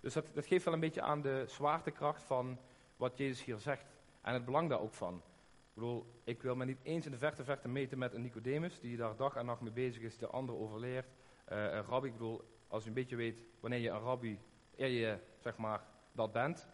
Dus 0.00 0.12
dat, 0.12 0.46
geeft 0.46 0.64
wel 0.64 0.74
een 0.74 0.80
beetje 0.80 1.02
aan 1.02 1.22
de 1.22 1.44
zwaartekracht 1.46 2.22
van 2.22 2.58
wat 2.96 3.18
Jezus 3.18 3.44
hier 3.44 3.58
zegt. 3.58 3.84
En 4.22 4.34
het 4.34 4.44
belang 4.44 4.68
daar 4.68 4.80
ook 4.80 4.94
van. 4.94 5.14
Ik 5.14 5.74
bedoel, 5.74 6.06
ik 6.24 6.42
wil 6.42 6.56
me 6.56 6.64
niet 6.64 6.80
eens 6.82 7.04
in 7.04 7.12
de 7.12 7.18
verte 7.18 7.44
verte 7.44 7.68
meten 7.68 7.98
met 7.98 8.14
een 8.14 8.22
Nicodemus, 8.22 8.80
die 8.80 8.96
daar 8.96 9.16
dag 9.16 9.36
en 9.36 9.46
nacht 9.46 9.60
mee 9.60 9.72
bezig 9.72 10.02
is, 10.02 10.18
de 10.18 10.26
ander 10.26 10.54
overleert. 10.54 11.06
Uh, 11.52 11.62
een 11.62 11.82
rabbi, 11.82 12.06
ik 12.08 12.12
bedoel, 12.12 12.40
als 12.68 12.82
je 12.82 12.88
een 12.88 12.94
beetje 12.94 13.16
weet 13.16 13.44
wanneer 13.60 13.78
je 13.78 13.90
een 13.90 14.00
rabbi, 14.00 14.38
eer 14.76 14.88
je 14.88 15.18
zeg 15.38 15.56
maar 15.56 15.84
dat 16.12 16.32
bent, 16.32 16.68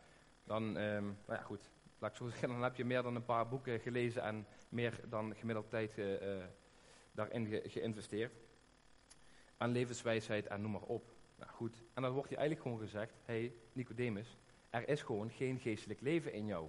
dan, 0.45 0.63
um, 0.63 1.19
nou 1.27 1.39
ja 1.39 1.43
goed, 1.43 1.71
laat 1.99 2.11
ik 2.11 2.17
zo 2.17 2.29
zeggen, 2.31 2.49
dan 2.49 2.63
heb 2.63 2.77
je 2.77 2.85
meer 2.85 3.03
dan 3.03 3.15
een 3.15 3.25
paar 3.25 3.49
boeken 3.49 3.81
gelezen 3.81 4.23
en 4.23 4.47
meer 4.69 5.01
dan 5.09 5.35
gemiddeld 5.35 5.71
tijd 5.71 5.99
uh, 5.99 6.45
daarin 7.13 7.47
ge 7.47 7.63
geïnvesteerd. 7.67 8.46
Aan 9.57 9.71
levenswijsheid 9.71 10.47
en 10.47 10.61
noem 10.61 10.71
maar 10.71 10.81
op. 10.81 11.15
Nou 11.37 11.51
goed, 11.51 11.83
en 11.95 12.03
dan 12.03 12.13
wordt 12.13 12.31
je 12.31 12.37
eigenlijk 12.37 12.67
gewoon 12.69 12.87
gezegd, 12.87 13.13
hé 13.25 13.39
hey, 13.41 13.53
Nicodemus, 13.73 14.37
er 14.71 14.89
is 14.89 15.03
gewoon 15.03 15.31
geen 15.31 15.59
geestelijk 15.59 16.01
leven 16.01 16.33
in 16.33 16.47
jou. 16.47 16.69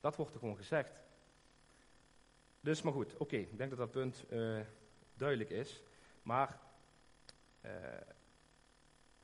Dat 0.00 0.16
wordt 0.16 0.32
er 0.34 0.38
gewoon 0.38 0.56
gezegd. 0.56 0.92
Dus, 2.60 2.82
maar 2.82 2.92
goed, 2.92 3.16
oké, 3.16 3.36
ik 3.36 3.58
denk 3.58 3.70
dat 3.70 3.78
dat 3.78 3.90
punt 3.90 4.24
uh, 4.28 4.60
duidelijk 5.14 5.50
is. 5.50 5.82
Maar 6.22 6.58
uh, 7.64 7.70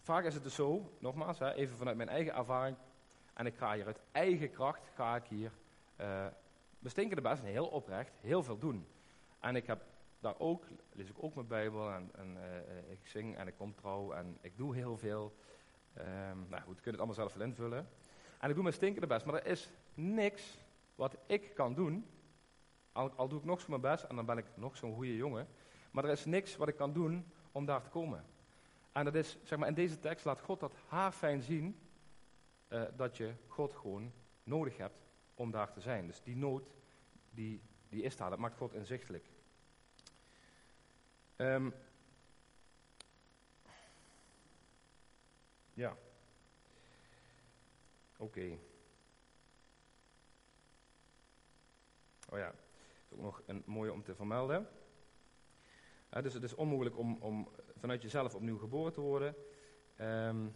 vaak 0.01 0.25
is 0.25 0.35
het 0.35 0.43
dus 0.43 0.55
zo, 0.55 0.93
nogmaals, 0.99 1.39
hè, 1.39 1.53
even 1.53 1.77
vanuit 1.77 1.97
mijn 1.97 2.09
eigen 2.09 2.35
ervaring, 2.35 2.77
en 3.35 3.47
ik 3.47 3.57
ga 3.57 3.75
hier 3.75 3.87
uit 3.87 4.01
eigen 4.13 4.51
kracht, 4.51 4.89
ga 4.95 5.17
ik 5.17 5.25
hier 5.25 5.51
uh, 6.01 6.07
mijn 6.79 6.91
stinkende 6.91 7.23
best, 7.23 7.43
heel 7.43 7.67
oprecht, 7.67 8.13
heel 8.21 8.43
veel 8.43 8.59
doen. 8.59 8.87
En 9.41 9.57
ik 9.57 9.67
heb 9.67 9.85
daar 10.21 10.39
ook, 10.39 10.65
lees 10.93 11.09
ik 11.09 11.23
ook 11.23 11.35
mijn 11.35 11.47
Bijbel 11.47 11.93
en, 11.93 12.11
en 12.15 12.39
ik 12.91 13.07
zing 13.07 13.37
en 13.37 13.47
ik 13.47 13.57
kom 13.57 13.75
trouw 13.75 14.13
en 14.13 14.39
ik 14.41 14.57
doe 14.57 14.75
heel 14.75 14.97
veel. 14.97 15.35
Um, 15.99 16.47
nou 16.49 16.63
goed, 16.63 16.77
je 16.77 16.83
kunt 16.83 16.85
het 16.85 16.97
allemaal 16.97 17.15
zelf 17.15 17.35
wel 17.35 17.47
invullen. 17.47 17.89
En 18.39 18.49
ik 18.49 18.55
doe 18.55 18.63
mijn 18.63 18.75
stinkende 18.75 19.07
best, 19.07 19.25
maar 19.25 19.35
er 19.35 19.47
is 19.47 19.71
niks 19.95 20.59
wat 20.95 21.17
ik 21.27 21.55
kan 21.55 21.75
doen, 21.75 22.07
al, 22.93 23.29
doe 23.29 23.39
ik 23.39 23.45
nog 23.45 23.61
zo 23.61 23.67
mijn 23.69 23.81
best 23.81 24.05
en 24.05 24.17
dan 24.17 24.27
ben 24.27 24.39
ik 24.39 24.47
nog 24.55 24.77
zo'n 24.77 24.95
goede 24.95 25.17
jongen, 25.17 25.49
maar 25.91 26.05
er 26.05 26.11
is 26.11 26.25
niks 26.25 26.57
wat 26.57 26.69
ik 26.69 26.77
kan 26.77 26.93
doen 26.93 27.27
om 27.53 27.67
daar 27.67 27.83
te 27.83 27.89
komen. 27.89 28.25
En 28.93 29.05
dat 29.05 29.15
is, 29.15 29.39
zeg 29.43 29.59
maar, 29.59 29.69
in 29.69 29.75
deze 29.75 29.99
tekst 29.99 30.25
laat 30.25 30.41
God 30.41 30.61
dat 30.61 30.75
haarfijn 30.87 31.43
zien, 31.43 31.79
uh, 32.69 32.83
dat 32.97 33.17
je 33.17 33.35
God 33.47 33.75
gewoon 33.75 34.13
nodig 34.43 34.77
hebt 34.77 35.07
om 35.35 35.51
daar 35.51 35.73
te 35.73 35.81
zijn. 35.81 36.07
Dus 36.07 36.23
die 36.23 36.37
nood, 36.37 36.75
die, 37.31 37.61
die 37.89 38.03
is 38.03 38.17
daar, 38.17 38.31
dat 38.31 38.39
maakt 38.39 38.57
God 38.57 38.75
inzichtelijk. 38.75 39.27
Um, 41.37 41.75
ja. 45.75 45.97
Oké. 48.17 48.59
Oh 52.31 52.39
ja, 52.39 52.47
dat 52.47 52.55
is 53.05 53.13
ook 53.13 53.21
nog 53.21 53.43
een 53.47 53.63
mooie 53.67 53.93
om 53.93 54.03
te 54.03 54.15
vermelden. 54.15 54.69
dus 56.23 56.35
het 56.35 56.43
is 56.43 56.55
onmogelijk 56.55 56.99
om, 56.99 57.17
om, 57.21 57.49
vanuit 57.79 58.03
jezelf 58.03 58.35
opnieuw 58.35 58.59
geboren 58.59 58.93
te 58.93 59.01
worden. 59.01 59.35
Um, 60.01 60.55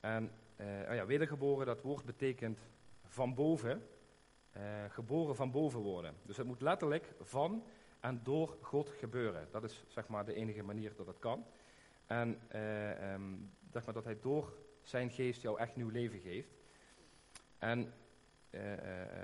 en 0.00 0.32
uh, 0.56 0.66
oh 0.88 0.94
ja, 0.94 1.06
wedergeboren, 1.06 1.66
dat 1.66 1.82
woord 1.82 2.04
betekent 2.04 2.58
van 3.04 3.34
boven. 3.34 3.88
Uh, 4.56 4.84
geboren 4.88 5.36
van 5.36 5.50
boven 5.50 5.80
worden. 5.80 6.14
Dus 6.22 6.36
het 6.36 6.46
moet 6.46 6.60
letterlijk 6.60 7.14
van 7.20 7.64
en 8.00 8.20
door 8.22 8.56
God 8.60 8.90
gebeuren. 8.90 9.48
Dat 9.50 9.64
is 9.64 9.84
zeg 9.88 10.08
maar 10.08 10.24
de 10.24 10.34
enige 10.34 10.62
manier 10.62 10.92
dat 10.96 11.06
het 11.06 11.18
kan. 11.18 11.46
En 12.06 12.40
uh, 12.54 13.12
um, 13.12 13.50
zeg 13.72 13.84
maar 13.84 13.94
dat 13.94 14.04
hij 14.04 14.18
door 14.20 14.52
zijn 14.82 15.10
geest 15.10 15.42
jou 15.42 15.58
echt 15.58 15.76
nieuw 15.76 15.88
leven 15.88 16.20
geeft. 16.20 16.56
En 17.58 17.92
uh, 18.50 18.72
uh, 18.72 18.78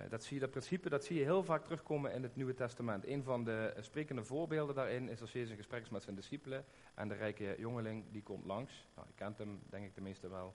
dat, 0.09 0.25
zie 0.25 0.35
je, 0.35 0.41
dat 0.41 0.51
principe 0.51 0.89
dat 0.89 1.05
zie 1.05 1.19
je 1.19 1.25
heel 1.25 1.45
vaak 1.45 1.65
terugkomen 1.65 2.13
in 2.13 2.23
het 2.23 2.37
Nieuwe 2.37 2.55
Testament. 2.55 3.07
Een 3.07 3.23
van 3.23 3.45
de 3.45 3.75
sprekende 3.81 4.25
voorbeelden 4.25 4.75
daarin 4.75 5.09
is 5.09 5.21
als 5.21 5.33
Jezus 5.33 5.51
in 5.51 5.57
gesprek 5.57 5.83
is 5.83 5.91
met 5.91 6.03
zijn 6.03 6.17
discipelen. 6.17 6.65
En 6.95 7.09
de 7.09 7.15
rijke 7.15 7.55
jongeling 7.59 8.05
die 8.11 8.23
komt 8.23 8.45
langs. 8.45 8.89
Nou, 8.95 9.07
je 9.07 9.15
kent 9.15 9.39
hem, 9.39 9.63
denk 9.71 9.85
ik 9.85 9.95
de 9.95 10.01
meeste 10.01 10.29
wel. 10.29 10.55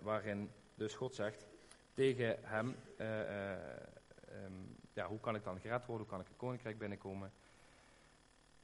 Waarin 0.00 0.50
dus 0.74 0.94
God 0.94 1.14
zegt 1.14 1.46
tegen 1.92 2.38
hem: 2.42 2.76
um, 4.44 4.76
ja, 4.94 5.06
Hoe 5.06 5.20
kan 5.20 5.34
ik 5.34 5.44
dan 5.44 5.60
gered 5.60 5.86
worden? 5.86 6.06
Hoe 6.06 6.14
kan 6.14 6.20
ik 6.20 6.28
het 6.28 6.36
koninkrijk 6.36 6.78
binnenkomen? 6.78 7.32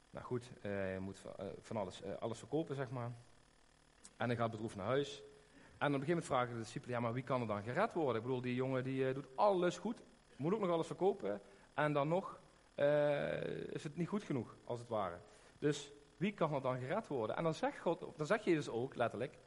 Nou 0.09 0.25
goed, 0.25 0.51
je 0.61 0.97
moet 0.99 1.21
van 1.61 1.77
alles, 1.77 2.03
alles 2.19 2.39
verkopen, 2.39 2.75
zeg 2.75 2.89
maar. 2.89 3.11
En 4.17 4.27
dan 4.27 4.37
gaat 4.37 4.51
bedroefd 4.51 4.75
naar 4.75 4.85
huis. 4.85 5.23
En 5.77 5.87
op 5.87 5.93
een 5.93 6.07
gegeven 6.07 6.07
moment 6.07 6.25
vragen 6.25 6.53
de 6.53 6.59
discipelen, 6.59 6.95
ja, 6.95 7.01
maar 7.01 7.13
wie 7.13 7.23
kan 7.23 7.41
er 7.41 7.47
dan 7.47 7.63
gered 7.63 7.93
worden? 7.93 8.15
Ik 8.15 8.21
bedoel, 8.21 8.41
die 8.41 8.55
jongen 8.55 8.83
die 8.83 9.13
doet 9.13 9.27
alles 9.35 9.77
goed, 9.77 10.03
moet 10.35 10.53
ook 10.53 10.59
nog 10.59 10.69
alles 10.69 10.87
verkopen. 10.87 11.41
En 11.73 11.93
dan 11.93 12.07
nog 12.07 12.41
is 13.71 13.83
het 13.83 13.97
niet 13.97 14.07
goed 14.07 14.23
genoeg, 14.23 14.55
als 14.63 14.79
het 14.79 14.89
ware. 14.89 15.19
Dus 15.59 15.91
wie 16.17 16.33
kan 16.33 16.53
er 16.53 16.61
dan 16.61 16.79
gered 16.79 17.07
worden? 17.07 17.35
En 17.35 17.43
dan 17.43 17.53
zegt, 17.53 17.79
God, 17.79 18.17
dan 18.17 18.25
zegt 18.25 18.43
Jezus 18.43 18.69
ook 18.69 18.95
letterlijk, 18.95 19.37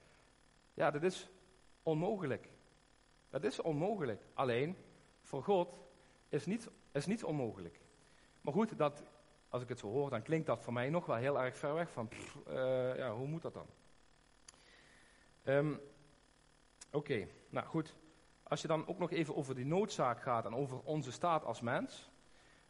ja, 0.74 0.90
dat 0.90 1.02
is 1.02 1.30
onmogelijk. 1.82 2.48
Dat 3.28 3.44
is 3.44 3.60
onmogelijk. 3.60 4.22
Alleen, 4.34 4.76
voor 5.22 5.42
God 5.42 5.78
is 6.34 6.46
niets, 6.46 6.66
is 6.92 7.06
niets 7.06 7.22
onmogelijk. 7.22 7.80
Maar 8.40 8.52
goed, 8.52 8.78
dat, 8.78 9.02
als 9.48 9.62
ik 9.62 9.68
het 9.68 9.78
zo 9.78 9.90
hoor, 9.90 10.10
dan 10.10 10.22
klinkt 10.22 10.46
dat 10.46 10.62
voor 10.62 10.72
mij 10.72 10.90
nog 10.90 11.06
wel 11.06 11.16
heel 11.16 11.40
erg 11.40 11.56
ver 11.56 11.74
weg 11.74 11.90
van, 11.90 12.08
uh, 12.48 12.96
ja, 12.96 13.14
hoe 13.14 13.26
moet 13.26 13.42
dat 13.42 13.54
dan? 13.54 13.66
Um, 15.44 15.80
Oké, 16.94 17.28
nou 17.48 17.66
goed. 17.66 17.96
Als 18.42 18.62
je 18.62 18.68
dan 18.68 18.86
ook 18.86 18.98
nog 18.98 19.10
even 19.10 19.36
over 19.36 19.54
die 19.54 19.66
noodzaak 19.66 20.22
gaat 20.22 20.44
en 20.44 20.54
over 20.54 20.80
onze 20.80 21.12
staat 21.12 21.44
als 21.44 21.60
mens, 21.60 22.10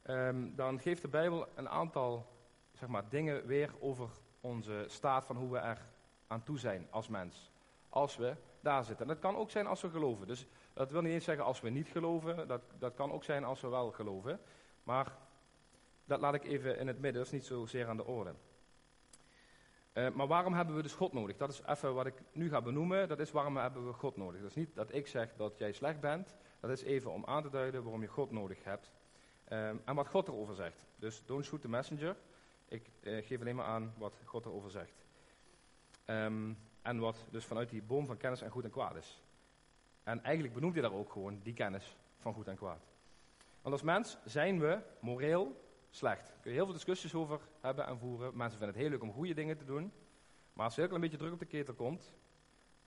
um, 0.07 0.53
dan 0.57 0.81
geeft 0.81 1.03
de 1.03 1.09
Bijbel 1.09 1.47
een 1.55 1.69
aantal 1.69 2.27
zeg 2.73 2.89
maar, 2.89 3.09
dingen 3.09 3.47
weer 3.47 3.71
over 3.81 4.09
onze 4.41 4.85
staat 4.89 5.27
van 5.27 5.37
hoe 5.37 5.51
we 5.51 5.59
er 5.59 5.87
aan 6.27 6.43
toe 6.43 6.59
zijn 6.59 6.87
als 6.91 7.09
mens. 7.09 7.51
Als 7.89 8.17
we 8.17 8.37
daar 8.61 8.85
zitten. 8.85 9.07
En 9.07 9.12
dat 9.12 9.23
kan 9.23 9.37
ook 9.37 9.51
zijn 9.51 9.67
als 9.67 9.81
we 9.81 9.91
geloven. 9.91 10.27
Dus 10.27 10.47
dat 10.75 10.91
wil 10.91 11.01
niet 11.01 11.12
eens 11.12 11.25
zeggen 11.25 11.45
als 11.45 11.61
we 11.61 11.70
niet 11.70 11.89
geloven. 11.89 12.49
Dat, 12.49 12.62
dat 12.79 12.95
kan 12.95 13.12
ook 13.12 13.25
zijn 13.25 13.45
als 13.45 13.61
we 13.61 13.68
wel 13.68 13.91
geloven. 13.91 14.41
Maar 14.83 15.16
dat 16.05 16.20
laat 16.20 16.35
ik 16.35 16.45
even 16.45 16.79
in 16.79 16.87
het 16.87 17.01
midden. 17.01 17.22
Dat 17.22 17.33
is 17.33 17.39
niet 17.39 17.45
zozeer 17.45 17.89
aan 17.89 17.97
de 17.97 18.05
orde. 18.05 18.35
Uh, 19.95 20.11
maar 20.11 20.27
waarom 20.27 20.55
hebben 20.55 20.77
we 20.77 20.83
dus 20.83 20.93
God 20.93 21.12
nodig? 21.12 21.37
Dat 21.37 21.51
is 21.51 21.62
even 21.66 21.95
wat 21.95 22.07
ik 22.07 22.14
nu 22.33 22.49
ga 22.49 22.62
benoemen. 22.62 23.09
Dat 23.09 23.18
is 23.18 23.31
waarom 23.31 23.57
hebben 23.57 23.87
we 23.87 23.93
God 23.93 24.16
nodig. 24.16 24.41
Dat 24.41 24.51
is 24.51 24.57
niet 24.57 24.75
dat 24.75 24.95
ik 24.95 25.07
zeg 25.07 25.37
dat 25.37 25.59
jij 25.59 25.72
slecht 25.72 26.01
bent. 26.01 26.35
Dat 26.61 26.70
is 26.70 26.83
even 26.83 27.12
om 27.12 27.25
aan 27.25 27.43
te 27.43 27.51
duiden 27.51 27.83
waarom 27.83 28.03
je 28.03 28.09
God 28.09 28.31
nodig 28.31 28.64
hebt. 28.64 28.91
Uh, 29.49 29.68
en 29.68 29.95
wat 29.95 30.09
God 30.09 30.29
erover 30.29 30.55
zegt. 30.55 30.87
Dus 30.97 31.22
don't 31.27 31.45
shoot 31.45 31.61
the 31.61 31.68
messenger. 31.68 32.16
Ik 32.68 32.91
uh, 33.01 33.27
geef 33.27 33.41
alleen 33.41 33.57
maar 33.57 33.66
aan 33.66 33.95
wat 33.99 34.14
God 34.25 34.45
erover 34.45 34.70
zegt. 34.70 35.05
Um, 36.07 36.59
en 36.83 36.99
wat 36.99 37.27
dus 37.31 37.45
vanuit 37.45 37.68
die 37.68 37.83
boom 37.83 38.07
van 38.07 38.16
kennis 38.16 38.43
en 38.43 38.51
goed 38.51 38.64
en 38.64 38.70
kwaad 38.70 38.97
is. 38.97 39.22
En 40.05 40.23
eigenlijk 40.23 40.55
benoemt 40.55 40.75
hij 40.75 40.83
daar 40.83 40.93
ook 40.93 41.13
gewoon 41.13 41.41
die 41.43 41.55
kennis 41.55 41.97
van 42.19 42.35
goed 42.35 42.49
en 42.49 42.57
kwaad. 42.57 42.87
Want 43.63 43.75
als 43.75 43.83
mens 43.83 44.19
zijn 44.25 44.61
we 44.61 44.79
moreel 45.01 45.63
slecht. 45.91 46.29
Daar 46.29 46.41
kun 46.41 46.51
je 46.51 46.57
heel 46.57 46.65
veel 46.65 46.75
discussies 46.75 47.15
over 47.15 47.41
hebben 47.61 47.87
en 47.87 47.99
voeren. 47.99 48.37
Mensen 48.37 48.59
vinden 48.59 48.77
het 48.77 48.85
heel 48.85 48.91
leuk 48.91 49.03
om 49.03 49.13
goede 49.13 49.35
dingen 49.35 49.57
te 49.57 49.65
doen. 49.65 49.93
Maar 50.53 50.65
als 50.65 50.77
er 50.77 50.93
een 50.93 51.01
beetje 51.01 51.17
druk 51.17 51.33
op 51.33 51.39
de 51.39 51.45
ketel 51.45 51.75
komt, 51.75 52.17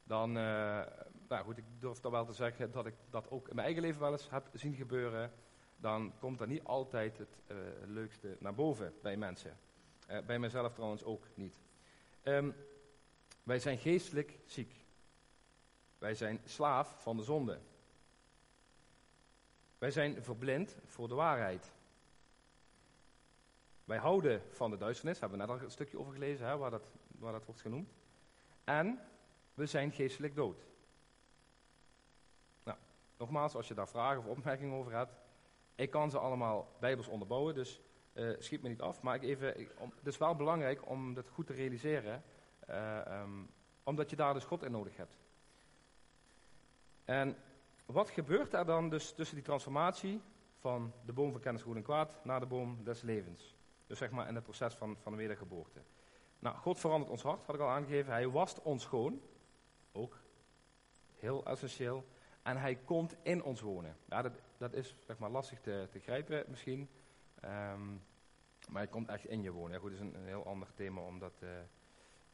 dan, 0.03 0.30
uh, 0.30 0.84
nou 1.28 1.43
goed, 1.43 1.57
ik 1.57 1.63
durf 1.80 1.99
toch 1.99 2.11
wel 2.11 2.26
te 2.26 2.34
zeggen 2.34 2.72
dat 2.72 2.86
ik 2.86 2.93
dat 3.09 3.30
ook 3.30 3.47
in 3.47 3.55
mijn 3.55 3.68
eigen 3.68 3.84
leven 3.84 4.01
wel 4.01 4.11
eens 4.11 4.30
heb 4.30 4.49
zien 4.53 4.74
gebeuren. 4.74 5.32
Dan 5.78 6.13
komt 6.20 6.41
er 6.41 6.47
niet 6.47 6.63
altijd 6.63 7.18
het 7.18 7.41
uh, 7.47 7.57
leukste 7.86 8.38
naar 8.39 8.53
boven 8.53 8.93
bij 9.01 9.18
mensen. 9.18 9.57
Uh, 10.09 10.18
bij 10.26 10.39
mezelf 10.39 10.74
trouwens 10.74 11.03
ook 11.03 11.28
niet. 11.34 11.55
Um, 12.24 12.55
wij 13.43 13.59
zijn 13.59 13.78
geestelijk 13.78 14.39
ziek. 14.45 14.86
Wij 15.97 16.15
zijn 16.15 16.41
slaaf 16.43 16.95
van 16.97 17.17
de 17.17 17.23
zonde. 17.23 17.59
Wij 19.77 19.91
zijn 19.91 20.23
verblind 20.23 20.77
voor 20.85 21.07
de 21.07 21.15
waarheid. 21.15 21.71
Wij 23.85 23.97
houden 23.97 24.41
van 24.51 24.71
de 24.71 24.77
duisternis, 24.77 25.19
hebben 25.19 25.39
we 25.39 25.45
net 25.45 25.55
al 25.55 25.63
een 25.63 25.71
stukje 25.71 25.99
over 25.99 26.13
gelezen, 26.13 26.47
hè, 26.47 26.57
waar, 26.57 26.71
dat, 26.71 26.91
waar 27.07 27.31
dat 27.31 27.45
wordt 27.45 27.61
genoemd. 27.61 27.93
En 28.63 28.99
we 29.53 29.65
zijn 29.65 29.91
geestelijk 29.91 30.35
dood. 30.35 30.65
Nou, 32.63 32.77
nogmaals, 33.17 33.55
als 33.55 33.67
je 33.67 33.73
daar 33.73 33.87
vragen 33.87 34.19
of 34.19 34.25
opmerkingen 34.25 34.77
over 34.77 34.91
hebt, 34.91 35.19
ik 35.75 35.89
kan 35.89 36.09
ze 36.09 36.19
allemaal 36.19 36.75
bijbels 36.79 37.07
onderbouwen, 37.07 37.53
dus 37.53 37.81
uh, 38.13 38.35
schiet 38.39 38.61
me 38.61 38.69
niet 38.69 38.81
af. 38.81 39.01
Maar 39.01 39.15
ik 39.15 39.23
even, 39.23 39.47
het 39.95 40.07
is 40.07 40.17
wel 40.17 40.35
belangrijk 40.35 40.89
om 40.89 41.13
dat 41.13 41.29
goed 41.29 41.47
te 41.47 41.53
realiseren, 41.53 42.23
uh, 42.69 43.21
um, 43.21 43.49
omdat 43.83 44.09
je 44.09 44.15
daar 44.15 44.33
dus 44.33 44.43
God 44.43 44.63
in 44.63 44.71
nodig 44.71 44.97
hebt. 44.97 45.17
En 47.08 47.36
wat 47.86 48.10
gebeurt 48.10 48.53
er 48.53 48.66
dan 48.66 48.89
dus 48.89 49.14
tussen 49.14 49.36
die 49.36 49.45
transformatie 49.45 50.22
van 50.60 50.93
de 51.05 51.14
boom 51.14 51.32
van 51.32 51.41
kennis 51.41 51.62
goed 51.62 51.76
en 51.76 51.84
kwaad 51.84 52.20
naar 52.24 52.39
de 52.39 52.45
boom 52.45 52.84
des 52.84 53.01
levens? 53.01 53.55
Dus 53.88 53.97
zeg 53.97 54.12
maar 54.12 54.28
in 54.28 54.36
het 54.36 54.43
proces 54.43 54.74
van, 54.74 54.97
van 55.01 55.12
de 55.12 55.18
wedergeboorte. 55.18 55.80
Nou, 56.39 56.55
God 56.58 56.80
verandert 56.80 57.12
ons 57.12 57.24
hart, 57.24 57.43
had 57.43 57.55
ik 57.55 57.62
al 57.62 57.70
aangegeven. 57.70 58.12
Hij 58.12 58.30
wast 58.30 58.62
ons 58.62 58.84
schoon. 58.84 59.22
Ook 59.91 60.20
heel 61.16 61.45
essentieel. 61.45 62.05
En 62.41 62.58
hij 62.58 62.76
komt 62.76 63.16
in 63.22 63.43
ons 63.43 63.62
wonen. 63.62 63.97
Ja, 64.05 64.22
dat, 64.22 64.41
dat 64.58 64.74
is 64.74 64.95
zeg 65.05 65.18
maar, 65.18 65.30
lastig 65.30 65.62
te, 65.62 65.88
te 65.91 65.99
grijpen 65.99 66.45
misschien. 66.47 66.89
Um, 67.45 68.01
maar 68.70 68.82
hij 68.82 68.88
komt 68.88 69.10
echt 69.10 69.26
in 69.26 69.41
je 69.41 69.51
wonen. 69.51 69.72
Ja, 69.72 69.80
goed, 69.80 69.91
dat 69.91 69.99
is 69.99 70.14
een, 70.14 70.26
heel 70.26 70.45
ander 70.45 70.68
thema, 70.74 71.01
omdat 71.01 71.34
uh, 71.43 71.49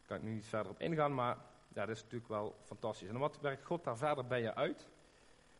kan 0.06 0.18
ik 0.18 0.24
nu 0.24 0.34
niet 0.34 0.46
verder 0.46 0.72
op 0.72 0.80
ingaan. 0.80 1.14
Maar 1.14 1.38
dat 1.74 1.90
is 1.90 2.02
natuurlijk 2.02 2.30
wel 2.30 2.56
fantastisch. 2.64 3.08
En 3.08 3.18
wat 3.18 3.40
werkt 3.40 3.64
God 3.64 3.84
daar 3.84 3.98
verder 3.98 4.28
bij 4.28 4.42
je 4.42 4.56
uit? 4.56 4.88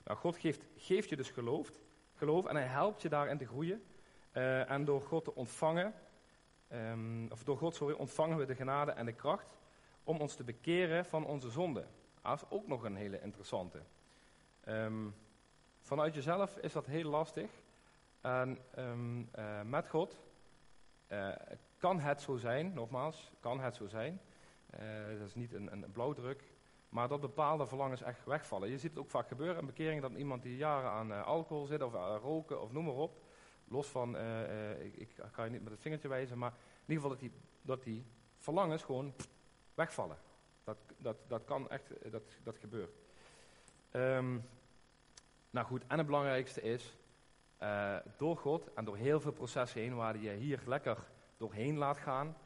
Nou, 0.04 0.18
God 0.18 0.38
geeft, 0.38 0.66
geeft 0.78 1.10
je 1.10 1.16
dus 1.16 1.30
geloof, 1.30 1.72
geloof 2.16 2.46
en 2.46 2.56
hij 2.56 2.66
helpt 2.66 3.02
je 3.02 3.10
daarin 3.10 3.38
te 3.38 3.46
groeien. 3.46 3.84
Uh, 4.34 4.70
en 4.72 4.86
door 4.86 5.02
God 5.02 5.24
te 5.24 5.36
ontvangen, 5.36 5.94
um, 6.74 7.32
of 7.32 7.44
door 7.44 7.58
God 7.58 7.76
sorry, 7.76 7.96
ontvangen 7.96 8.38
we 8.38 8.46
de 8.46 8.56
genade 8.56 8.92
en 8.92 9.06
de 9.06 9.14
kracht 9.14 9.58
om 10.04 10.20
ons 10.20 10.36
te 10.36 10.44
bekeren 10.44 11.06
van 11.06 11.26
onze 11.26 11.50
zonde. 11.50 11.86
Dat 12.22 12.42
is 12.42 12.50
ook 12.50 12.68
nog 12.68 12.84
een 12.84 12.96
hele 12.96 13.22
interessante. 13.22 13.82
Um, 14.68 15.16
vanuit 15.82 16.16
jezelf 16.16 16.58
is 16.58 16.74
dat 16.74 16.86
heel 16.86 17.10
lastig. 17.10 17.50
En 18.22 18.60
um, 18.78 19.30
uh, 19.40 19.62
met 19.62 19.90
God 19.90 20.18
uh, 21.08 21.30
kan 21.78 22.00
het 22.00 22.22
zo 22.22 22.38
zijn, 22.38 22.74
nogmaals, 22.74 23.32
kan 23.40 23.60
het 23.60 23.76
zo 23.76 23.88
zijn. 23.88 24.22
Dat 25.20 25.28
is 25.28 25.36
niet 25.36 25.54
een, 25.54 25.72
een 25.72 25.92
blauwdruk, 25.92 26.44
maar 26.90 27.08
dat 27.08 27.22
bepaalde 27.22 27.68
verlangens 27.68 28.02
echt 28.02 28.26
wegvallen. 28.26 28.70
Je 28.70 28.78
ziet 28.78 28.90
het 28.90 29.00
ook 29.00 29.10
vaak 29.10 29.28
gebeuren 29.28 29.60
in 29.60 29.66
bekering 29.66 30.02
dat 30.02 30.12
iemand 30.12 30.44
die 30.44 30.58
jaren 30.58 30.90
aan 30.90 31.26
alcohol 31.26 31.66
zit 31.66 31.82
of 31.82 31.94
roken 32.22 32.62
of 32.62 32.72
noem 32.72 32.86
maar 32.86 32.94
op, 32.94 33.22
Los 33.68 33.88
van, 33.88 34.18
ik, 34.80 34.96
ik, 34.96 35.10
kan 35.32 35.46
je 35.46 35.52
niet 35.52 35.64
met 35.64 35.72
het 35.72 35.82
vingertje 35.82 36.08
wijzen, 36.08 36.38
maar 36.38 36.52
in 36.86 36.94
ieder 36.94 37.04
geval 37.04 37.10
dat 37.10 37.20
die, 37.20 37.32
dat 37.62 37.84
die 37.84 38.06
verlangens 38.38 38.84
gewoon 38.84 39.14
wegvallen. 39.74 40.18
Dat, 40.64 40.78
dat, 40.98 41.18
dat 41.28 41.44
kan 41.46 41.70
echt, 41.70 41.98
eh, 41.98 42.12
dat, 42.12 42.24
dat 42.44 42.58
gebeurt. 42.58 42.96
Um, 43.92 44.46
nou 45.50 45.68
goed, 45.68 45.84
en 45.88 45.98
het 45.98 46.06
belangrijkste 46.06 46.62
is, 46.62 46.98
door 48.18 48.38
God 48.38 48.74
en 48.74 48.86
door 48.86 48.98
heel 48.98 49.20
veel 49.20 49.32
processen 49.32 49.82
heen, 49.82 49.96
waar 49.96 50.18
je 50.18 50.32
hier 50.32 50.60
lekker 50.66 50.98
doorheen 51.38 51.78
laat 51.78 51.98
gaan, 51.98 52.38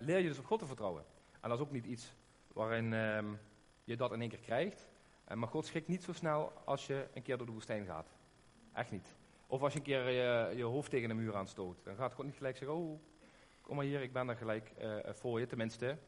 leer 0.00 0.18
je 0.18 0.28
dus 0.28 0.38
op 0.38 0.44
God 0.44 0.58
te 0.58 0.66
vertrouwen. 0.66 1.04
En 1.42 1.48
dat 1.48 1.58
is 1.58 1.64
ook 1.64 1.72
niet 1.72 1.86
iets 1.86 2.14
waarin 2.52 2.92
um, 2.92 3.38
je 3.84 3.96
dat 3.96 4.12
in 4.12 4.20
één 4.20 4.28
keer 4.28 4.38
krijgt. 4.38 4.88
Uh, 5.28 5.36
maar 5.36 5.48
God 5.48 5.66
schikt 5.66 5.88
niet 5.88 6.02
zo 6.02 6.12
snel 6.12 6.52
als 6.64 6.86
je 6.86 7.08
een 7.14 7.22
keer 7.22 7.36
door 7.36 7.46
de 7.46 7.52
woestijn 7.52 7.84
gaat. 7.84 8.08
Echt 8.72 8.90
niet. 8.90 9.16
Of 9.46 9.62
als 9.62 9.72
je 9.72 9.78
een 9.78 9.84
keer 9.84 10.08
je, 10.08 10.56
je 10.56 10.64
hoofd 10.64 10.90
tegen 10.90 11.08
de 11.08 11.14
muur 11.14 11.36
aanstoot. 11.36 11.84
Dan 11.84 11.96
gaat 11.96 12.14
God 12.14 12.24
niet 12.24 12.36
gelijk 12.36 12.56
zeggen, 12.56 12.76
oh, 12.76 13.00
kom 13.60 13.76
maar 13.76 13.84
hier, 13.84 14.02
ik 14.02 14.12
ben 14.12 14.28
er 14.28 14.36
gelijk 14.36 14.72
uh, 14.80 14.98
voor 15.12 15.40
je. 15.40 15.46
Tenminste, 15.46 15.98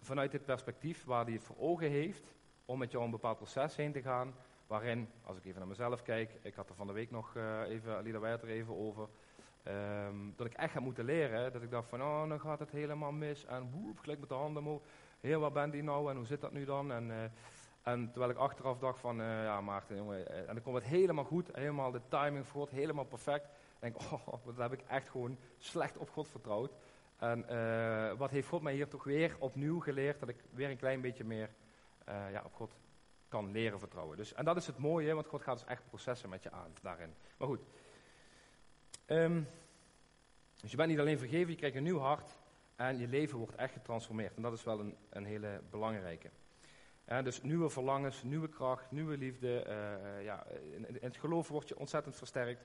vanuit 0.00 0.30
dit 0.30 0.44
perspectief 0.44 1.04
waar 1.04 1.24
hij 1.24 1.32
het 1.32 1.42
voor 1.42 1.58
ogen 1.58 1.90
heeft 1.90 2.34
om 2.64 2.78
met 2.78 2.90
jou 2.90 3.04
een 3.04 3.10
bepaald 3.10 3.36
proces 3.36 3.76
heen 3.76 3.92
te 3.92 4.02
gaan. 4.02 4.34
Waarin, 4.66 5.08
als 5.22 5.36
ik 5.36 5.44
even 5.44 5.58
naar 5.58 5.68
mezelf 5.68 6.02
kijk, 6.02 6.38
ik 6.42 6.54
had 6.54 6.68
er 6.68 6.74
van 6.74 6.86
de 6.86 6.92
week 6.92 7.10
nog 7.10 7.34
even, 7.66 8.02
Lida 8.02 8.18
Wijt 8.18 8.42
er 8.42 8.48
even 8.48 8.76
over. 8.76 9.08
Um, 9.68 10.32
dat 10.36 10.46
ik 10.46 10.52
echt 10.52 10.74
heb 10.74 10.82
moeten 10.82 11.04
leren. 11.04 11.52
Dat 11.52 11.62
ik 11.62 11.70
dacht 11.70 11.88
van, 11.88 12.02
oh, 12.02 12.28
dan 12.28 12.40
gaat 12.40 12.58
het 12.58 12.70
helemaal 12.70 13.12
mis. 13.12 13.44
En 13.44 13.70
woep, 13.70 13.98
gelijk 13.98 14.20
met 14.20 14.28
de 14.28 14.34
handen 14.34 14.62
omhoog. 14.62 14.82
Heel, 15.20 15.40
waar 15.40 15.52
ben 15.52 15.70
die 15.70 15.82
nou 15.82 16.10
en 16.10 16.16
hoe 16.16 16.26
zit 16.26 16.40
dat 16.40 16.52
nu 16.52 16.64
dan? 16.64 16.92
En 16.92 17.30
en 17.88 18.10
terwijl 18.10 18.30
ik 18.30 18.36
achteraf 18.36 18.78
dacht 18.78 19.00
van, 19.00 19.20
uh, 19.20 19.42
ja 19.42 19.60
Maarten, 19.60 19.96
jongen, 19.96 20.28
eh, 20.28 20.38
en 20.38 20.54
dan 20.54 20.62
komt 20.62 20.76
het 20.76 20.84
helemaal 20.84 21.24
goed, 21.24 21.48
helemaal 21.52 21.90
de 21.90 22.00
timing 22.08 22.46
voor 22.46 22.60
God, 22.60 22.70
helemaal 22.70 23.04
perfect. 23.04 23.44
En 23.44 23.92
denk 23.92 23.96
oh, 24.12 24.44
dat 24.44 24.56
heb 24.56 24.72
ik 24.72 24.82
echt 24.88 25.08
gewoon 25.08 25.38
slecht 25.58 25.96
op 25.96 26.10
God 26.10 26.28
vertrouwd. 26.28 26.72
En 27.16 27.48
eh, 27.48 28.12
wat 28.18 28.30
heeft 28.30 28.48
God 28.48 28.62
mij 28.62 28.74
hier 28.74 28.88
toch 28.88 29.04
weer 29.04 29.36
opnieuw 29.38 29.80
geleerd? 29.80 30.20
Dat 30.20 30.28
ik 30.28 30.44
weer 30.50 30.70
een 30.70 30.76
klein 30.76 31.00
beetje 31.00 31.24
meer 31.24 31.50
eh, 32.04 32.30
ja, 32.30 32.42
op 32.44 32.54
God 32.54 32.76
kan 33.28 33.50
leren 33.50 33.78
vertrouwen. 33.78 34.16
Dus, 34.16 34.34
en 34.34 34.44
dat 34.44 34.56
is 34.56 34.66
het 34.66 34.78
mooie, 34.78 35.14
want 35.14 35.26
God 35.26 35.42
gaat 35.42 35.58
dus 35.58 35.68
echt 35.68 35.86
processen 35.88 36.28
met 36.28 36.42
je 36.42 36.50
aan 36.50 36.72
daarin. 36.82 37.14
Maar 37.36 37.48
goed. 37.48 37.60
Ehm, 39.08 39.42
dus 40.60 40.70
je 40.70 40.76
bent 40.76 40.88
niet 40.88 40.98
alleen 40.98 41.18
vergeven, 41.18 41.50
je 41.50 41.56
krijgt 41.56 41.76
een 41.76 41.82
nieuw 41.82 41.98
hart. 41.98 42.38
En 42.76 42.98
je 42.98 43.08
leven 43.08 43.38
wordt 43.38 43.54
echt 43.54 43.72
getransformeerd. 43.72 44.36
En 44.36 44.42
dat 44.42 44.52
is 44.52 44.64
wel 44.64 44.80
een, 44.80 44.96
een 45.10 45.24
hele 45.24 45.60
belangrijke. 45.70 46.30
dus 47.22 47.42
nieuwe 47.42 47.68
verlangens, 47.68 48.22
nieuwe 48.22 48.48
kracht, 48.48 48.90
nieuwe 48.90 49.16
liefde. 49.16 49.64
Uh, 49.66 50.24
ja, 50.24 50.46
in, 50.72 50.98
het 51.00 51.16
geloof 51.16 51.48
word 51.48 51.68
je 51.68 51.78
ontzettend 51.78 52.16
versterkt. 52.16 52.64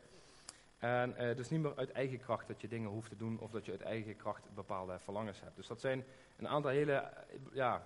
En 0.77 1.15
uh, 1.19 1.35
dus 1.35 1.49
niet 1.49 1.61
meer 1.61 1.75
uit 1.75 1.91
eigen 1.91 2.19
kracht 2.19 2.47
dat 2.47 2.61
je 2.61 2.67
dingen 2.67 2.89
hoeft 2.89 3.09
te 3.09 3.15
doen 3.15 3.39
of 3.39 3.51
dat 3.51 3.65
je 3.65 3.71
uit 3.71 3.81
eigen 3.81 4.15
kracht 4.15 4.53
bepaalde 4.53 4.99
verlangens 4.99 5.41
hebt. 5.41 5.55
Dus 5.55 5.67
dat 5.67 5.79
zijn 5.79 6.03
een 6.37 6.47
aantal 6.47 6.71
hele 6.71 7.13
ja, 7.51 7.83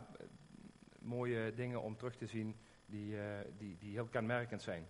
mooie 0.99 1.53
dingen 1.53 1.81
om 1.81 1.97
terug 1.97 2.15
te 2.15 2.27
zien 2.27 2.55
die, 2.85 3.17
die, 3.57 3.77
die 3.79 3.91
heel 3.91 4.07
kenmerkend 4.07 4.61
zijn. 4.61 4.87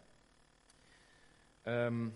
Um, 1.63 2.13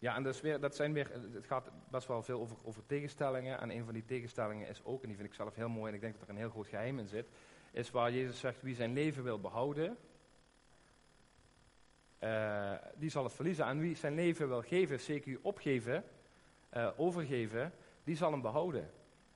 ja, 0.00 0.16
en 0.16 0.22
dus 0.22 0.40
weer, 0.40 0.60
dat 0.60 0.76
zijn 0.76 0.92
weer, 0.92 1.10
het 1.32 1.46
gaat 1.46 1.70
best 1.90 2.08
wel 2.08 2.22
veel 2.22 2.40
over, 2.40 2.56
over 2.64 2.86
tegenstellingen. 2.86 3.60
En 3.60 3.70
een 3.70 3.84
van 3.84 3.94
die 3.94 4.04
tegenstellingen 4.04 4.68
is 4.68 4.84
ook, 4.84 5.02
en 5.02 5.08
die 5.08 5.16
vind 5.16 5.28
ik 5.28 5.34
zelf 5.34 5.54
heel 5.54 5.68
mooi 5.68 5.88
en 5.88 5.94
ik 5.94 6.00
denk 6.00 6.14
dat 6.14 6.22
er 6.22 6.28
een 6.28 6.36
heel 6.36 6.50
groot 6.50 6.66
geheim 6.66 6.98
in 6.98 7.08
zit, 7.08 7.26
is 7.72 7.90
waar 7.90 8.12
Jezus 8.12 8.40
zegt 8.40 8.62
wie 8.62 8.74
zijn 8.74 8.92
leven 8.92 9.22
wil 9.22 9.40
behouden, 9.40 9.96
uh, 12.20 12.72
die 12.94 13.10
zal 13.10 13.24
het 13.24 13.32
verliezen. 13.32 13.64
En 13.64 13.78
wie 13.78 13.96
zijn 13.96 14.14
leven 14.14 14.48
wil 14.48 14.62
geven, 14.62 15.00
zeker 15.00 15.38
opgeven, 15.42 16.04
uh, 16.76 16.88
overgeven, 16.96 17.72
die 18.04 18.16
zal 18.16 18.30
hem 18.32 18.40
behouden. 18.40 18.90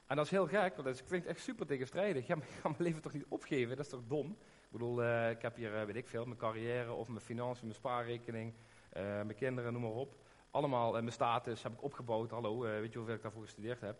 En 0.06 0.16
dat 0.16 0.24
is 0.24 0.30
heel 0.30 0.46
gek, 0.46 0.74
want 0.74 0.84
dat 0.84 1.04
klinkt 1.04 1.26
echt 1.26 1.40
super 1.40 1.66
tegenstrijdig. 1.66 2.26
Ja, 2.26 2.36
ik 2.36 2.42
ga 2.60 2.68
mijn 2.68 2.82
leven 2.82 3.02
toch 3.02 3.12
niet 3.12 3.26
opgeven, 3.28 3.76
dat 3.76 3.84
is 3.84 3.90
toch 3.90 4.02
dom? 4.08 4.30
Ik 4.40 4.70
bedoel, 4.70 5.02
uh, 5.02 5.30
ik 5.30 5.42
heb 5.42 5.56
hier, 5.56 5.86
weet 5.86 5.96
ik 5.96 6.08
veel, 6.08 6.24
mijn 6.24 6.38
carrière 6.38 6.92
of 6.92 7.08
mijn 7.08 7.20
financiën, 7.20 7.66
mijn 7.66 7.78
spaarrekening, 7.78 8.52
mijn 8.92 9.34
kinderen, 9.34 9.72
noem 9.72 9.82
maar 9.82 9.90
op. 9.90 10.16
Allemaal, 10.54 10.92
mijn 10.92 11.12
status 11.12 11.62
heb 11.62 11.72
ik 11.72 11.82
opgebouwd, 11.82 12.30
hallo, 12.30 12.58
weet 12.58 12.92
je 12.92 12.98
hoeveel 12.98 13.14
ik 13.14 13.22
daarvoor 13.22 13.42
gestudeerd 13.42 13.80
heb. 13.80 13.98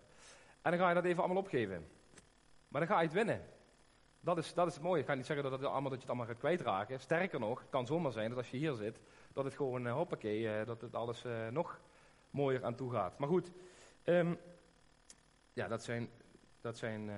En 0.63 0.71
dan 0.71 0.81
ga 0.81 0.89
je 0.89 0.95
dat 0.95 1.05
even 1.05 1.23
allemaal 1.23 1.43
opgeven. 1.43 1.89
Maar 2.69 2.81
dan 2.81 2.91
ga 2.91 3.01
je 3.01 3.07
het 3.07 3.17
winnen. 3.17 3.47
Dat 4.21 4.39
is, 4.39 4.55
dat 4.55 4.67
is 4.67 4.75
het 4.75 4.83
mooie. 4.83 5.01
Ik 5.01 5.07
ga 5.07 5.15
niet 5.15 5.27
zeggen 5.27 5.51
dat, 5.51 5.61
het 5.61 5.71
allemaal, 5.71 5.91
dat 5.91 5.93
je 5.93 5.99
het 5.99 6.09
allemaal 6.09 6.27
gaat 6.27 6.39
kwijtraken. 6.39 7.01
Sterker 7.01 7.41
nog, 7.41 7.61
het 7.61 7.69
kan 7.71 7.87
zomaar 7.87 8.13
zijn 8.13 8.29
dat 8.29 8.39
als 8.39 8.51
je 8.51 8.57
hier 8.57 8.75
zit, 8.75 9.01
dat 9.33 9.45
het 9.45 9.55
gewoon, 9.55 9.87
uh, 9.87 9.93
hoppakee, 9.93 10.65
dat 10.65 10.81
het 10.81 10.95
alles 10.95 11.25
nog 11.51 11.81
mooier 12.31 12.65
aan 12.65 12.75
toe 12.75 12.93
gaat. 12.93 13.19
Maar 13.19 13.29
goed, 13.29 13.51
um, 14.05 14.39
ja, 15.53 15.69
dat 15.69 15.83
zijn, 15.83 16.11
dat 16.61 16.77
zijn 16.77 17.11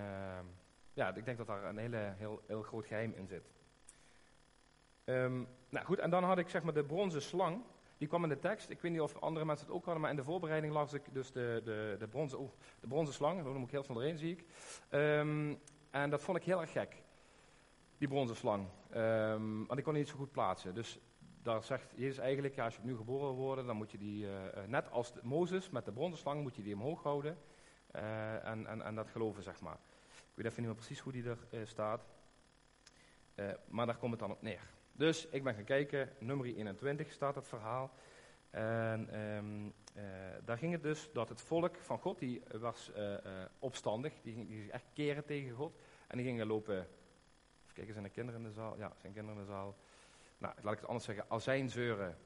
ja, 0.92 1.14
ik 1.14 1.24
denk 1.24 1.38
dat 1.38 1.46
daar 1.46 1.64
een 1.64 1.78
hele, 1.78 2.14
heel, 2.16 2.42
heel 2.46 2.62
groot 2.62 2.86
geheim 2.86 3.12
in 3.16 3.26
zit. 3.26 3.50
Um, 5.04 5.48
nou 5.68 5.86
goed, 5.86 5.98
en 5.98 6.10
dan 6.10 6.24
had 6.24 6.38
ik 6.38 6.48
zeg 6.48 6.62
maar 6.62 6.74
de 6.74 6.84
bronzen 6.84 7.22
slang. 7.22 7.62
Die 7.98 8.08
kwam 8.08 8.22
in 8.22 8.28
de 8.28 8.38
tekst. 8.38 8.70
Ik 8.70 8.80
weet 8.80 8.92
niet 8.92 9.00
of 9.00 9.20
andere 9.20 9.44
mensen 9.44 9.66
het 9.66 9.74
ook 9.74 9.84
hadden, 9.84 10.02
maar 10.02 10.10
in 10.10 10.16
de 10.16 10.24
voorbereiding 10.24 10.72
las 10.72 10.92
ik 10.92 11.02
dus 11.12 11.32
de, 11.32 11.60
de, 11.64 11.96
de, 11.98 12.08
bronzen, 12.08 12.50
de 12.80 12.86
bronzen 12.86 13.14
slang. 13.14 13.42
Daar 13.42 13.52
moet 13.52 13.66
ik 13.66 13.70
heel 13.70 13.82
snel 13.82 13.96
doorheen, 13.96 14.18
zie 14.18 14.32
ik. 14.32 14.44
Um, 14.90 15.58
en 15.90 16.10
dat 16.10 16.22
vond 16.22 16.38
ik 16.38 16.44
heel 16.44 16.60
erg 16.60 16.72
gek, 16.72 17.02
die 17.98 18.08
bronzen 18.08 18.36
slang. 18.36 18.68
Um, 18.96 19.66
want 19.66 19.78
ik 19.78 19.84
kon 19.84 19.92
die 19.92 20.02
niet 20.02 20.12
zo 20.12 20.16
goed 20.16 20.32
plaatsen. 20.32 20.74
Dus 20.74 20.98
daar 21.42 21.62
zegt 21.62 21.92
Jezus 21.96 22.18
eigenlijk, 22.18 22.54
ja, 22.54 22.64
als 22.64 22.74
je 22.74 22.80
opnieuw 22.80 22.96
geboren 22.96 23.32
worden, 23.32 23.66
dan 23.66 23.76
moet 23.76 23.90
je 23.90 23.98
die, 23.98 24.24
uh, 24.24 24.32
net 24.66 24.90
als 24.90 25.12
Mozes 25.22 25.70
met 25.70 25.84
de 25.84 25.92
bronzen 25.92 26.18
slang, 26.18 26.42
moet 26.42 26.56
je 26.56 26.62
die 26.62 26.74
omhoog 26.74 27.02
houden. 27.02 27.38
Uh, 27.96 28.46
en, 28.46 28.66
en, 28.66 28.82
en 28.82 28.94
dat 28.94 29.08
geloven, 29.08 29.42
zeg 29.42 29.60
maar. 29.60 29.78
Ik 30.08 30.42
weet 30.42 30.46
even 30.46 30.58
niet 30.58 30.66
meer 30.66 30.80
precies 30.80 31.00
hoe 31.00 31.12
die 31.12 31.24
er 31.24 31.66
staat. 31.66 32.06
maar 33.68 33.86
daar 33.86 33.96
komt 33.96 34.10
het 34.10 34.20
dan 34.20 34.30
op 34.30 34.42
neer. 34.42 34.75
Dus 34.96 35.26
ik 35.26 35.44
ben 35.44 35.54
gaan 35.54 35.64
kijken, 35.64 36.10
nummer 36.18 36.46
21 36.46 37.12
staat 37.12 37.34
het 37.34 37.48
verhaal. 37.48 37.90
En 38.50 39.20
um, 39.20 39.72
uh, 39.96 40.02
daar 40.44 40.58
ging 40.58 40.72
het 40.72 40.82
dus 40.82 41.08
dat 41.12 41.28
het 41.28 41.40
volk 41.40 41.76
van 41.76 41.98
God, 41.98 42.18
die 42.18 42.42
was 42.60 42.90
uh, 42.96 43.10
uh, 43.10 43.18
opstandig, 43.58 44.12
die 44.22 44.34
ging, 44.34 44.48
die 44.48 44.70
echt 44.70 44.84
keren 44.94 45.24
tegen 45.24 45.56
God. 45.56 45.78
En 46.06 46.16
die 46.16 46.26
gingen 46.26 46.46
lopen, 46.46 46.76
even 46.76 47.74
kijken, 47.74 47.92
zijn 47.92 48.04
er 48.04 48.10
kinderen 48.10 48.40
in 48.40 48.46
de 48.46 48.52
zaal? 48.52 48.76
Ja, 48.78 48.92
zijn 49.00 49.12
kinderen 49.12 49.40
in 49.40 49.46
de 49.46 49.52
zaal. 49.52 49.76
Nou, 50.38 50.54
laat 50.62 50.72
ik 50.72 50.78
het 50.78 50.88
anders 50.88 51.04
zeggen, 51.04 51.24
azijn 51.28 51.70
zeuren 51.70 52.16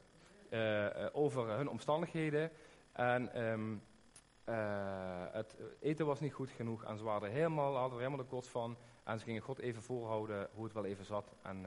over 1.13 1.49
hun 1.49 1.69
omstandigheden. 1.69 2.51
En 2.93 3.43
um, 3.43 3.83
het 5.33 5.57
eten 5.81 6.07
was 6.07 6.21
niet 6.21 6.33
goed 6.33 6.51
genoeg 6.51 6.85
en 6.85 6.99
ze 6.99 7.05
waren 7.05 7.31
helemaal, 7.31 7.77
hadden 7.77 7.99
er 7.99 8.05
helemaal 8.05 8.25
de 8.25 8.31
kost 8.31 8.49
van. 8.49 8.77
En 9.05 9.19
ze 9.19 9.25
gingen 9.25 9.43
God 9.43 9.59
even 9.59 9.83
voorhouden 9.83 10.49
hoe 10.55 10.65
het 10.65 10.73
wel 10.73 10.85
even 10.85 11.05
zat. 11.05 11.35
En 11.43 11.67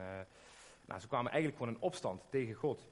nou, 0.84 1.00
ze 1.00 1.06
kwamen 1.06 1.30
eigenlijk 1.30 1.62
gewoon 1.62 1.74
in 1.74 1.82
opstand 1.82 2.22
tegen 2.30 2.54
God. 2.54 2.88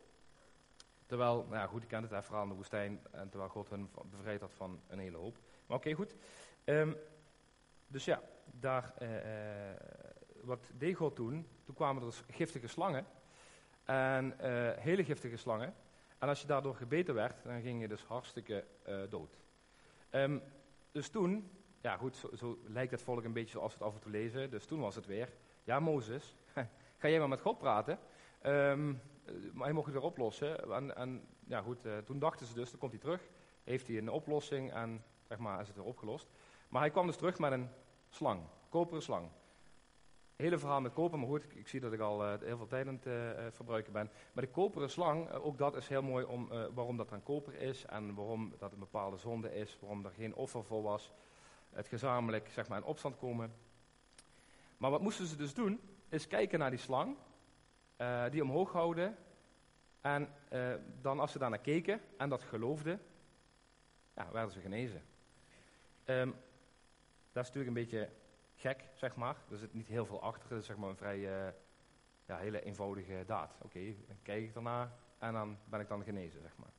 Terwijl, 1.06 1.36
nou 1.36 1.54
ja, 1.54 1.66
goed, 1.66 1.82
ik 1.82 1.88
ken 1.88 2.02
het 2.02 2.10
hè, 2.10 2.22
vooral 2.22 2.42
in 2.42 2.48
de 2.48 2.54
woestijn. 2.54 3.00
En 3.10 3.28
terwijl 3.28 3.50
God 3.50 3.70
hen 3.70 3.90
bevrijd 4.10 4.40
had 4.40 4.54
van 4.54 4.80
een 4.88 4.98
hele 4.98 5.16
hoop. 5.16 5.38
Maar 5.66 5.76
oké, 5.76 5.92
goed. 5.92 6.14
Um, 6.64 6.96
dus 7.86 8.04
ja, 8.04 8.22
daar, 8.44 8.94
uh, 9.02 9.16
uh, 9.16 9.76
wat 10.42 10.70
deed 10.74 10.96
God 10.96 11.16
toen? 11.16 11.46
Toen 11.64 11.74
kwamen 11.74 12.02
er 12.02 12.08
dus 12.08 12.22
giftige 12.30 12.66
slangen. 12.66 13.06
En 13.84 14.34
hele 14.78 15.04
giftige 15.04 15.36
slangen. 15.36 15.74
En 16.18 16.28
als 16.28 16.40
je 16.40 16.46
daardoor 16.46 16.74
gebeten 16.74 17.14
werd, 17.14 17.44
dan 17.44 17.60
ging 17.60 17.80
je 17.80 17.88
dus 17.88 18.04
hartstikke 18.04 18.64
dood. 19.08 19.40
Um, 20.10 20.42
dus 20.92 21.08
toen, 21.08 21.50
ja 21.80 21.96
goed, 21.96 22.16
zo, 22.16 22.30
zo, 22.36 22.58
lijkt 22.66 22.90
het 22.90 23.02
volk 23.02 23.24
een 23.24 23.32
beetje 23.32 23.50
zoals 23.50 23.72
we 23.72 23.78
het 23.78 23.88
af 23.88 23.94
en 23.94 24.00
toe 24.00 24.10
lezen. 24.10 24.50
Dus 24.50 24.64
toen 24.64 24.80
was 24.80 24.94
het 24.94 25.06
weer, 25.06 25.28
ja 25.64 25.80
Mozes, 25.80 26.34
ga 27.02 27.08
jij 27.08 27.18
maar 27.18 27.28
met 27.28 27.40
God 27.40 27.58
praten. 27.58 27.98
Um, 28.42 29.00
maar 29.52 29.64
hij 29.64 29.72
mocht 29.72 29.86
het 29.86 29.94
weer 29.94 30.04
oplossen. 30.04 30.72
En, 30.72 30.96
en 30.96 31.26
ja, 31.46 31.62
goed, 31.62 31.86
uh, 31.86 31.98
toen 31.98 32.18
dachten 32.18 32.46
ze 32.46 32.54
dus, 32.54 32.70
dan 32.70 32.78
komt 32.78 32.92
hij 32.92 33.00
terug. 33.00 33.28
Heeft 33.64 33.86
hij 33.86 33.98
een 33.98 34.10
oplossing 34.10 34.72
en 34.72 35.04
zeg 35.28 35.38
maar, 35.38 35.60
is 35.60 35.66
het 35.66 35.76
weer 35.76 35.84
opgelost. 35.84 36.28
Maar 36.68 36.80
hij 36.80 36.90
kwam 36.90 37.06
dus 37.06 37.16
terug 37.16 37.38
met 37.38 37.52
een 37.52 37.68
slang, 38.08 38.40
koperen 38.68 39.02
slang. 39.02 39.28
Hele 40.36 40.58
verhaal 40.58 40.80
met 40.80 40.92
koper, 40.92 41.18
maar 41.18 41.28
goed, 41.28 41.44
ik, 41.54 41.68
zie 41.68 41.80
dat 41.80 41.92
ik 41.92 42.00
al 42.00 42.24
uh, 42.24 42.34
heel 42.40 42.56
veel 42.56 42.66
tijd 42.66 42.86
aan 42.86 43.00
het 43.02 43.06
uh, 43.06 43.46
verbruiken 43.50 43.92
ben. 43.92 44.10
Maar 44.32 44.44
de 44.44 44.50
koperen 44.50 44.90
slang, 44.90 45.30
ook 45.30 45.58
dat 45.58 45.76
is 45.76 45.88
heel 45.88 46.02
mooi 46.02 46.24
om, 46.24 46.48
waarom 46.74 46.96
dat 46.96 47.08
dan 47.08 47.22
koper 47.22 47.54
is 47.54 47.84
en 47.86 48.14
waarom 48.14 48.54
dat 48.58 48.72
een 48.72 48.78
bepaalde 48.78 49.16
zonde 49.16 49.54
is, 49.54 49.78
waarom 49.80 50.04
er 50.04 50.10
geen 50.10 50.34
offer 50.34 50.64
voor 50.64 50.82
was. 50.82 51.12
Het 51.70 51.88
gezamenlijk 51.88 52.48
zeg 52.48 52.68
maar, 52.68 52.78
in 52.78 52.84
opstand 52.84 53.16
komen. 53.16 53.52
Maar 54.76 54.90
wat 54.90 55.00
moesten 55.00 55.26
ze 55.26 55.36
dus 55.36 55.54
doen? 55.54 55.80
Is 56.12 56.26
kijken 56.26 56.58
naar 56.58 56.70
die 56.70 56.78
slang 56.78 57.16
uh, 57.98 58.24
die 58.30 58.42
omhoog 58.42 58.72
houden. 58.72 59.16
En 60.00 60.28
uh, 60.52 60.74
dan 61.00 61.20
als 61.20 61.32
ze 61.32 61.38
daarnaar 61.38 61.58
keken 61.58 62.00
en 62.16 62.28
dat 62.28 62.42
geloofden, 62.42 63.00
ja, 64.14 64.32
werden 64.32 64.52
ze 64.52 64.60
genezen. 64.60 65.02
Um, 66.04 66.34
dat 67.32 67.42
is 67.42 67.52
natuurlijk 67.52 67.66
een 67.66 67.82
beetje 67.82 68.10
gek, 68.56 68.84
zeg 68.94 69.16
maar. 69.16 69.36
Er 69.50 69.56
zit 69.56 69.74
niet 69.74 69.86
heel 69.86 70.06
veel 70.06 70.22
achter. 70.22 70.50
Het 70.50 70.60
is 70.60 70.66
zeg 70.66 70.76
maar 70.76 70.88
een 70.88 70.96
vrij 70.96 71.18
uh, 71.18 71.52
ja, 72.26 72.36
hele 72.36 72.62
eenvoudige 72.62 73.24
daad. 73.26 73.54
Oké, 73.62 73.94
dan 74.06 74.16
kijk 74.22 74.42
ik 74.42 74.54
ernaar 74.54 74.92
en 75.18 75.32
dan 75.32 75.58
ben 75.64 75.80
ik 75.80 75.88
dan 75.88 76.02
genezen, 76.02 76.40
zeg 76.40 76.56
maar. 76.56 76.72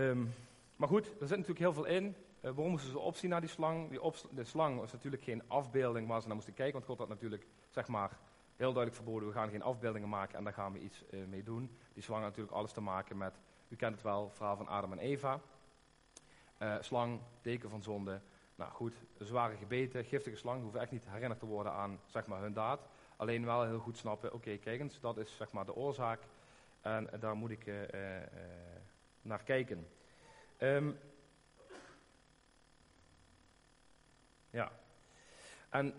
Um, 0.00 0.34
maar 0.76 0.88
goed, 0.88 1.06
er 1.06 1.26
zit 1.26 1.38
natuurlijk 1.38 1.58
heel 1.58 1.72
veel 1.72 1.84
in. 1.84 2.16
Uh, 2.46 2.52
waarom 2.52 2.70
moesten 2.70 2.90
ze 2.90 2.98
opzien 2.98 3.30
naar 3.30 3.40
die 3.40 3.50
slang? 3.50 3.90
Die 3.90 4.00
de 4.30 4.44
slang 4.44 4.78
was 4.78 4.92
natuurlijk 4.92 5.22
geen 5.22 5.42
afbeelding 5.48 6.08
waar 6.08 6.20
ze 6.20 6.26
naar 6.26 6.36
moesten 6.36 6.54
kijken, 6.54 6.74
want 6.74 6.84
God 6.84 6.98
had 6.98 7.08
natuurlijk, 7.08 7.46
zeg 7.70 7.88
maar, 7.88 8.18
heel 8.56 8.72
duidelijk 8.72 8.94
verboden, 8.94 9.28
we 9.28 9.34
gaan 9.34 9.50
geen 9.50 9.62
afbeeldingen 9.62 10.08
maken 10.08 10.38
en 10.38 10.44
daar 10.44 10.52
gaan 10.52 10.72
we 10.72 10.78
iets 10.78 11.04
uh, 11.10 11.26
mee 11.26 11.42
doen. 11.42 11.78
Die 11.92 12.02
slang 12.02 12.20
had 12.20 12.28
natuurlijk 12.30 12.56
alles 12.56 12.72
te 12.72 12.80
maken 12.80 13.16
met, 13.16 13.38
u 13.68 13.76
kent 13.76 13.94
het 13.94 14.02
wel, 14.02 14.30
verhaal 14.30 14.56
van 14.56 14.68
Adam 14.68 14.92
en 14.92 14.98
Eva. 14.98 15.40
Uh, 16.58 16.76
slang, 16.80 17.20
teken 17.40 17.70
van 17.70 17.82
zonde. 17.82 18.20
Nou 18.54 18.72
goed, 18.72 18.94
zware 19.18 19.56
gebeten, 19.56 20.04
giftige 20.04 20.36
slang, 20.36 20.62
hoeven 20.62 20.80
echt 20.80 20.90
niet 20.90 21.08
herinnerd 21.08 21.40
te 21.40 21.46
worden 21.46 21.72
aan 21.72 22.00
zeg 22.06 22.26
maar, 22.26 22.40
hun 22.40 22.52
daad. 22.52 22.88
Alleen 23.16 23.44
wel 23.44 23.64
heel 23.64 23.78
goed 23.78 23.98
snappen, 23.98 24.28
oké, 24.28 24.36
okay, 24.36 24.58
kijk 24.58 24.80
eens, 24.80 25.00
dat 25.00 25.16
is 25.16 25.36
zeg 25.36 25.52
maar, 25.52 25.64
de 25.64 25.74
oorzaak 25.74 26.22
en 26.80 27.08
daar 27.20 27.36
moet 27.36 27.50
ik 27.50 27.72
naar 29.22 29.42
kijken. 29.42 29.88
Um, 30.58 30.98
ja. 34.56 34.72
En 35.68 35.94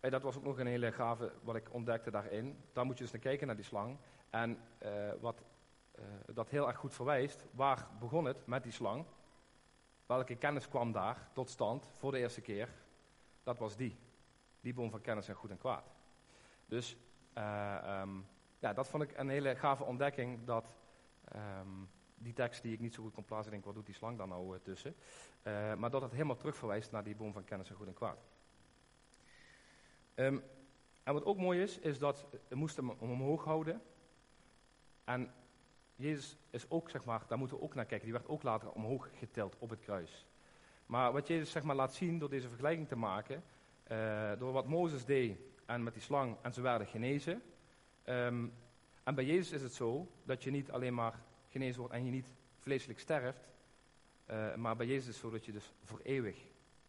dat 0.00 0.22
was 0.22 0.36
ook 0.36 0.42
nog 0.42 0.58
een 0.58 0.66
hele 0.66 0.92
gave 0.92 1.32
wat 1.42 1.56
ik 1.56 1.72
ontdekte 1.72 2.10
daarin. 2.10 2.58
Daar 2.72 2.84
moet 2.84 2.98
je 2.98 3.04
dus 3.04 3.12
naar 3.12 3.22
kijken, 3.22 3.46
naar 3.46 3.56
die 3.56 3.64
slang. 3.64 3.98
En 4.30 4.58
uh, 4.82 5.12
wat 5.20 5.42
uh, 5.98 6.04
dat 6.26 6.48
heel 6.48 6.68
erg 6.68 6.76
goed 6.76 6.94
verwijst, 6.94 7.44
waar 7.50 7.88
begon 8.00 8.24
het 8.24 8.46
met 8.46 8.62
die 8.62 8.72
slang? 8.72 9.04
Welke 10.06 10.36
kennis 10.36 10.68
kwam 10.68 10.92
daar 10.92 11.28
tot 11.32 11.50
stand 11.50 11.90
voor 11.94 12.12
de 12.12 12.18
eerste 12.18 12.40
keer? 12.40 12.68
Dat 13.42 13.58
was 13.58 13.76
die. 13.76 13.96
Die 14.60 14.74
boom 14.74 14.90
van 14.90 15.00
kennis 15.00 15.28
en 15.28 15.34
goed 15.34 15.50
en 15.50 15.58
kwaad. 15.58 15.90
Dus 16.66 16.96
uh, 17.38 18.00
um, 18.00 18.26
ja, 18.58 18.72
dat 18.72 18.88
vond 18.88 19.02
ik 19.02 19.18
een 19.18 19.28
hele 19.28 19.56
gave 19.56 19.84
ontdekking, 19.84 20.44
dat 20.44 20.76
um, 21.34 21.90
die 22.22 22.32
tekst 22.32 22.62
die 22.62 22.72
ik 22.72 22.80
niet 22.80 22.94
zo 22.94 23.02
goed 23.02 23.12
kon 23.12 23.24
plaatsen, 23.24 23.50
denk 23.50 23.62
ik, 23.62 23.68
wat 23.68 23.76
doet 23.76 23.86
die 23.86 23.94
slang 23.94 24.18
dan 24.18 24.28
nou 24.28 24.58
tussen? 24.62 24.94
maar 25.78 25.90
dat 25.90 26.02
het 26.02 26.12
helemaal 26.12 26.36
terugverwijst 26.36 26.90
naar 26.90 27.04
die 27.04 27.16
boom 27.16 27.32
van 27.32 27.44
kennis 27.44 27.66
van 27.66 27.76
goed 27.76 27.86
en 27.86 27.94
kwaad. 27.94 28.18
Um, 30.14 30.42
en 31.02 31.12
wat 31.12 31.24
ook 31.24 31.38
mooi 31.38 31.62
is, 31.62 31.78
is 31.78 31.98
dat 31.98 32.26
we 32.48 32.56
moesten 32.56 32.88
hem 32.88 32.96
omhoog 32.98 33.44
houden. 33.44 33.82
En 35.04 35.32
Jezus 35.96 36.36
is 36.50 36.70
ook, 36.70 36.90
zeg 36.90 37.04
maar, 37.04 37.22
daar 37.28 37.38
moeten 37.38 37.56
we 37.56 37.62
ook 37.62 37.74
naar 37.74 37.84
kijken, 37.84 38.06
die 38.06 38.16
werd 38.16 38.28
ook 38.28 38.42
later 38.42 38.70
omhoog 38.70 39.08
getild 39.18 39.56
op 39.58 39.70
het 39.70 39.80
kruis. 39.80 40.26
Maar 40.86 41.12
wat 41.12 41.26
Jezus 41.26 41.50
zeg 41.50 41.62
maar, 41.62 41.76
laat 41.76 41.94
zien 41.94 42.18
door 42.18 42.28
deze 42.28 42.48
vergelijking 42.48 42.88
te 42.88 42.96
maken, 42.96 43.42
uh, 43.92 44.32
door 44.38 44.52
wat 44.52 44.66
Mozes 44.66 45.04
deed 45.04 45.38
en 45.66 45.82
met 45.82 45.92
die 45.92 46.02
slang 46.02 46.36
en 46.42 46.52
ze 46.52 46.60
werden 46.60 46.86
genezen. 46.86 47.42
Um, 48.04 48.52
en 49.02 49.14
bij 49.14 49.24
Jezus 49.24 49.52
is 49.52 49.62
het 49.62 49.74
zo 49.74 50.08
dat 50.24 50.42
je 50.42 50.50
niet 50.50 50.70
alleen 50.70 50.94
maar 50.94 51.20
genezen 51.52 51.80
wordt 51.80 51.94
en 51.94 52.04
je 52.04 52.10
niet 52.10 52.26
vleeselijk 52.58 52.98
sterft, 52.98 53.48
uh, 54.30 54.54
maar 54.54 54.76
bij 54.76 54.86
Jezus 54.86 55.00
is 55.00 55.06
het 55.06 55.16
zo 55.16 55.30
dat 55.30 55.44
je 55.44 55.52
dus 55.52 55.72
voor 55.84 56.00
eeuwig 56.02 56.36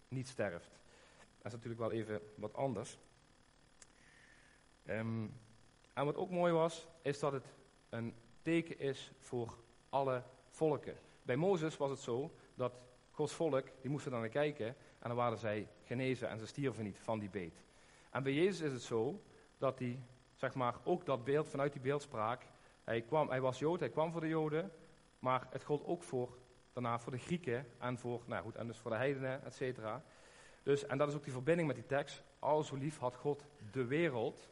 niet 0.07 0.27
sterft. 0.27 0.69
Dat 1.37 1.45
is 1.45 1.51
natuurlijk 1.51 1.81
wel 1.81 1.91
even 1.91 2.21
wat 2.35 2.53
anders. 2.53 2.97
Um, 4.85 5.39
en 5.93 6.05
wat 6.05 6.15
ook 6.15 6.29
mooi 6.29 6.53
was, 6.53 6.87
is 7.01 7.19
dat 7.19 7.31
het 7.31 7.45
een 7.89 8.13
teken 8.41 8.79
is 8.79 9.11
voor 9.19 9.57
alle 9.89 10.23
volken. 10.49 10.97
Bij 11.21 11.35
Mozes 11.35 11.77
was 11.77 11.89
het 11.89 11.99
zo 11.99 12.31
dat 12.55 12.73
Gods 13.11 13.33
volk, 13.33 13.67
die 13.81 13.91
moesten 13.91 14.11
dan 14.11 14.19
naar 14.19 14.29
kijken 14.29 14.67
en 14.99 15.07
dan 15.07 15.15
waren 15.15 15.37
zij 15.37 15.67
genezen 15.83 16.29
en 16.29 16.39
ze 16.39 16.47
stierven 16.47 16.83
niet 16.83 16.99
van 16.99 17.19
die 17.19 17.29
beet. 17.29 17.63
En 18.09 18.23
bij 18.23 18.33
Jezus 18.33 18.59
is 18.61 18.71
het 18.71 18.81
zo 18.81 19.21
dat 19.57 19.79
hij, 19.79 19.99
zeg 20.35 20.53
maar, 20.53 20.75
ook 20.83 21.05
dat 21.05 21.23
beeld, 21.23 21.47
vanuit 21.47 21.73
die 21.73 21.81
beeldspraak, 21.81 22.45
hij, 22.83 23.01
kwam, 23.01 23.29
hij 23.29 23.41
was 23.41 23.59
Jood, 23.59 23.79
hij 23.79 23.89
kwam 23.89 24.11
voor 24.11 24.21
de 24.21 24.27
Joden, 24.27 24.71
maar 25.19 25.47
het 25.49 25.63
gold 25.63 25.85
ook 25.85 26.03
voor, 26.03 26.37
daarna 26.73 26.99
voor 26.99 27.11
de 27.11 27.17
Grieken 27.17 27.67
en 27.77 27.97
voor, 27.97 28.21
nou 28.25 28.43
goed, 28.43 28.55
en 28.55 28.67
dus 28.67 28.77
voor 28.77 28.91
de 28.91 28.97
heidenen, 28.97 29.43
et 29.43 29.55
cetera. 29.55 30.03
Dus, 30.63 30.85
en 30.85 30.97
dat 30.97 31.07
is 31.09 31.15
ook 31.15 31.23
die 31.23 31.33
verbinding 31.33 31.67
met 31.67 31.75
die 31.75 31.85
tekst, 31.85 32.23
al 32.39 32.65
lief 32.71 32.97
had 32.97 33.15
God 33.15 33.45
de 33.71 33.85
wereld, 33.85 34.49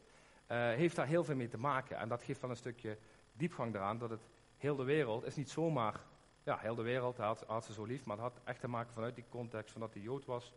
uh, 0.48 0.58
heeft 0.58 0.96
daar 0.96 1.06
heel 1.06 1.24
veel 1.24 1.36
mee 1.36 1.48
te 1.48 1.58
maken. 1.58 1.96
En 1.96 2.08
dat 2.08 2.22
geeft 2.22 2.40
dan 2.40 2.50
een 2.50 2.56
stukje 2.56 2.98
diepgang 3.32 3.74
eraan, 3.74 3.98
dat 3.98 4.10
het 4.10 4.28
heel 4.56 4.76
de 4.76 4.84
wereld 4.84 5.24
is 5.24 5.36
niet 5.36 5.50
zomaar, 5.50 6.00
ja, 6.42 6.58
heel 6.58 6.74
de 6.74 6.82
wereld 6.82 7.16
had, 7.16 7.44
had 7.46 7.64
ze 7.64 7.72
zo 7.72 7.84
lief, 7.84 8.04
maar 8.04 8.16
het 8.16 8.24
had 8.24 8.40
echt 8.44 8.60
te 8.60 8.68
maken 8.68 8.92
vanuit 8.92 9.14
die 9.14 9.24
context 9.28 9.72
van 9.72 9.80
dat 9.80 9.92
hij 9.92 10.02
Jood 10.02 10.24
was. 10.24 10.52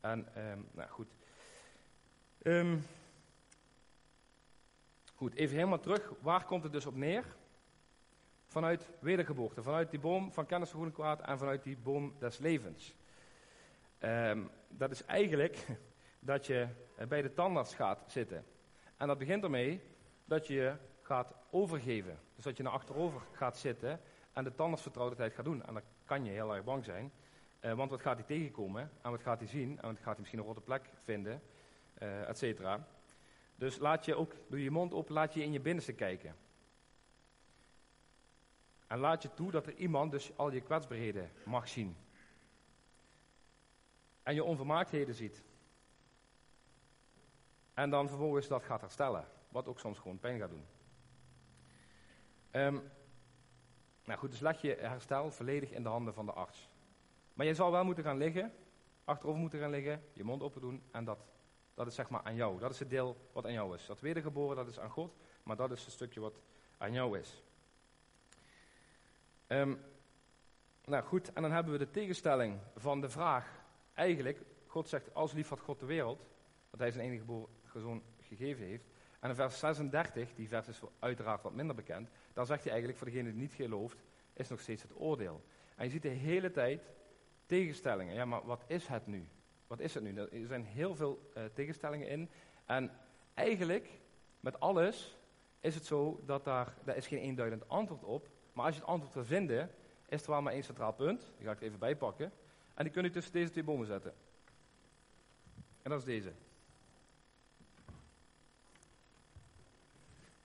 En, 0.00 0.28
um, 0.50 0.68
nou 0.72 0.88
goed. 0.88 1.08
Um, 2.42 2.86
goed, 5.20 5.34
even 5.34 5.56
helemaal 5.56 5.80
terug. 5.80 6.12
Waar 6.20 6.44
komt 6.44 6.62
het 6.62 6.72
dus 6.72 6.86
op 6.86 6.96
neer? 6.96 7.24
Vanuit 8.46 8.90
wedergeboorte, 8.98 9.62
vanuit 9.62 9.90
die 9.90 10.00
boom 10.00 10.32
van 10.32 10.46
kennis 10.46 10.70
van 10.70 10.84
en 10.84 10.92
kwaad 10.92 11.20
en 11.20 11.38
vanuit 11.38 11.62
die 11.62 11.76
boom 11.76 12.14
des 12.18 12.38
levens. 12.38 12.94
Um, 14.00 14.50
dat 14.68 14.90
is 14.90 15.04
eigenlijk 15.04 15.66
dat 16.30 16.46
je 16.46 16.68
bij 17.08 17.22
de 17.22 17.34
tandarts 17.34 17.74
gaat 17.74 18.04
zitten. 18.06 18.44
En 18.96 19.06
dat 19.06 19.18
begint 19.18 19.44
ermee 19.44 19.80
dat 20.24 20.46
je 20.46 20.54
je 20.54 20.74
gaat 21.02 21.34
overgeven. 21.50 22.18
Dus 22.34 22.44
dat 22.44 22.56
je 22.56 22.62
naar 22.62 22.72
achterover 22.72 23.20
gaat 23.32 23.58
zitten 23.58 24.00
en 24.32 24.44
de 24.44 24.54
tandartsvertrouwdheid 24.54 25.32
gaat 25.32 25.44
doen. 25.44 25.66
En 25.66 25.74
dan 25.74 25.82
kan 26.04 26.24
je 26.24 26.30
heel 26.30 26.54
erg 26.54 26.64
bang 26.64 26.84
zijn. 26.84 27.12
Uh, 27.60 27.72
want 27.72 27.90
wat 27.90 28.00
gaat 28.00 28.16
hij 28.16 28.26
tegenkomen? 28.26 28.90
En 29.02 29.10
wat 29.10 29.22
gaat 29.22 29.38
hij 29.38 29.48
zien? 29.48 29.80
En 29.80 29.88
wat 29.88 29.96
gaat 29.96 30.04
hij 30.04 30.16
misschien 30.18 30.38
een 30.38 30.44
rotte 30.44 30.60
plek 30.60 30.90
vinden? 31.02 31.42
Uh, 32.02 32.28
et 32.28 32.38
cetera. 32.38 32.86
Dus 33.60 33.78
laat 33.78 34.04
je 34.04 34.14
ook, 34.14 34.34
doe 34.48 34.62
je 34.62 34.70
mond 34.70 34.92
op, 34.92 35.08
laat 35.08 35.34
je 35.34 35.42
in 35.42 35.52
je 35.52 35.60
binnenste 35.60 35.92
kijken. 35.92 36.36
En 38.86 38.98
laat 38.98 39.22
je 39.22 39.34
toe 39.34 39.50
dat 39.50 39.66
er 39.66 39.74
iemand 39.74 40.10
dus 40.10 40.36
al 40.36 40.52
je 40.52 40.60
kwetsbaarheden 40.60 41.30
mag 41.44 41.68
zien. 41.68 41.96
En 44.22 44.34
je 44.34 44.44
onvermaaktheden 44.44 45.14
ziet. 45.14 45.42
En 47.74 47.90
dan 47.90 48.08
vervolgens 48.08 48.48
dat 48.48 48.64
gaat 48.64 48.80
herstellen. 48.80 49.28
Wat 49.48 49.68
ook 49.68 49.80
soms 49.80 49.98
gewoon 49.98 50.18
pijn 50.18 50.38
gaat 50.38 50.50
doen. 50.50 50.66
Um, 52.52 52.90
nou 54.04 54.18
goed, 54.18 54.30
dus 54.30 54.40
leg 54.40 54.60
je 54.60 54.74
herstel 54.74 55.30
volledig 55.30 55.70
in 55.70 55.82
de 55.82 55.88
handen 55.88 56.14
van 56.14 56.26
de 56.26 56.32
arts. 56.32 56.68
Maar 57.34 57.46
je 57.46 57.54
zal 57.54 57.70
wel 57.70 57.84
moeten 57.84 58.04
gaan 58.04 58.18
liggen, 58.18 58.52
achterover 59.04 59.40
moeten 59.40 59.60
gaan 59.60 59.70
liggen, 59.70 60.02
je 60.12 60.24
mond 60.24 60.42
open 60.42 60.60
doen 60.60 60.82
en 60.90 61.04
dat, 61.04 61.26
dat 61.80 61.88
is 61.88 61.94
zeg 61.94 62.08
maar 62.08 62.22
aan 62.22 62.34
jou. 62.34 62.58
Dat 62.58 62.70
is 62.70 62.78
het 62.78 62.90
deel 62.90 63.16
wat 63.32 63.46
aan 63.46 63.52
jou 63.52 63.74
is. 63.74 63.86
Dat 63.86 64.00
wedergeboren, 64.00 64.56
dat 64.56 64.68
is 64.68 64.78
aan 64.78 64.90
God, 64.90 65.16
maar 65.42 65.56
dat 65.56 65.70
is 65.70 65.84
het 65.84 65.92
stukje 65.92 66.20
wat 66.20 66.40
aan 66.78 66.92
jou 66.92 67.18
is. 67.18 67.42
Um, 69.46 69.80
nou 70.84 71.04
goed, 71.04 71.32
en 71.32 71.42
dan 71.42 71.52
hebben 71.52 71.72
we 71.72 71.78
de 71.78 71.90
tegenstelling 71.90 72.58
van 72.76 73.00
de 73.00 73.08
vraag, 73.08 73.62
eigenlijk, 73.94 74.40
God 74.66 74.88
zegt, 74.88 75.14
als 75.14 75.32
lief 75.32 75.48
had 75.48 75.60
God 75.60 75.80
de 75.80 75.86
wereld, 75.86 76.26
dat 76.70 76.80
hij 76.80 76.90
zijn 76.90 77.04
enige 77.04 77.20
geboren 77.20 77.48
zoon 77.74 78.02
gegeven 78.20 78.64
heeft. 78.64 78.84
En 79.20 79.28
in 79.28 79.34
vers 79.34 79.58
36, 79.58 80.34
die 80.34 80.48
vers 80.48 80.68
is 80.68 80.80
uiteraard 80.98 81.42
wat 81.42 81.54
minder 81.54 81.76
bekend, 81.76 82.08
dan 82.32 82.46
zegt 82.46 82.62
hij 82.62 82.70
eigenlijk 82.70 82.98
voor 82.98 83.10
degene 83.10 83.30
die 83.30 83.40
niet 83.40 83.52
gelooft, 83.52 84.02
is 84.32 84.48
nog 84.48 84.60
steeds 84.60 84.82
het 84.82 84.92
oordeel. 84.94 85.44
En 85.76 85.84
je 85.84 85.90
ziet 85.90 86.02
de 86.02 86.08
hele 86.08 86.50
tijd 86.50 86.90
tegenstellingen. 87.46 88.14
Ja, 88.14 88.24
maar 88.24 88.44
wat 88.44 88.64
is 88.66 88.86
het 88.86 89.06
nu? 89.06 89.28
Wat 89.70 89.80
is 89.80 89.94
het 89.94 90.02
nu? 90.02 90.16
Er 90.16 90.46
zijn 90.46 90.64
heel 90.64 90.94
veel 90.94 91.30
uh, 91.36 91.44
tegenstellingen 91.44 92.08
in. 92.08 92.30
En 92.66 92.90
eigenlijk, 93.34 93.88
met 94.40 94.60
alles, 94.60 95.18
is 95.60 95.74
het 95.74 95.84
zo 95.84 96.20
dat 96.26 96.44
daar, 96.44 96.74
daar 96.84 96.96
is 96.96 97.06
geen 97.06 97.18
eenduidend 97.18 97.68
antwoord 97.68 98.04
op. 98.04 98.28
Maar 98.52 98.64
als 98.64 98.74
je 98.74 98.80
het 98.80 98.90
antwoord 98.90 99.14
wil 99.14 99.24
vinden, 99.24 99.70
is 100.08 100.22
er 100.22 100.30
wel 100.30 100.42
maar 100.42 100.52
één 100.52 100.64
centraal 100.64 100.92
punt. 100.92 101.32
Die 101.36 101.46
ga 101.46 101.52
ik 101.52 101.60
even 101.60 101.78
bij 101.78 101.96
pakken. 101.96 102.32
En 102.74 102.84
die 102.84 102.92
kun 102.92 103.02
je 103.02 103.10
tussen 103.10 103.32
deze 103.32 103.50
twee 103.50 103.64
bomen 103.64 103.86
zetten. 103.86 104.14
En 105.82 105.90
dat 105.90 105.98
is 105.98 106.04
deze. 106.04 106.32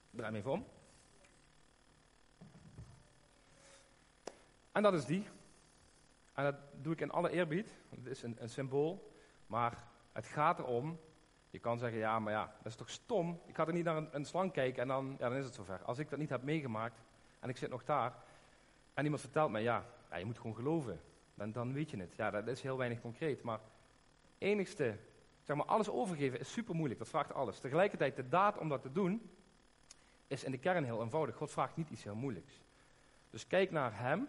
Draai 0.09 0.31
me 0.31 0.37
even 0.37 0.51
om. 0.51 0.65
En 4.71 4.83
dat 4.83 4.93
is 4.93 5.05
die. 5.05 5.27
En 6.33 6.43
dat 6.43 6.55
doe 6.81 6.93
ik 6.93 7.01
in 7.01 7.11
alle 7.11 7.29
eerbied. 7.29 7.69
Het 7.89 8.05
is 8.05 8.23
een, 8.23 8.35
een 8.39 8.49
symbool. 8.49 9.13
Maar 9.47 9.83
het 10.11 10.25
gaat 10.25 10.59
erom. 10.59 10.99
Je 11.49 11.59
kan 11.59 11.77
zeggen, 11.77 11.99
ja, 11.99 12.19
maar 12.19 12.33
ja, 12.33 12.45
dat 12.57 12.71
is 12.71 12.75
toch 12.75 12.89
stom. 12.89 13.41
Ik 13.45 13.55
ga 13.55 13.67
er 13.67 13.73
niet 13.73 13.83
naar 13.83 14.03
een, 14.11 14.25
slang 14.25 14.51
kijken 14.51 14.81
en 14.81 14.87
dan, 14.87 15.15
ja, 15.19 15.29
dan 15.29 15.37
is 15.37 15.45
het 15.45 15.53
zover. 15.53 15.81
Als 15.83 15.99
ik 15.99 16.09
dat 16.09 16.19
niet 16.19 16.29
heb 16.29 16.43
meegemaakt 16.43 17.01
en 17.39 17.49
ik 17.49 17.57
zit 17.57 17.69
nog 17.69 17.83
daar. 17.83 18.15
En 18.93 19.03
iemand 19.03 19.21
vertelt 19.21 19.51
mij, 19.51 19.61
ja, 19.61 19.85
ja 20.09 20.17
je 20.17 20.25
moet 20.25 20.37
gewoon 20.37 20.55
geloven. 20.55 21.01
Dan, 21.33 21.51
dan 21.51 21.73
weet 21.73 21.89
je 21.89 21.97
het. 21.97 22.15
Ja, 22.15 22.31
dat 22.31 22.47
is 22.47 22.61
heel 22.61 22.77
weinig 22.77 23.01
concreet. 23.01 23.41
Maar 23.41 23.59
enigste, 24.37 24.97
zeg 25.43 25.55
maar, 25.55 25.65
alles 25.65 25.89
overgeven 25.89 26.39
is 26.39 26.51
super 26.51 26.75
moeilijk. 26.75 26.99
Dat 26.99 27.09
vraagt 27.09 27.33
alles. 27.33 27.59
Tegelijkertijd 27.59 28.15
de 28.15 28.29
daad 28.29 28.57
om 28.57 28.69
dat 28.69 28.81
te 28.81 28.91
doen, 28.91 29.29
is 30.27 30.43
in 30.43 30.51
de 30.51 30.57
kern 30.57 30.83
heel 30.83 31.01
eenvoudig. 31.01 31.35
God 31.35 31.51
vraagt 31.51 31.75
niet 31.75 31.89
iets 31.89 32.03
heel 32.03 32.15
moeilijks. 32.15 32.61
Dus 33.29 33.47
kijk 33.47 33.71
naar 33.71 33.99
Hem. 33.99 34.27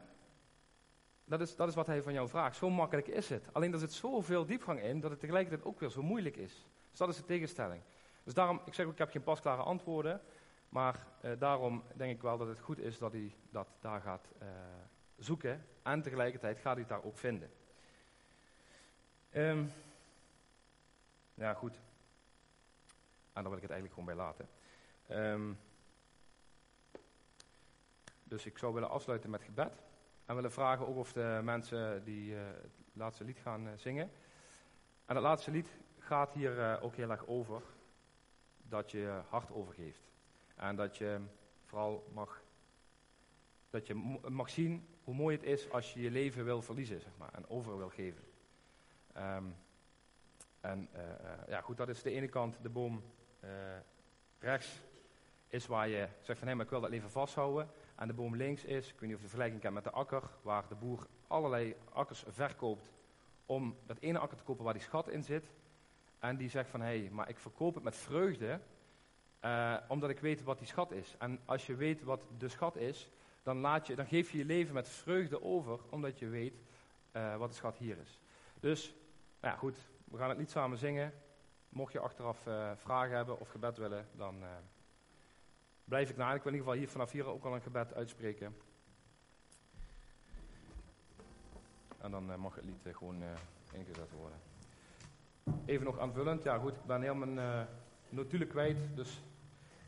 Dat 1.29 1.41
is, 1.41 1.57
dat 1.57 1.69
is 1.69 1.75
wat 1.75 1.87
Hij 1.87 2.03
van 2.03 2.13
jou 2.13 2.29
vraagt. 2.29 2.57
Zo 2.57 2.71
makkelijk 2.71 3.07
is 3.07 3.29
het. 3.29 3.49
Alleen 3.53 3.73
er 3.73 3.79
zit 3.79 3.93
zoveel 3.93 4.47
diepgang 4.47 4.83
in 4.83 5.01
dat 5.01 5.11
het 5.11 5.21
tegelijkertijd 5.21 5.65
ook 5.65 5.81
weer 5.81 5.91
zo 5.91 6.03
moeilijk 6.03 6.37
is. 6.37 6.67
Dus 6.91 6.99
dat 6.99 7.09
is 7.09 7.17
de 7.17 7.25
tegenstelling. 7.25 7.83
Dus 8.25 8.35
daarom, 8.35 8.61
ik 8.65 8.75
zeg 8.75 8.87
ook, 8.87 8.93
ik 8.93 8.99
heb 8.99 9.11
geen 9.11 9.23
pasklare 9.23 9.63
antwoorden. 9.63 10.21
Maar 10.69 11.07
eh, 11.21 11.31
daarom 11.39 11.83
denk 11.95 12.15
ik 12.15 12.23
wel 12.23 12.39
dat 12.39 12.49
het 12.49 12.59
goed 12.59 12.79
is 12.79 12.99
dat 12.99 13.13
hij 13.13 13.35
dat 13.51 13.69
daar 13.81 14.01
gaat 14.01 14.29
eh, 14.39 14.49
zoeken. 15.19 15.67
En 15.83 16.03
tegelijkertijd 16.03 16.59
gaat 16.59 16.73
hij 16.73 16.81
het 16.81 16.89
daar 16.89 17.05
ook 17.05 17.19
vinden. 17.19 17.51
Um, 19.33 19.73
ja, 21.35 21.55
goed. 21.55 21.75
En 23.33 23.43
daar 23.43 23.51
wil 23.51 23.57
ik 23.57 23.63
het 23.63 23.71
eigenlijk 23.71 23.93
gewoon 23.93 24.17
bij 24.17 24.25
laten. 24.25 24.49
Um, 25.11 25.59
dus 28.25 28.47
ik 28.47 28.59
zou 28.59 28.75
willen 28.75 28.91
afsluiten 28.91 29.31
met 29.31 29.43
gebed. 29.43 29.86
En 30.27 30.35
willen 30.35 30.53
vragen 30.53 30.87
ook 30.87 30.97
of 30.97 31.13
de 31.13 31.41
mensen 31.43 32.05
die 32.05 32.33
uh, 32.33 32.39
het 32.63 32.71
laatste 32.93 33.25
lied 33.25 33.39
gaan 33.39 33.67
uh, 33.67 33.73
zingen. 33.77 34.11
En 35.05 35.15
het 35.15 35.25
laatste 35.25 35.51
lied 35.51 35.69
gaat 35.99 36.33
hier 36.33 36.59
uh, 36.59 36.77
ook 36.83 36.95
heel 36.95 37.11
erg 37.11 37.27
over 37.27 37.63
dat 38.63 38.91
je 38.91 39.21
hart 39.29 39.53
overgeeft. 39.53 40.03
En 40.55 40.77
dat 40.77 40.97
je 40.97 41.21
vooral 41.65 42.11
mag, 42.13 42.43
dat 43.71 43.87
je 43.87 43.95
mag 44.29 44.51
zien 44.51 44.89
hoe 45.05 45.15
mooi 45.15 45.37
het 45.37 45.45
is 45.45 45.71
als 45.71 45.93
je 45.93 46.01
je 46.01 46.11
leven 46.11 46.45
wil 46.45 46.63
verliezen, 46.63 47.01
zeg 47.01 47.13
maar, 47.17 47.35
en 47.35 47.49
over 47.49 47.77
wil 47.77 47.89
geven. 47.89 48.25
Um, 49.17 49.57
en 50.61 50.89
ja, 51.49 51.61
goed, 51.61 51.77
dat 51.77 51.89
is 51.89 52.03
de 52.03 52.11
ene 52.11 52.29
kant 52.29 52.59
de 52.63 52.69
boom 52.69 53.03
rechts, 54.39 54.81
is 55.49 55.67
waar 55.67 55.89
je 55.89 56.09
zegt 56.21 56.39
van 56.39 56.49
hé, 56.49 56.55
maar 56.55 56.65
ik 56.65 56.71
wil 56.71 56.81
dat 56.81 56.91
leven 56.91 57.11
vasthouden. 57.11 57.69
En 57.97 58.07
de 58.07 58.15
boom 58.15 58.37
links 58.37 58.65
is, 58.65 58.89
ik 58.89 59.01
weet 59.01 59.09
niet 59.09 59.13
of 59.13 59.17
je 59.17 59.23
de 59.23 59.29
vergelijking 59.29 59.61
kent 59.61 59.75
met 59.75 59.85
de 59.85 59.91
akker, 59.91 60.23
waar 60.43 60.69
de 60.69 60.75
boer 60.75 61.07
allerlei 61.27 61.77
akkers 61.93 62.25
verkoopt 62.29 62.91
om 63.47 63.77
dat 63.87 63.99
ene 63.99 64.19
akker 64.19 64.37
te 64.37 64.45
kopen 64.45 64.65
waar 64.65 64.73
die 64.73 64.83
schat 64.83 65.09
in 65.09 65.23
zit. 65.23 65.51
En 66.19 66.37
die 66.37 66.49
zegt 66.49 66.71
van, 66.71 66.81
hé, 66.81 67.01
hey, 67.01 67.11
maar 67.13 67.29
ik 67.29 67.39
verkoop 67.39 67.75
het 67.75 67.85
met 67.85 67.97
vreugde, 67.97 68.61
uh, 69.45 69.77
omdat 69.89 70.11
ik 70.11 70.21
weet 70.21 70.43
wat 70.43 70.59
die 70.59 70.67
schat 70.67 70.93
is. 70.93 71.15
En 71.19 71.41
als 71.45 71.67
je 71.67 71.75
weet 71.75 72.03
wat 72.03 72.23
de 72.39 72.49
schat 72.49 72.77
is, 72.77 73.11
dan, 73.43 73.59
laat 73.59 73.87
je, 73.87 73.95
dan 73.95 74.07
geef 74.07 74.31
je 74.31 74.39
je 74.39 74.45
leven 74.45 74.75
met 74.75 74.89
vreugde 74.89 75.43
over, 75.43 75.81
omdat 75.91 76.19
je 76.19 76.29
weet 76.29 76.63
uh, 77.13 77.37
wat 77.37 77.49
de 77.49 77.55
schat 77.55 77.77
hier 77.77 77.99
is. 77.99 78.21
Dus, 78.61 78.95
nou 79.41 79.55
ja, 79.55 79.59
goed, 79.59 79.77
we 80.05 80.17
gaan 80.19 80.29
het 80.29 80.39
niet 80.39 80.51
samen 80.51 80.79
zingen. 80.79 81.13
Mocht 81.69 81.93
je 81.93 81.99
achteraf 81.99 82.47
uh, 82.47 82.71
vragen 82.77 83.17
hebben 83.17 83.41
of 83.41 83.49
gebed 83.49 83.77
willen, 83.77 84.09
dan 84.13 84.45
blijf 85.87 86.11
ik 86.11 86.17
na. 86.17 86.35
Ik 86.35 86.43
wil 86.43 86.53
in 86.53 86.59
ieder 86.59 86.59
geval 86.59 86.75
hier 86.75 86.89
vanaf 86.89 87.11
hier 87.11 87.27
ook 87.27 87.45
al 87.45 87.55
een 87.55 87.63
gebed 87.63 87.95
uitspreken. 87.95 88.57
En 91.99 92.11
dan 92.11 92.41
mag 92.41 92.55
het 92.55 92.65
lied 92.65 92.97
gewoon 92.97 93.23
ingezet 93.73 94.11
worden. 94.11 94.39
Even 95.65 95.85
nog 95.85 95.99
aanvullend, 95.99 96.43
ja 96.43 96.59
goed, 96.59 96.77
ik 96.77 96.85
ben 96.85 97.03
heel 97.03 97.15
mijn 97.15 97.67
notulen 98.09 98.49
kwijt, 98.49 98.79
dus 98.95 99.23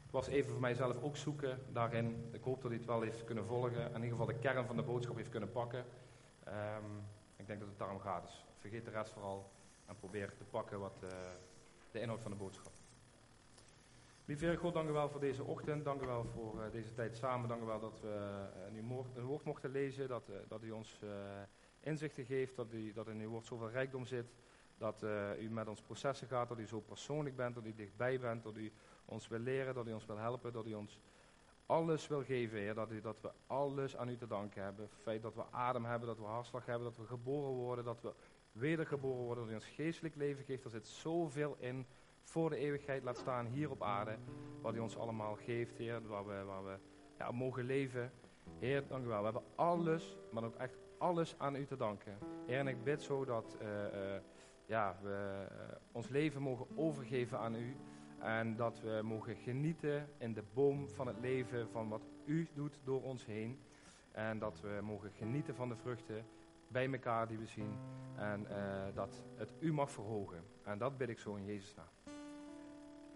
het 0.02 0.10
was 0.10 0.26
even 0.26 0.50
voor 0.50 0.60
mijzelf 0.60 1.02
ook 1.02 1.16
zoeken 1.16 1.58
daarin. 1.72 2.28
Ik 2.32 2.42
hoop 2.42 2.62
dat 2.62 2.70
hij 2.70 2.78
het 2.78 2.88
wel 2.88 3.00
heeft 3.00 3.24
kunnen 3.24 3.44
volgen. 3.44 3.86
In 3.86 3.94
ieder 3.94 4.10
geval 4.10 4.26
de 4.26 4.38
kern 4.38 4.66
van 4.66 4.76
de 4.76 4.82
boodschap 4.82 5.16
heeft 5.16 5.30
kunnen 5.30 5.52
pakken. 5.52 5.84
Um, 6.48 7.02
ik 7.36 7.46
denk 7.46 7.60
dat 7.60 7.68
het 7.68 7.78
daarom 7.78 8.00
gaat. 8.00 8.22
Dus 8.22 8.44
vergeet 8.58 8.84
de 8.84 8.90
rest 8.90 9.12
vooral 9.12 9.50
en 9.86 9.96
probeer 9.96 10.36
te 10.36 10.44
pakken 10.44 10.80
wat 10.80 11.00
de 11.90 12.00
inhoud 12.00 12.20
van 12.20 12.30
de 12.30 12.36
boodschap. 12.36 12.72
Lieve 14.28 14.44
Heer 14.44 14.58
God, 14.58 14.74
dank 14.74 14.88
u 14.88 14.92
wel 14.92 15.08
voor 15.08 15.20
deze 15.20 15.44
ochtend. 15.44 15.84
Dank 15.84 16.02
u 16.02 16.06
wel 16.06 16.24
voor 16.24 16.54
uh, 16.54 16.72
deze 16.72 16.92
tijd 16.92 17.16
samen. 17.16 17.48
Dank 17.48 17.62
u 17.62 17.64
wel 17.64 17.80
dat 17.80 18.00
we 18.00 18.46
uh, 18.74 19.14
uw 19.16 19.26
woord, 19.26 19.44
mochten 19.44 19.70
lezen. 19.70 20.08
Dat, 20.08 20.30
dat 20.48 20.62
u 20.62 20.70
ons 20.70 21.00
inzichten 21.80 22.24
geeft. 22.24 22.56
Dat, 22.56 22.72
u, 22.72 22.92
dat 22.92 23.08
in 23.08 23.20
uw 23.20 23.28
woord 23.28 23.46
zoveel 23.46 23.70
rijkdom 23.70 24.06
zit. 24.06 24.26
Dat 24.78 25.04
u 25.40 25.50
met 25.50 25.68
ons 25.68 25.82
processen 25.82 26.28
gaat. 26.28 26.48
Dat 26.48 26.58
u 26.58 26.66
zo 26.66 26.80
persoonlijk 26.80 27.36
bent. 27.36 27.54
Dat 27.54 27.64
u 27.64 27.74
dichtbij 27.74 28.20
bent. 28.20 28.42
Dat 28.42 28.56
u 28.56 28.72
ons 29.04 29.28
wil 29.28 29.38
leren, 29.38 29.74
dat 29.74 29.86
u 29.86 29.92
ons 29.92 30.06
wil 30.06 30.18
helpen, 30.18 30.52
dat 30.52 30.66
u 30.66 30.74
ons 30.74 31.00
alles 31.66 32.08
wil 32.08 32.22
geven, 32.22 32.58
Heer. 32.58 32.74
Dat, 32.74 32.92
u, 32.92 33.00
dat 33.00 33.20
we 33.20 33.30
alles 33.46 33.96
aan 33.96 34.08
u 34.08 34.16
te 34.16 34.26
danken 34.26 34.62
hebben. 34.62 34.84
Het 34.84 35.02
feit 35.02 35.22
dat 35.22 35.34
we 35.34 35.42
adem 35.50 35.84
hebben, 35.84 36.08
dat 36.08 36.18
we 36.18 36.24
hartslag 36.24 36.66
hebben, 36.66 36.84
dat 36.84 36.96
we 36.96 37.04
geboren 37.04 37.52
worden, 37.52 37.84
dat 37.84 38.00
we 38.00 38.12
wedergeboren 38.52 39.24
worden, 39.24 39.44
dat 39.44 39.52
u 39.52 39.56
ons 39.56 39.74
geestelijk 39.74 40.14
leven 40.14 40.44
geeft. 40.44 40.64
Er 40.64 40.70
zit 40.70 40.86
zoveel 40.86 41.56
in 41.58 41.86
voor 42.28 42.50
de 42.50 42.56
eeuwigheid 42.56 43.02
laat 43.02 43.18
staan 43.18 43.46
hier 43.46 43.70
op 43.70 43.82
aarde. 43.82 44.16
Wat 44.60 44.74
u 44.74 44.78
ons 44.78 44.96
allemaal 44.96 45.34
geeft, 45.34 45.76
Heer, 45.76 46.06
waar 46.06 46.26
we, 46.26 46.44
we 46.64 46.78
ja, 47.18 47.30
mogen 47.30 47.64
leven. 47.64 48.12
Heer, 48.58 48.86
dank 48.86 49.04
u 49.04 49.08
wel. 49.08 49.18
We 49.18 49.24
hebben 49.24 49.42
alles, 49.54 50.18
maar 50.32 50.44
ook 50.44 50.56
echt 50.56 50.78
alles 50.98 51.34
aan 51.38 51.56
u 51.56 51.66
te 51.66 51.76
danken. 51.76 52.18
Heer, 52.46 52.58
en 52.58 52.66
ik 52.66 52.84
bid 52.84 53.02
zo 53.02 53.24
dat 53.24 53.58
uh, 53.62 53.68
uh, 53.68 54.20
ja, 54.66 54.98
we 55.02 55.46
uh, 55.52 55.76
ons 55.92 56.08
leven 56.08 56.42
mogen 56.42 56.66
overgeven 56.76 57.38
aan 57.38 57.54
u. 57.54 57.76
En 58.18 58.56
dat 58.56 58.80
we 58.80 59.00
mogen 59.02 59.36
genieten 59.36 60.08
in 60.18 60.32
de 60.32 60.44
boom 60.54 60.88
van 60.88 61.06
het 61.06 61.20
leven, 61.20 61.68
van 61.70 61.88
wat 61.88 62.06
u 62.24 62.48
doet 62.54 62.80
door 62.84 63.02
ons 63.02 63.26
heen. 63.26 63.58
En 64.12 64.38
dat 64.38 64.60
we 64.60 64.78
mogen 64.82 65.10
genieten 65.10 65.54
van 65.54 65.68
de 65.68 65.76
vruchten 65.76 66.24
bij 66.68 66.92
elkaar 66.92 67.28
die 67.28 67.38
we 67.38 67.46
zien. 67.46 67.78
En 68.16 68.46
dat 68.94 69.24
het 69.36 69.52
u 69.58 69.72
mag 69.72 69.90
verhogen. 69.90 70.44
En 70.62 70.78
dat 70.78 70.96
bid 70.98 71.08
ik 71.08 71.18
zo 71.18 71.34
in 71.34 71.44
Jezus' 71.44 71.74
naam. 71.74 72.17